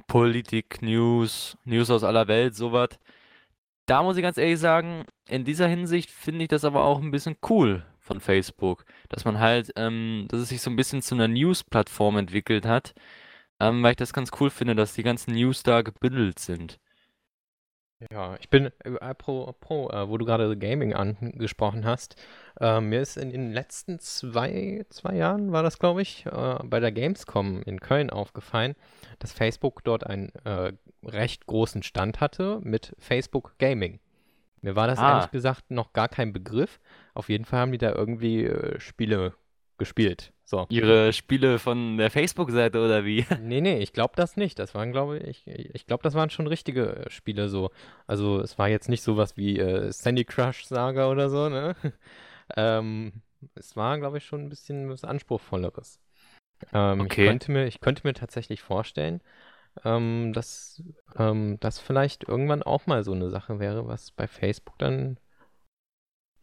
Politik, 0.07 0.81
News, 0.83 1.57
News 1.65 1.91
aus 1.91 2.05
aller 2.05 2.29
Welt, 2.29 2.55
sowas. 2.55 2.91
Da 3.87 4.03
muss 4.03 4.17
ich 4.17 4.23
ganz 4.23 4.39
ehrlich 4.39 4.59
sagen, 4.59 5.05
in 5.29 5.45
dieser 5.45 5.69
Hinsicht 5.69 6.11
finde 6.11 6.43
ich 6.45 6.49
das 6.49 6.65
aber 6.65 6.85
auch 6.85 7.01
ein 7.01 7.11
bisschen 7.11 7.37
cool 7.49 7.85
von 8.01 8.21
Facebook, 8.21 8.85
dass 9.09 9.25
man 9.25 9.39
halt, 9.39 9.73
ähm, 9.77 10.27
dass 10.29 10.41
es 10.41 10.49
sich 10.49 10.63
so 10.63 10.71
ein 10.71 10.77
bisschen 10.77 11.03
zu 11.03 11.15
einer 11.15 11.29
News-Plattform 11.29 12.17
entwickelt 12.17 12.67
hat, 12.67 12.95
ähm, 13.61 13.83
weil 13.83 13.93
ich 13.93 13.97
das 13.97 14.13
ganz 14.13 14.31
cool 14.41 14.51
finde, 14.51 14.75
dass 14.75 14.95
die 14.95 15.03
ganzen 15.03 15.35
News 15.35 15.63
da 15.63 15.83
gebündelt 15.83 16.39
sind. 16.39 16.79
Ja, 18.13 18.37
ich 18.39 18.51
bin, 18.51 18.67
äh, 18.85 18.99
apropos, 19.01 19.91
äh, 19.91 20.07
wo 20.09 20.19
du 20.19 20.27
gerade 20.27 20.55
Gaming 20.59 20.93
angesprochen 20.93 21.87
hast, 21.87 22.17
äh, 22.61 22.79
mir 22.81 23.01
ist 23.01 23.17
in 23.17 23.31
den 23.31 23.53
letzten 23.53 23.99
zwei, 24.01 24.85
zwei 24.91 25.15
Jahren, 25.17 25.51
war 25.53 25.63
das 25.63 25.79
glaube 25.79 26.03
ich, 26.03 26.27
äh, 26.27 26.59
bei 26.65 26.79
der 26.79 26.93
Gamescom 26.93 27.63
in 27.63 27.81
Köln 27.81 28.11
aufgefallen, 28.11 28.75
dass 29.19 29.33
Facebook 29.33 29.83
dort 29.83 30.05
einen 30.05 30.31
äh, 30.45 30.73
recht 31.05 31.47
großen 31.47 31.83
Stand 31.83 32.21
hatte 32.21 32.61
mit 32.63 32.95
Facebook 32.99 33.55
Gaming. 33.59 33.99
Mir 34.61 34.77
war 34.77 34.89
das 34.89 34.99
Ah. 34.99 35.13
ehrlich 35.13 35.31
gesagt 35.31 35.71
noch 35.71 35.93
gar 35.95 36.09
kein 36.09 36.33
Begriff. 36.35 36.81
Auf 37.15 37.31
jeden 37.31 37.47
Fall 37.47 37.61
haben 37.61 37.73
die 37.73 37.79
da 37.79 37.93
irgendwie 37.93 38.51
Spiele 38.79 39.33
gespielt. 39.79 40.33
So. 40.45 40.67
Ihre 40.69 41.13
Spiele 41.13 41.59
von 41.59 41.97
der 41.97 42.11
Facebook-Seite 42.11 42.79
oder 42.85 43.05
wie? 43.05 43.27
Nee, 43.43 43.61
nee, 43.61 43.79
ich 43.79 43.93
glaube 43.93 44.15
das 44.17 44.37
nicht. 44.37 44.59
Das 44.59 44.75
waren, 44.75 44.93
glaube 44.93 45.19
ich, 45.19 45.47
ich 45.47 45.87
glaube, 45.87 46.03
das 46.03 46.15
waren 46.15 46.31
schon 46.31 46.47
richtige 46.47 47.07
äh, 47.07 47.11
Spiele 47.11 47.49
so. 47.49 47.71
Also 48.07 48.41
es 48.41 48.59
war 48.59 48.69
jetzt 48.69 48.89
nicht 48.89 49.03
sowas 49.03 49.37
wie 49.37 49.59
äh, 49.59 49.91
Sandy 49.93 50.25
Crush 50.25 50.65
Saga 50.67 51.11
oder 51.11 51.29
so, 51.31 51.49
ne? 51.49 51.75
ähm, 52.57 53.23
es 53.55 53.77
war, 53.77 53.99
glaube 53.99 54.19
ich, 54.19 54.25
schon 54.25 54.43
ein 54.45 54.49
bisschen 54.49 54.89
was 54.89 55.05
Anspruchsvolleres. 55.05 56.01
Ähm, 56.73 57.01
Okay. 57.03 57.23
ich 57.23 57.29
könnte 57.29 57.53
mir, 57.53 57.67
ich 57.67 57.81
könnte 57.81 58.07
mir 58.07 58.15
tatsächlich 58.15 58.63
vorstellen, 58.63 59.23
ähm, 59.85 60.33
dass 60.35 60.83
ähm, 61.17 61.59
das 61.61 61.79
vielleicht 61.81 62.25
irgendwann 62.29 62.63
auch 62.63 62.87
mal 62.87 63.05
so 63.05 63.13
eine 63.13 63.31
Sache 63.31 63.59
wäre, 63.61 63.87
was 63.89 64.11
bei 64.13 64.27
Facebook 64.29 64.79
dann 64.79 65.19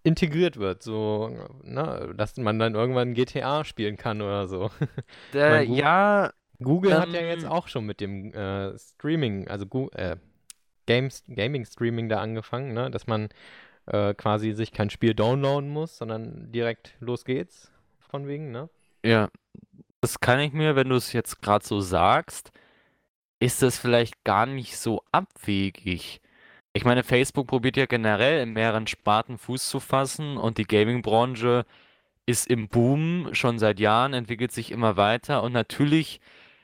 integriert 0.04 0.58
wird, 0.58 0.84
so, 0.84 1.30
ne, 1.64 2.14
dass 2.18 2.38
man 2.38 2.60
dann 2.60 2.76
irgendwann 2.76 3.14
GTA 3.14 3.64
spielen 3.64 3.98
kann 3.98 4.22
oder 4.22 4.48
so. 4.48 4.70
Äh, 5.32 5.62
Gu- 5.66 5.78
ja, 5.78 6.34
Google 6.62 6.98
hat 7.00 7.14
ja 7.14 7.22
jetzt 7.22 7.46
Ähm. 7.46 7.52
auch 7.52 7.68
schon 7.68 7.86
mit 7.86 8.00
dem 8.02 8.34
äh, 8.34 8.78
Streaming, 8.78 9.48
also 9.48 9.66
äh, 9.94 10.18
Games, 10.88 11.24
Gaming-Streaming 11.28 12.10
da 12.10 12.22
angefangen, 12.22 12.74
ne? 12.74 12.92
Dass 12.92 13.08
man 13.08 13.30
äh, 13.88 14.14
quasi 14.16 14.54
sich 14.54 14.72
kein 14.74 14.90
Spiel 14.92 15.16
downloaden 15.16 15.70
muss, 15.70 15.98
sondern 15.98 16.52
direkt 16.52 16.96
los 17.02 17.26
geht's. 17.26 17.72
Von 18.00 18.28
wegen, 18.28 18.52
ne? 18.52 18.70
ja, 19.06 19.30
das 20.02 20.22
kann 20.22 20.42
ich 20.42 20.54
mir, 20.54 20.78
wenn 20.78 20.90
du 20.90 20.98
es 20.98 21.14
jetzt 21.14 21.42
gerade 21.42 21.66
so 21.66 21.82
sagst, 21.82 22.52
ist 23.40 23.64
das 23.64 23.80
vielleicht 23.80 24.24
gar 24.26 24.48
nicht 24.48 24.78
so 24.78 25.04
abwegig. 25.14 26.22
Ich 26.74 26.86
meine, 26.86 27.04
Facebook 27.04 27.48
probiert 27.48 27.78
ja 27.78 27.86
generell 27.86 28.42
in 28.42 28.54
mehreren 28.54 28.88
Sparten 28.88 29.38
Fuß 29.38 29.70
zu 29.70 29.80
fassen 29.80 30.38
und 30.38 30.58
die 30.58 30.66
Gaming-Branche 30.66 31.66
ist 32.26 32.48
im 32.48 32.68
Boom 32.68 33.30
schon 33.34 33.60
seit 33.60 33.80
Jahren, 33.80 34.14
entwickelt 34.14 34.52
sich 34.52 34.72
immer 34.72 34.98
weiter 34.98 35.44
und 35.44 35.52
natürlich 35.54 36.20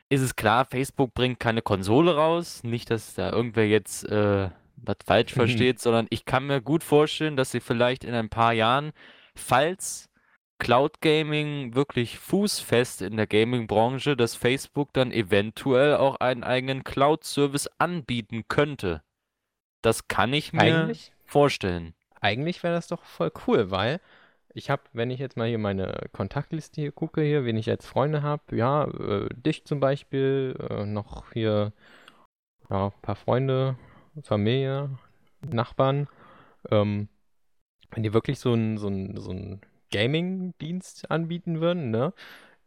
ist 0.09 0.21
es 0.21 0.35
klar, 0.35 0.65
Facebook 0.65 1.13
bringt 1.13 1.39
keine 1.39 1.61
Konsole 1.61 2.15
raus. 2.15 2.63
Nicht, 2.63 2.89
dass 2.89 3.13
da 3.13 3.31
irgendwer 3.31 3.67
jetzt 3.67 4.03
äh, 4.05 4.49
was 4.77 4.97
falsch 5.05 5.33
versteht, 5.35 5.79
sondern 5.79 6.07
ich 6.09 6.25
kann 6.25 6.47
mir 6.47 6.61
gut 6.61 6.83
vorstellen, 6.83 7.37
dass 7.37 7.51
sie 7.51 7.59
vielleicht 7.59 8.03
in 8.03 8.15
ein 8.15 8.29
paar 8.29 8.53
Jahren, 8.53 8.91
falls 9.35 10.09
Cloud 10.57 11.01
Gaming 11.01 11.75
wirklich 11.75 12.17
fußfest 12.17 13.03
in 13.03 13.15
der 13.15 13.27
Gaming-Branche, 13.27 14.17
dass 14.17 14.35
Facebook 14.35 14.91
dann 14.93 15.11
eventuell 15.11 15.95
auch 15.95 16.15
einen 16.15 16.43
eigenen 16.43 16.83
Cloud-Service 16.83 17.69
anbieten 17.77 18.43
könnte. 18.47 19.03
Das 19.81 20.07
kann 20.07 20.33
ich 20.33 20.53
mir 20.53 20.61
Eigentlich, 20.61 21.11
vorstellen. 21.25 21.93
eigentlich 22.21 22.63
wäre 22.63 22.73
das 22.75 22.87
doch 22.87 23.03
voll 23.03 23.31
cool, 23.47 23.71
weil 23.71 24.01
ich 24.53 24.69
habe, 24.69 24.81
wenn 24.93 25.11
ich 25.11 25.19
jetzt 25.19 25.37
mal 25.37 25.47
hier 25.47 25.57
meine 25.57 26.07
Kontaktliste 26.11 26.81
hier 26.81 26.91
gucke, 26.91 27.21
hier, 27.21 27.45
wen 27.45 27.55
ich 27.55 27.69
als 27.69 27.85
Freunde 27.85 28.23
habe, 28.23 28.55
ja, 28.55 28.85
äh, 28.85 29.29
dich 29.33 29.65
zum 29.65 29.79
Beispiel, 29.79 30.55
äh, 30.69 30.85
noch 30.85 31.31
hier, 31.33 31.71
ja, 32.69 32.87
ein 32.87 33.01
paar 33.01 33.15
Freunde, 33.15 33.77
Familie, 34.23 34.97
Nachbarn, 35.41 36.07
ähm, 36.71 37.07
wenn 37.91 38.03
die 38.03 38.13
wirklich 38.13 38.39
so 38.39 38.53
ein, 38.53 38.77
so 38.77 38.87
ein, 38.87 39.17
so 39.17 39.31
ein 39.31 39.61
Gaming-Dienst 39.91 41.09
anbieten 41.09 41.61
würden, 41.61 41.89
ne? 41.91 42.13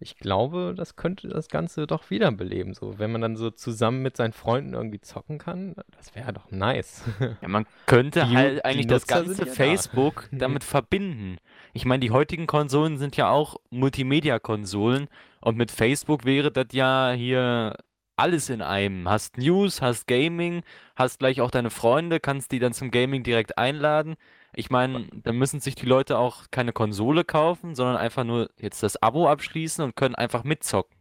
Ich 0.03 0.17
glaube, 0.17 0.75
das 0.77 0.97
könnte 0.97 1.29
das 1.29 1.49
Ganze 1.49 1.87
doch 1.87 2.11
wiederbeleben. 2.11 2.75
So, 2.75 2.99
wenn 2.99 3.13
man 3.13 3.21
dann 3.21 3.37
so 3.37 3.51
zusammen 3.51 4.03
mit 4.03 4.17
seinen 4.17 4.33
Freunden 4.33 4.75
irgendwie 4.75 5.01
zocken 5.01 5.39
kann, 5.39 5.75
das 5.97 6.15
wäre 6.15 6.33
doch 6.33 6.51
nice. 6.51 7.03
Ja, 7.41 7.49
man 7.49 7.67
könnte 7.87 8.25
Die- 8.29 8.37
halt 8.37 8.65
eigentlich 8.65 8.89
das 8.89 9.07
ganze 9.07 9.39
ja 9.43 9.45
da. 9.47 9.51
Facebook 9.53 10.29
damit 10.33 10.65
verbinden. 10.65 11.39
Ich 11.73 11.85
meine, 11.85 12.01
die 12.01 12.11
heutigen 12.11 12.47
Konsolen 12.47 12.99
sind 12.99 13.17
ja 13.17 13.31
auch 13.31 13.57
Multimedia-Konsolen 13.71 15.09
und 15.41 15.57
mit 15.57 15.71
Facebook 15.71 16.25
wäre 16.25 16.51
das 16.53 16.67
ja 16.73 17.13
hier 17.17 17.75
alles 18.17 18.51
in 18.51 18.63
einem. 18.63 19.09
Hast 19.09 19.39
News, 19.39 19.81
hast 19.81 20.07
Gaming, 20.07 20.63
hast 20.97 21.19
gleich 21.19 21.41
auch 21.41 21.51
deine 21.51 21.71
Freunde, 21.71 22.21
kannst 22.21 22.53
die 22.53 22.59
dann 22.59 22.73
zum 22.73 22.91
Gaming 22.91 23.23
direkt 23.23 23.57
einladen. 23.59 24.17
Ich 24.55 24.71
meine, 24.71 25.07
da 25.13 25.33
müssen 25.33 25.61
sich 25.61 25.75
die 25.75 25.87
Leute 25.87 26.19
auch 26.19 26.45
keine 26.51 26.73
Konsole 26.73 27.25
kaufen, 27.25 27.75
sondern 27.75 27.97
einfach 27.97 28.25
nur 28.25 28.51
jetzt 28.59 28.83
das 28.83 29.03
Abo 29.03 29.29
abschließen 29.29 29.83
und 29.83 29.97
können 29.97 30.15
einfach 30.15 30.45
mitzocken. 30.45 30.95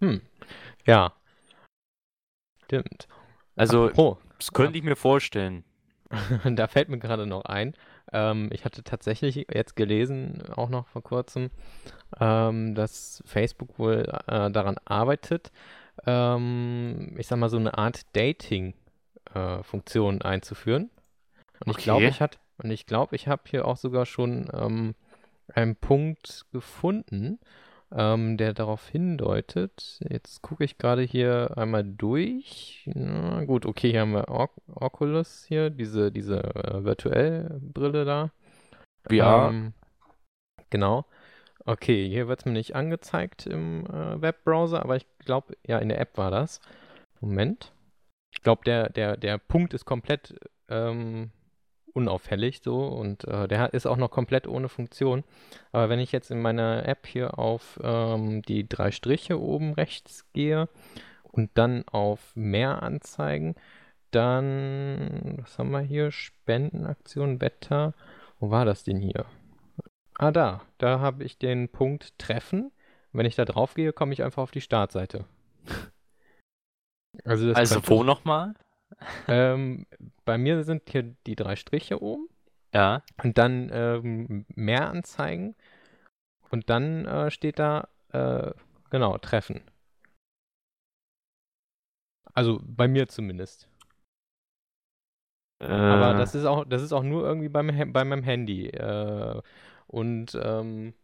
Hm. 0.00 0.22
Ja. 0.86 1.14
Stimmt. 2.64 3.08
Also, 3.56 3.86
Apropos, 3.86 4.18
das 4.38 4.52
könnte 4.52 4.78
ich 4.78 4.84
mir 4.84 4.94
vorstellen. 4.94 5.64
da 6.44 6.68
fällt 6.68 6.88
mir 6.88 6.98
gerade 6.98 7.26
noch 7.26 7.44
ein. 7.44 7.74
Ähm, 8.12 8.48
ich 8.52 8.64
hatte 8.64 8.82
tatsächlich 8.82 9.46
jetzt 9.52 9.76
gelesen, 9.76 10.42
auch 10.54 10.70
noch 10.70 10.86
vor 10.86 11.02
kurzem, 11.02 11.50
ähm, 12.20 12.74
dass 12.74 13.22
Facebook 13.26 13.78
wohl 13.78 14.04
äh, 14.26 14.50
daran 14.50 14.76
arbeitet, 14.84 15.52
ähm, 16.06 17.14
ich 17.18 17.26
sag 17.26 17.38
mal, 17.38 17.50
so 17.50 17.58
eine 17.58 17.76
Art 17.76 18.06
Dating-Funktion 18.14 20.22
einzuführen. 20.22 20.90
Und 21.64 21.76
ich 21.76 21.84
glaube, 21.84 22.04
Okay. 22.04 22.08
ich 22.08 22.20
hat, 22.20 22.38
und 22.58 22.70
ich 22.70 22.86
glaube, 22.86 23.16
ich 23.16 23.28
habe 23.28 23.42
hier 23.46 23.66
auch 23.66 23.76
sogar 23.76 24.06
schon 24.06 24.48
ähm, 24.52 24.94
einen 25.54 25.76
Punkt 25.76 26.46
gefunden, 26.52 27.38
ähm, 27.90 28.36
der 28.36 28.52
darauf 28.52 28.88
hindeutet. 28.88 29.98
Jetzt 30.08 30.42
gucke 30.42 30.64
ich 30.64 30.76
gerade 30.78 31.02
hier 31.02 31.56
einmal 31.56 31.84
durch. 31.84 32.82
Na 32.94 33.44
gut, 33.44 33.64
okay, 33.66 33.90
hier 33.90 34.02
haben 34.02 34.12
wir 34.12 34.28
Oc 34.28 34.52
Oculus 34.74 35.44
hier, 35.48 35.70
diese, 35.70 36.12
diese 36.12 36.42
äh, 36.54 36.84
Virtuell-Brille 36.84 38.04
da. 38.04 38.30
VR. 39.08 39.48
Ähm, 39.50 39.72
genau. 40.70 41.06
Okay, 41.64 42.08
hier 42.08 42.28
wird 42.28 42.40
es 42.40 42.44
mir 42.46 42.52
nicht 42.52 42.74
angezeigt 42.76 43.46
im 43.46 43.86
äh, 43.86 44.20
Webbrowser, 44.20 44.82
aber 44.82 44.96
ich 44.96 45.06
glaube, 45.18 45.54
ja, 45.66 45.78
in 45.78 45.88
der 45.88 46.00
App 46.00 46.16
war 46.18 46.30
das. 46.30 46.60
Moment. 47.20 47.72
Ich 48.34 48.42
glaube, 48.42 48.62
der, 48.64 48.90
der, 48.90 49.16
der 49.16 49.38
Punkt 49.38 49.74
ist 49.74 49.84
komplett 49.84 50.38
ähm, 50.68 51.30
unauffällig 51.98 52.60
so 52.62 52.86
und 52.86 53.24
äh, 53.24 53.48
der 53.48 53.74
ist 53.74 53.86
auch 53.86 53.96
noch 53.96 54.10
komplett 54.10 54.46
ohne 54.46 54.68
Funktion. 54.68 55.24
Aber 55.72 55.88
wenn 55.88 55.98
ich 55.98 56.12
jetzt 56.12 56.30
in 56.30 56.40
meiner 56.40 56.86
App 56.86 57.06
hier 57.06 57.38
auf 57.38 57.80
ähm, 57.82 58.42
die 58.42 58.68
drei 58.68 58.92
Striche 58.92 59.40
oben 59.40 59.74
rechts 59.74 60.24
gehe 60.32 60.68
und 61.24 61.50
dann 61.54 61.86
auf 61.88 62.32
Mehr 62.36 62.82
anzeigen, 62.82 63.56
dann, 64.12 65.38
was 65.42 65.58
haben 65.58 65.70
wir 65.70 65.80
hier? 65.80 66.10
Spendenaktion, 66.10 67.40
Wetter. 67.40 67.92
Wo 68.38 68.50
war 68.50 68.64
das 68.64 68.84
denn 68.84 69.00
hier? 69.00 69.26
Ah, 70.14 70.30
da. 70.30 70.62
Da 70.78 71.00
habe 71.00 71.24
ich 71.24 71.38
den 71.38 71.68
Punkt 71.68 72.18
Treffen. 72.18 72.70
Wenn 73.12 73.26
ich 73.26 73.36
da 73.36 73.44
drauf 73.44 73.74
gehe, 73.74 73.92
komme 73.92 74.12
ich 74.12 74.22
einfach 74.22 74.42
auf 74.42 74.50
die 74.50 74.60
Startseite. 74.60 75.24
Also 77.24 77.52
Also 77.52 77.80
wo 77.88 78.04
nochmal? 78.04 78.54
ähm, 79.28 79.86
bei 80.24 80.38
mir 80.38 80.64
sind 80.64 80.88
hier 80.90 81.14
die 81.26 81.36
drei 81.36 81.56
Striche 81.56 82.02
oben 82.02 82.28
Ja. 82.74 83.02
und 83.22 83.38
dann 83.38 83.70
ähm, 83.72 84.46
mehr 84.54 84.88
anzeigen 84.90 85.54
und 86.50 86.70
dann 86.70 87.06
äh, 87.06 87.30
steht 87.30 87.58
da 87.58 87.88
äh, 88.12 88.52
genau 88.90 89.18
Treffen. 89.18 89.62
Also 92.34 92.60
bei 92.64 92.88
mir 92.88 93.08
zumindest. 93.08 93.68
Aber 95.60 96.14
Äh, 96.14 96.16
das 96.16 96.34
ist 96.34 96.44
auch 96.44 96.64
das 96.64 96.82
ist 96.82 96.92
auch 96.92 97.02
nur 97.02 97.24
irgendwie 97.24 97.48
beim 97.48 97.92
bei 97.92 98.04
meinem 98.04 98.22
Handy 98.22 98.68
äh, 98.68 99.42
und 99.88 100.38
ähm, 100.40 100.94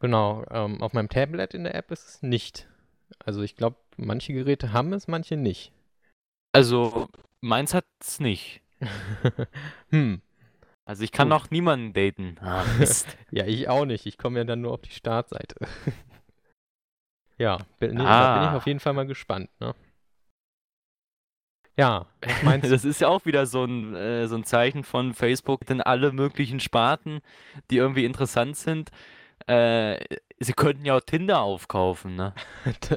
genau 0.00 0.44
ähm, 0.50 0.82
auf 0.82 0.92
meinem 0.94 1.08
Tablet 1.08 1.54
in 1.54 1.64
der 1.64 1.74
App 1.74 1.90
ist 1.92 2.08
es 2.08 2.22
nicht. 2.22 2.68
Also 3.24 3.42
ich 3.42 3.56
glaube, 3.56 3.76
manche 3.96 4.32
Geräte 4.32 4.72
haben 4.72 4.92
es, 4.92 5.08
manche 5.08 5.36
nicht. 5.36 5.72
Also 6.58 7.08
meins 7.40 7.72
hat's 7.74 8.20
nicht. 8.20 8.60
hm. 9.90 10.20
Also 10.84 11.02
ich 11.04 11.12
kann 11.12 11.28
Gut. 11.28 11.38
noch 11.38 11.50
niemanden 11.50 11.92
daten. 11.92 12.36
Ah. 12.40 12.64
Ja, 13.30 13.44
ich 13.46 13.68
auch 13.68 13.84
nicht. 13.84 14.06
Ich 14.06 14.16
komme 14.18 14.38
ja 14.38 14.44
dann 14.44 14.60
nur 14.62 14.72
auf 14.72 14.80
die 14.82 14.90
Startseite. 14.90 15.56
Ja, 17.40 17.58
bin, 17.78 17.90
da 17.96 18.34
bin 18.34 18.42
ich 18.42 18.48
Ah. 18.48 18.56
auf 18.56 18.66
jeden 18.66 18.80
Fall 18.80 18.94
mal 18.94 19.06
gespannt, 19.06 19.48
ne? 19.60 19.72
Ja, 21.78 22.06
was 22.20 22.42
meinst 22.42 22.66
du? 22.66 22.70
Das 22.70 22.84
ist 22.84 23.00
ja 23.00 23.06
auch 23.06 23.24
wieder 23.26 23.46
so 23.46 23.64
ein, 23.64 23.94
äh, 23.94 24.26
so 24.26 24.34
ein 24.34 24.42
Zeichen 24.42 24.82
von 24.82 25.14
Facebook, 25.14 25.64
denn 25.64 25.80
alle 25.80 26.10
möglichen 26.10 26.58
Sparten, 26.58 27.20
die 27.70 27.76
irgendwie 27.76 28.04
interessant 28.04 28.56
sind, 28.56 28.90
äh, 29.46 30.00
sie 30.40 30.52
könnten 30.52 30.84
ja 30.84 30.96
auch 30.96 31.00
Tinder 31.00 31.38
aufkaufen, 31.40 32.16
ne? 32.16 32.34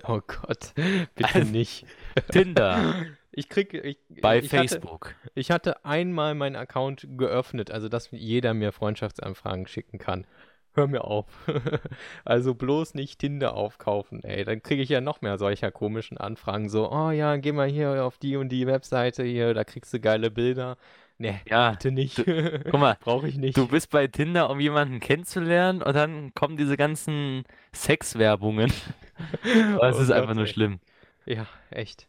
Oh 0.08 0.22
Gott, 0.26 0.74
bitte 1.14 1.36
Also, 1.36 1.52
nicht. 1.52 1.86
Tinder 2.32 2.96
Ich 3.32 3.48
krieg, 3.50 3.74
ich, 3.74 3.98
bei 4.10 4.40
ich 4.40 4.54
hatte, 4.54 4.80
Facebook. 4.80 5.16
ich 5.36 5.52
hatte 5.52 5.86
einmal 5.86 6.36
meinen 6.36 6.56
Account 6.58 7.08
geöffnet, 7.18 7.72
also 7.72 7.88
dass 7.90 8.10
jeder 8.12 8.54
mir 8.54 8.72
Freundschaftsanfragen 8.74 9.68
schicken 9.68 10.00
kann. 10.00 10.28
Hör 10.74 10.88
mir 10.88 11.04
auf. 11.06 11.26
Also 12.26 12.56
bloß 12.56 12.94
nicht 12.94 13.20
Tinder 13.20 13.56
aufkaufen, 13.56 14.24
ey. 14.24 14.44
Dann 14.46 14.62
kriege 14.64 14.82
ich 14.82 14.90
ja 14.90 15.02
noch 15.02 15.22
mehr 15.22 15.38
solcher 15.38 15.72
komischen 15.72 16.18
Anfragen. 16.18 16.70
So, 16.70 16.92
oh 16.92 17.12
ja, 17.12 17.36
geh 17.38 17.52
mal 17.52 17.68
hier 17.70 18.06
auf 18.06 18.18
die 18.18 18.36
und 18.38 18.50
die 18.50 18.68
Webseite 18.68 19.24
hier, 19.24 19.54
da 19.54 19.64
kriegst 19.64 19.94
du 19.94 20.00
geile 20.00 20.32
Bilder. 20.32 20.78
Nee, 21.18 21.40
Ja, 21.46 21.72
bitte 21.72 21.92
nicht. 21.92 22.24
guck 22.70 22.80
mal, 22.80 22.98
Brauche 23.00 23.28
ich 23.28 23.38
nicht. 23.38 23.58
du 23.58 23.68
bist 23.68 23.90
bei 23.92 24.08
Tinder, 24.08 24.50
um 24.50 24.60
jemanden 24.60 25.00
kennenzulernen 25.00 25.82
und 25.82 25.96
dann 25.96 26.34
kommen 26.34 26.58
diese 26.58 26.78
ganzen 26.78 27.44
Sexwerbungen. 27.74 28.72
Das 29.82 30.00
Oh 30.00 30.00
ist 30.00 30.12
einfach 30.12 30.34
Gott, 30.34 30.36
nur 30.36 30.48
ey. 30.48 30.48
schlimm. 30.48 30.80
Ja, 31.26 31.48
echt. 31.70 32.08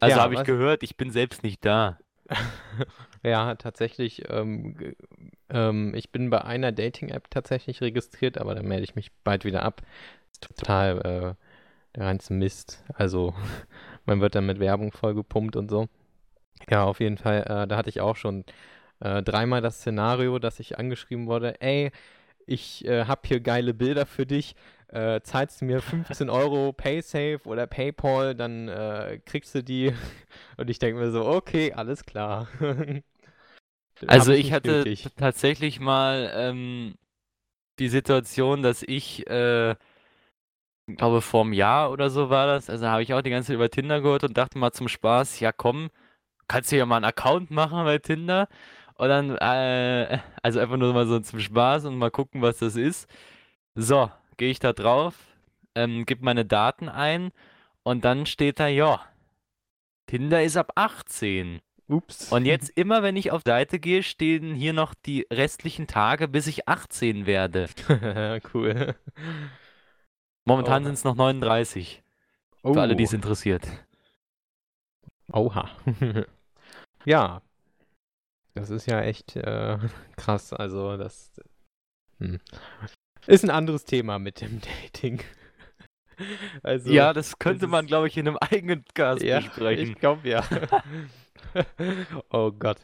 Also 0.00 0.18
Ja, 0.18 0.24
habe 0.24 0.34
ich 0.34 0.44
gehört, 0.44 0.82
ich 0.82 0.96
bin 0.96 1.10
selbst 1.10 1.42
nicht 1.42 1.64
da. 1.64 1.98
Ja, 3.22 3.56
tatsächlich. 3.56 4.22
Ähm, 4.30 4.94
ähm, 5.48 5.94
ich 5.96 6.12
bin 6.12 6.30
bei 6.30 6.44
einer 6.44 6.70
Dating-App 6.70 7.28
tatsächlich 7.28 7.80
registriert, 7.80 8.38
aber 8.38 8.54
da 8.54 8.62
melde 8.62 8.84
ich 8.84 8.94
mich 8.94 9.10
bald 9.24 9.44
wieder 9.44 9.62
ab. 9.64 9.82
Total 10.40 10.98
äh, 10.98 11.96
der 11.96 12.06
reinste 12.06 12.34
Mist. 12.34 12.84
Also, 12.94 13.34
man 14.06 14.20
wird 14.20 14.36
dann 14.36 14.46
mit 14.46 14.60
Werbung 14.60 14.92
vollgepumpt 14.92 15.56
und 15.56 15.68
so. 15.70 15.88
Ja, 16.70 16.84
auf 16.84 17.00
jeden 17.00 17.18
Fall. 17.18 17.42
Äh, 17.42 17.66
da 17.66 17.76
hatte 17.76 17.90
ich 17.90 18.00
auch 18.00 18.16
schon 18.16 18.44
äh, 19.00 19.22
dreimal 19.22 19.60
das 19.60 19.78
Szenario, 19.78 20.38
dass 20.38 20.60
ich 20.60 20.78
angeschrieben 20.78 21.26
wurde: 21.26 21.60
Ey, 21.60 21.90
ich 22.46 22.84
äh, 22.86 23.06
habe 23.06 23.22
hier 23.26 23.40
geile 23.40 23.74
Bilder 23.74 24.06
für 24.06 24.26
dich. 24.26 24.54
Äh, 24.88 25.20
zahlst 25.22 25.60
du 25.60 25.64
mir 25.64 25.82
15 25.82 26.30
Euro 26.30 26.72
PaySafe 26.72 27.40
oder 27.44 27.66
PayPal, 27.66 28.34
dann 28.34 28.68
äh, 28.68 29.20
kriegst 29.24 29.54
du 29.54 29.62
die. 29.62 29.92
Und 30.56 30.70
ich 30.70 30.78
denke 30.78 31.00
mir 31.00 31.10
so, 31.10 31.26
okay, 31.26 31.72
alles 31.72 32.04
klar. 32.04 32.48
Also 34.06 34.32
ich 34.32 34.52
hatte 34.52 34.78
nötig. 34.78 35.08
tatsächlich 35.16 35.80
mal 35.80 36.30
ähm, 36.34 36.96
die 37.78 37.88
Situation, 37.88 38.62
dass 38.62 38.82
ich, 38.82 39.26
äh, 39.28 39.74
glaube 40.96 41.20
vor 41.20 41.42
einem 41.44 41.52
Jahr 41.52 41.90
oder 41.90 42.10
so 42.10 42.30
war 42.30 42.46
das, 42.46 42.70
also 42.70 42.86
habe 42.86 43.02
ich 43.02 43.12
auch 43.14 43.22
die 43.22 43.30
ganze 43.30 43.48
Zeit 43.48 43.56
über 43.56 43.70
Tinder 43.70 44.00
gehört 44.00 44.24
und 44.24 44.36
dachte 44.36 44.58
mal 44.58 44.72
zum 44.72 44.88
Spaß, 44.88 45.40
ja 45.40 45.52
komm, 45.52 45.90
kannst 46.48 46.72
du 46.72 46.76
ja 46.76 46.86
mal 46.86 46.96
einen 46.96 47.06
Account 47.06 47.50
machen 47.50 47.84
bei 47.84 47.98
Tinder 47.98 48.48
und 48.96 49.08
dann, 49.08 49.36
äh, 49.38 50.18
also 50.42 50.60
einfach 50.60 50.76
nur 50.78 50.94
mal 50.94 51.06
so 51.06 51.20
zum 51.20 51.40
Spaß 51.40 51.86
und 51.86 51.98
mal 51.98 52.10
gucken, 52.10 52.42
was 52.42 52.58
das 52.58 52.76
ist. 52.76 53.08
So, 53.76 54.10
gehe 54.36 54.50
ich 54.50 54.58
da 54.58 54.72
drauf, 54.72 55.14
ähm, 55.74 56.06
gebe 56.06 56.24
meine 56.24 56.44
Daten 56.44 56.88
ein 56.88 57.32
und 57.82 58.04
dann 58.04 58.26
steht 58.26 58.60
da, 58.60 58.66
ja, 58.68 59.04
Tinder 60.06 60.42
ist 60.42 60.56
ab 60.56 60.72
18. 60.76 61.60
Ups. 61.88 62.32
Und 62.32 62.46
jetzt 62.46 62.70
immer, 62.70 63.02
wenn 63.04 63.14
ich 63.14 63.30
auf 63.30 63.42
Seite 63.46 63.78
gehe, 63.78 64.02
stehen 64.02 64.54
hier 64.56 64.72
noch 64.72 64.92
die 64.94 65.24
restlichen 65.32 65.86
Tage, 65.86 66.26
bis 66.26 66.48
ich 66.48 66.68
18 66.68 67.26
werde. 67.26 67.68
cool. 68.54 68.96
Momentan 70.44 70.82
Oh. 70.82 70.86
sind 70.86 70.94
es 70.94 71.04
noch 71.04 71.14
39. 71.14 72.02
Für 72.62 72.80
alle, 72.80 72.96
die 72.96 73.04
es 73.04 73.12
Oh. 73.12 73.16
interessiert. 73.16 73.66
Oha. 75.32 75.70
Ja. 77.04 77.40
Das 78.54 78.70
ist 78.70 78.86
ja 78.86 79.00
echt 79.00 79.36
äh, 79.36 79.78
krass. 80.16 80.52
Also, 80.52 80.96
das 80.96 81.32
hm. 82.18 82.40
Ist 83.26 83.44
ein 83.44 83.50
anderes 83.50 83.84
Thema 83.84 84.18
mit 84.18 84.40
dem 84.40 84.60
Dating. 84.60 85.20
Also, 86.62 86.90
ja, 86.90 87.12
das 87.12 87.38
könnte 87.38 87.66
ist- 87.66 87.70
man, 87.70 87.86
glaube 87.86 88.08
ich, 88.08 88.16
in 88.16 88.26
einem 88.26 88.38
eigenen 88.38 88.84
Cast 88.94 89.22
ja, 89.22 89.40
besprechen. 89.40 89.90
ich 89.90 89.98
glaube 89.98 90.28
ja. 90.28 90.44
oh 92.30 92.50
Gott. 92.52 92.78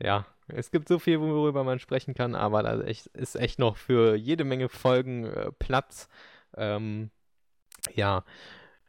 Ja, 0.00 0.26
es 0.48 0.70
gibt 0.72 0.88
so 0.88 0.98
viel, 0.98 1.20
worüber 1.20 1.62
man 1.62 1.78
sprechen 1.78 2.14
kann, 2.14 2.34
aber 2.34 2.62
da 2.64 2.72
ist 2.80 3.36
echt 3.36 3.58
noch 3.60 3.76
für 3.76 4.16
jede 4.16 4.42
Menge 4.44 4.68
Folgen 4.68 5.24
äh, 5.26 5.52
Platz. 5.58 6.08
Ähm, 6.56 7.10
ja. 7.94 8.24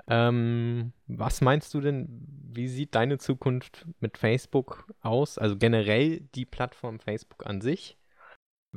Ähm, 0.07 0.91
was 1.07 1.41
meinst 1.41 1.73
du 1.75 1.79
denn, 1.79 2.07
wie 2.51 2.67
sieht 2.67 2.95
deine 2.95 3.19
Zukunft 3.19 3.85
mit 3.99 4.17
Facebook 4.17 4.85
aus? 5.01 5.37
Also 5.37 5.55
generell 5.55 6.21
die 6.35 6.45
Plattform 6.45 6.99
Facebook 6.99 7.45
an 7.45 7.61
sich? 7.61 7.95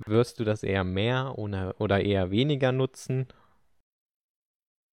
Wirst 0.04 0.38
du 0.40 0.44
das 0.44 0.62
eher 0.62 0.84
mehr 0.84 1.38
oder, 1.38 1.74
oder 1.80 2.02
eher 2.02 2.30
weniger 2.30 2.70
nutzen? 2.72 3.28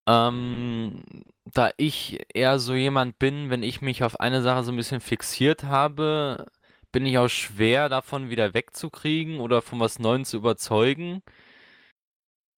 Ähm, 0.08 1.04
da 1.46 1.72
ich 1.78 2.26
eher 2.34 2.60
so 2.60 2.74
jemand 2.74 3.20
bin, 3.20 3.50
wenn 3.50 3.64
ich 3.64 3.82
mich 3.82 4.04
auf 4.04 4.20
eine 4.20 4.42
Sache 4.42 4.64
so 4.64 4.72
ein 4.72 4.78
bisschen 4.78 5.02
fixiert 5.02 5.64
habe, 5.64 6.46
bin 6.92 7.06
ich 7.06 7.18
auch 7.18 7.30
schwer 7.30 7.90
davon 7.90 8.30
wieder 8.30 8.54
wegzukriegen 8.54 9.40
oder 9.40 9.62
von 9.62 9.80
was 9.80 10.00
Neuem 10.00 10.26
zu 10.26 10.38
überzeugen. 10.38 11.22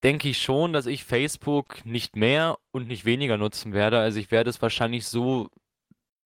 Denke 0.04 0.30
ich 0.30 0.42
schon, 0.42 0.72
dass 0.74 0.86
ich 0.86 1.04
Facebook 1.04 1.84
nicht 1.86 2.16
mehr 2.16 2.58
und 2.72 2.88
nicht 2.88 3.06
weniger 3.06 3.38
nutzen 3.38 3.74
werde. 3.74 4.00
Also 4.00 4.20
ich 4.20 4.30
werde 4.32 4.50
es 4.52 4.62
wahrscheinlich 4.62 5.08
so 5.08 5.50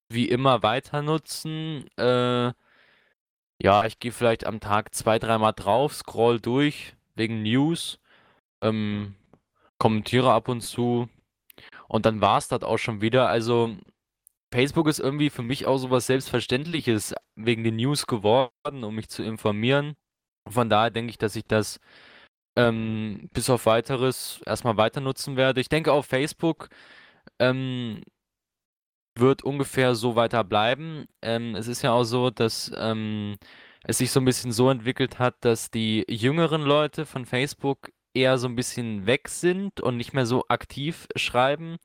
wie 0.09 0.27
immer 0.29 0.63
weiter 0.63 1.01
nutzen. 1.01 1.87
Äh, 1.97 2.53
ja, 3.61 3.85
ich 3.85 3.99
gehe 3.99 4.11
vielleicht 4.11 4.45
am 4.45 4.59
Tag 4.59 4.95
zwei, 4.95 5.19
dreimal 5.19 5.53
drauf, 5.53 5.93
scroll 5.95 6.39
durch 6.39 6.95
wegen 7.15 7.43
News, 7.43 7.99
ähm, 8.61 9.15
kommentiere 9.79 10.31
ab 10.33 10.47
und 10.49 10.61
zu 10.61 11.09
Und 11.87 12.05
dann 12.05 12.21
war 12.21 12.37
es 12.37 12.47
das 12.49 12.63
auch 12.63 12.77
schon 12.77 13.01
wieder. 13.01 13.29
Also 13.29 13.77
Facebook 14.53 14.87
ist 14.87 14.99
irgendwie 14.99 15.29
für 15.29 15.43
mich 15.43 15.67
auch 15.67 15.77
so 15.77 15.91
was 15.91 16.07
Selbstverständliches 16.07 17.15
wegen 17.35 17.63
den 17.63 17.77
News 17.77 18.07
geworden, 18.07 18.83
um 18.83 18.95
mich 18.95 19.09
zu 19.09 19.23
informieren. 19.23 19.95
Von 20.49 20.69
daher 20.69 20.91
denke 20.91 21.11
ich, 21.11 21.17
dass 21.19 21.35
ich 21.35 21.45
das 21.47 21.79
ähm, 22.57 23.29
bis 23.33 23.49
auf 23.49 23.65
Weiteres 23.67 24.41
erstmal 24.45 24.77
weiter 24.77 25.01
nutzen 25.01 25.37
werde. 25.37 25.61
Ich 25.61 25.69
denke, 25.69 25.93
auf 25.93 26.05
Facebook 26.07 26.69
ähm, 27.39 28.03
wird 29.19 29.43
ungefähr 29.43 29.95
so 29.95 30.15
weiter 30.15 30.43
bleiben. 30.43 31.05
Ähm, 31.21 31.55
es 31.55 31.67
ist 31.67 31.81
ja 31.81 31.91
auch 31.93 32.03
so, 32.03 32.29
dass 32.29 32.71
ähm, 32.77 33.37
es 33.83 33.99
sich 33.99 34.11
so 34.11 34.19
ein 34.19 34.25
bisschen 34.25 34.51
so 34.51 34.69
entwickelt 34.69 35.19
hat, 35.19 35.35
dass 35.41 35.71
die 35.71 36.05
jüngeren 36.09 36.63
Leute 36.63 37.05
von 37.05 37.25
Facebook 37.25 37.91
eher 38.13 38.37
so 38.37 38.47
ein 38.47 38.55
bisschen 38.55 39.05
weg 39.05 39.29
sind 39.29 39.81
und 39.81 39.97
nicht 39.97 40.13
mehr 40.13 40.25
so 40.25 40.45
aktiv 40.49 41.07
schreiben. 41.15 41.77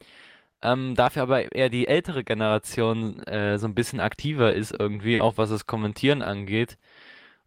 Ähm, 0.62 0.94
dafür 0.94 1.22
aber 1.22 1.52
eher 1.52 1.68
die 1.68 1.86
ältere 1.88 2.24
Generation 2.24 3.22
äh, 3.24 3.58
so 3.58 3.66
ein 3.66 3.74
bisschen 3.74 4.00
aktiver 4.00 4.54
ist 4.54 4.72
irgendwie, 4.78 5.20
auch 5.20 5.36
was 5.36 5.50
das 5.50 5.66
Kommentieren 5.66 6.22
angeht. 6.22 6.78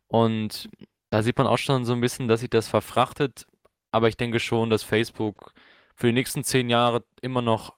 Und 0.08 0.70
da 1.10 1.24
sieht 1.24 1.38
man 1.38 1.48
auch 1.48 1.58
schon 1.58 1.86
so 1.86 1.94
ein 1.94 2.02
bisschen, 2.02 2.28
dass 2.28 2.42
sich 2.42 2.50
das 2.50 2.68
verfrachtet. 2.68 3.48
Aber 3.92 4.08
ich 4.10 4.18
denke 4.18 4.40
schon, 4.40 4.70
dass 4.70 4.84
Facebook 4.84 5.54
für 5.96 6.08
die 6.08 6.14
nächsten 6.14 6.44
zehn 6.44 6.70
Jahre 6.70 7.04
immer 7.22 7.42
noch 7.42 7.74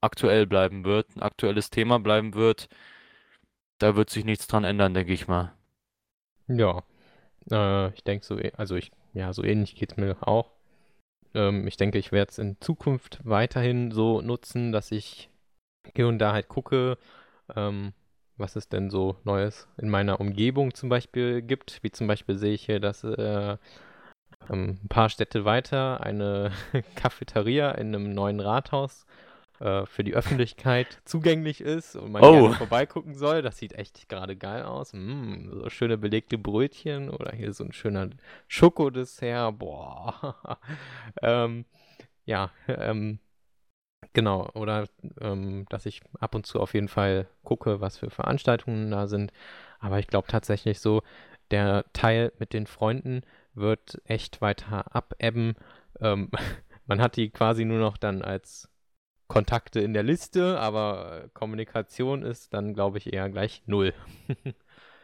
aktuell 0.00 0.46
bleiben 0.46 0.84
wird, 0.84 1.16
ein 1.16 1.22
aktuelles 1.22 1.70
Thema 1.70 1.98
bleiben 1.98 2.34
wird. 2.34 2.68
Da 3.78 3.96
wird 3.96 4.10
sich 4.10 4.24
nichts 4.24 4.46
dran 4.46 4.64
ändern, 4.64 4.94
denke 4.94 5.12
ich 5.12 5.28
mal. 5.28 5.52
Ja, 6.48 6.82
äh, 7.50 7.88
ich 7.94 8.04
denke 8.04 8.24
so, 8.24 8.38
also 8.56 8.76
ich, 8.76 8.90
ja, 9.12 9.32
so 9.32 9.44
ähnlich 9.44 9.76
geht 9.76 9.92
es 9.92 9.98
mir 9.98 10.16
auch. 10.20 10.52
Ähm, 11.34 11.66
ich 11.66 11.76
denke, 11.76 11.98
ich 11.98 12.12
werde 12.12 12.30
es 12.30 12.38
in 12.38 12.56
Zukunft 12.60 13.20
weiterhin 13.24 13.90
so 13.92 14.20
nutzen, 14.22 14.72
dass 14.72 14.92
ich 14.92 15.30
hier 15.94 16.08
und 16.08 16.18
da 16.18 16.32
halt 16.32 16.48
gucke, 16.48 16.98
ähm, 17.54 17.92
was 18.36 18.56
es 18.56 18.68
denn 18.68 18.90
so 18.90 19.16
Neues 19.24 19.68
in 19.78 19.88
meiner 19.90 20.20
Umgebung 20.20 20.74
zum 20.74 20.88
Beispiel 20.88 21.42
gibt. 21.42 21.82
Wie 21.82 21.90
zum 21.90 22.06
Beispiel 22.06 22.36
sehe 22.36 22.54
ich 22.54 22.66
hier, 22.66 22.80
dass 22.80 23.04
äh, 23.04 23.56
ähm, 24.50 24.78
ein 24.82 24.88
paar 24.88 25.08
Städte 25.10 25.44
weiter 25.44 26.00
eine 26.02 26.52
Cafeteria 26.96 27.72
in 27.72 27.94
einem 27.94 28.12
neuen 28.12 28.40
Rathaus 28.40 29.06
äh, 29.60 29.86
für 29.86 30.04
die 30.04 30.14
Öffentlichkeit 30.14 31.00
zugänglich 31.04 31.60
ist 31.60 31.96
und 31.96 32.12
man 32.12 32.22
oh. 32.22 32.32
gerne 32.32 32.54
vorbeigucken 32.54 33.14
soll. 33.14 33.42
Das 33.42 33.58
sieht 33.58 33.72
echt 33.72 34.08
gerade 34.08 34.36
geil 34.36 34.62
aus. 34.62 34.92
Mm, 34.92 35.50
so 35.50 35.68
schöne 35.68 35.98
belegte 35.98 36.38
Brötchen 36.38 37.10
oder 37.10 37.32
hier 37.34 37.52
so 37.52 37.64
ein 37.64 37.72
schöner 37.72 38.10
Schokodessert. 38.46 39.58
Boah. 39.58 40.58
ähm, 41.22 41.64
ja, 42.24 42.50
ähm, 42.68 43.18
genau. 44.12 44.48
Oder 44.54 44.86
ähm, 45.20 45.66
dass 45.70 45.86
ich 45.86 46.02
ab 46.20 46.34
und 46.34 46.46
zu 46.46 46.60
auf 46.60 46.74
jeden 46.74 46.88
Fall 46.88 47.26
gucke, 47.42 47.80
was 47.80 47.98
für 47.98 48.10
Veranstaltungen 48.10 48.90
da 48.90 49.08
sind. 49.08 49.32
Aber 49.80 49.98
ich 49.98 50.06
glaube 50.06 50.28
tatsächlich 50.28 50.80
so, 50.80 51.02
der 51.50 51.84
Teil 51.92 52.32
mit 52.38 52.52
den 52.52 52.66
Freunden 52.66 53.22
wird 53.54 54.00
echt 54.04 54.40
weiter 54.40 54.94
abebben. 54.94 55.54
Ähm, 56.00 56.30
man 56.86 57.00
hat 57.00 57.16
die 57.16 57.30
quasi 57.30 57.64
nur 57.64 57.80
noch 57.80 57.96
dann 57.96 58.22
als 58.22 58.68
Kontakte 59.28 59.80
in 59.80 59.92
der 59.92 60.02
Liste, 60.02 60.58
aber 60.58 61.24
äh, 61.24 61.28
Kommunikation 61.34 62.22
ist 62.22 62.52
dann, 62.54 62.74
glaube 62.74 62.98
ich, 62.98 63.12
eher 63.12 63.28
gleich 63.28 63.62
null. 63.66 63.94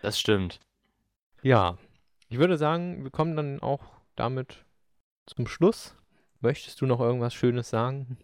das 0.02 0.18
stimmt. 0.18 0.60
Ja, 1.42 1.76
ich 2.28 2.38
würde 2.38 2.56
sagen, 2.56 3.04
wir 3.04 3.10
kommen 3.10 3.36
dann 3.36 3.60
auch 3.60 3.82
damit 4.16 4.64
zum 5.26 5.46
Schluss. 5.46 5.94
Möchtest 6.40 6.80
du 6.80 6.86
noch 6.86 7.00
irgendwas 7.00 7.34
Schönes 7.34 7.70
sagen? 7.70 8.18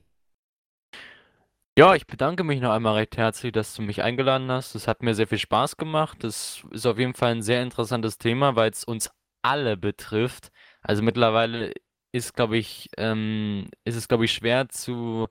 Ja, 1.78 1.94
ich 1.94 2.06
bedanke 2.06 2.44
mich 2.44 2.60
noch 2.60 2.72
einmal 2.72 2.96
recht 2.96 3.16
herzlich, 3.16 3.52
dass 3.52 3.74
du 3.74 3.82
mich 3.82 4.02
eingeladen 4.02 4.50
hast. 4.50 4.74
Es 4.74 4.88
hat 4.88 5.02
mir 5.02 5.14
sehr 5.14 5.26
viel 5.26 5.38
Spaß 5.38 5.76
gemacht. 5.76 6.24
Das 6.24 6.62
ist 6.72 6.86
auf 6.86 6.98
jeden 6.98 7.14
Fall 7.14 7.32
ein 7.32 7.42
sehr 7.42 7.62
interessantes 7.62 8.18
Thema, 8.18 8.56
weil 8.56 8.70
es 8.70 8.84
uns 8.84 9.10
alle 9.42 9.76
betrifft. 9.76 10.50
Also 10.82 11.02
mittlerweile 11.02 11.72
ist, 12.12 12.34
glaube 12.34 12.58
ich, 12.58 12.90
ähm, 12.98 13.70
ist 13.84 13.96
es, 13.96 14.08
glaube 14.08 14.24
ich, 14.24 14.32
schwer 14.32 14.68
zu 14.68 15.28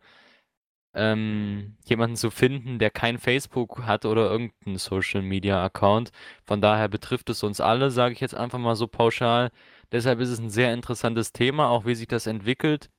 ähm, 0.93 1.77
jemanden 1.85 2.15
zu 2.15 2.31
finden, 2.31 2.79
der 2.79 2.89
kein 2.89 3.17
Facebook 3.17 3.83
hat 3.85 4.05
oder 4.05 4.29
irgendeinen 4.29 4.77
Social 4.77 5.21
Media 5.21 5.63
Account. 5.63 6.11
Von 6.45 6.61
daher 6.61 6.87
betrifft 6.87 7.29
es 7.29 7.43
uns 7.43 7.61
alle, 7.61 7.91
sage 7.91 8.13
ich 8.13 8.19
jetzt 8.21 8.35
einfach 8.35 8.59
mal 8.59 8.75
so 8.75 8.87
pauschal. 8.87 9.51
Deshalb 9.91 10.19
ist 10.19 10.29
es 10.29 10.39
ein 10.39 10.49
sehr 10.49 10.73
interessantes 10.73 11.31
Thema, 11.31 11.69
auch 11.69 11.85
wie 11.85 11.95
sich 11.95 12.07
das 12.07 12.27
entwickelt 12.27 12.89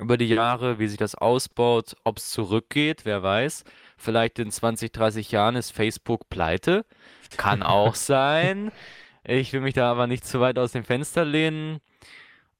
über 0.00 0.16
die 0.16 0.28
Jahre, 0.28 0.78
wie 0.78 0.88
sich 0.88 0.98
das 0.98 1.14
ausbaut, 1.14 1.96
ob 2.04 2.18
es 2.18 2.30
zurückgeht, 2.30 3.04
wer 3.04 3.22
weiß. 3.22 3.64
Vielleicht 3.96 4.38
in 4.38 4.50
20, 4.50 4.92
30 4.92 5.30
Jahren 5.30 5.56
ist 5.56 5.70
Facebook 5.70 6.28
pleite. 6.28 6.84
Kann 7.36 7.62
auch 7.62 7.94
sein. 7.94 8.72
Ich 9.24 9.52
will 9.52 9.60
mich 9.60 9.74
da 9.74 9.90
aber 9.90 10.06
nicht 10.06 10.24
zu 10.24 10.40
weit 10.40 10.58
aus 10.58 10.72
dem 10.72 10.84
Fenster 10.84 11.24
lehnen. 11.24 11.80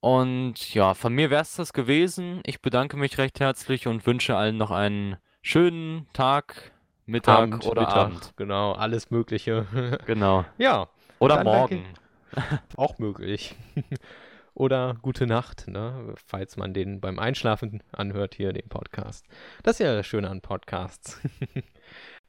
Und 0.02 0.74
ja, 0.74 0.94
von 0.94 1.14
mir 1.14 1.30
wäre 1.30 1.42
es 1.42 1.54
das 1.54 1.72
gewesen. 1.72 2.40
Ich 2.44 2.60
bedanke 2.60 2.96
mich 2.96 3.18
recht 3.18 3.38
herzlich 3.38 3.86
und 3.86 4.04
wünsche 4.04 4.34
allen 4.34 4.56
noch 4.56 4.72
einen 4.72 5.16
schönen 5.42 6.08
Tag, 6.12 6.72
Mittag 7.06 7.38
Abend, 7.38 7.64
oder 7.64 7.82
Mittag, 7.82 7.96
Abend. 7.96 8.32
Genau, 8.36 8.72
alles 8.72 9.12
Mögliche. 9.12 9.64
Genau. 10.06 10.44
Ja. 10.58 10.88
Oder 11.20 11.44
morgen. 11.44 11.84
Auch 12.76 12.98
möglich. 12.98 13.54
oder 14.54 14.96
gute 15.02 15.28
Nacht, 15.28 15.68
ne? 15.68 16.14
falls 16.26 16.56
man 16.56 16.74
den 16.74 17.00
beim 17.00 17.20
Einschlafen 17.20 17.80
anhört, 17.92 18.34
hier 18.34 18.52
den 18.52 18.68
Podcast. 18.68 19.24
Das 19.62 19.78
ist 19.78 19.86
ja 19.86 19.94
das 19.94 20.04
Schöne 20.04 20.28
an 20.28 20.40
Podcasts. 20.40 21.20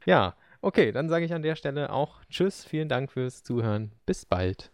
ja, 0.05 0.35
okay, 0.61 0.91
dann 0.91 1.09
sage 1.09 1.25
ich 1.25 1.33
an 1.33 1.41
der 1.41 1.55
Stelle 1.55 1.91
auch 1.91 2.23
Tschüss, 2.29 2.65
vielen 2.65 2.87
Dank 2.87 3.11
fürs 3.11 3.41
Zuhören. 3.41 3.93
Bis 4.05 4.27
bald. 4.27 4.71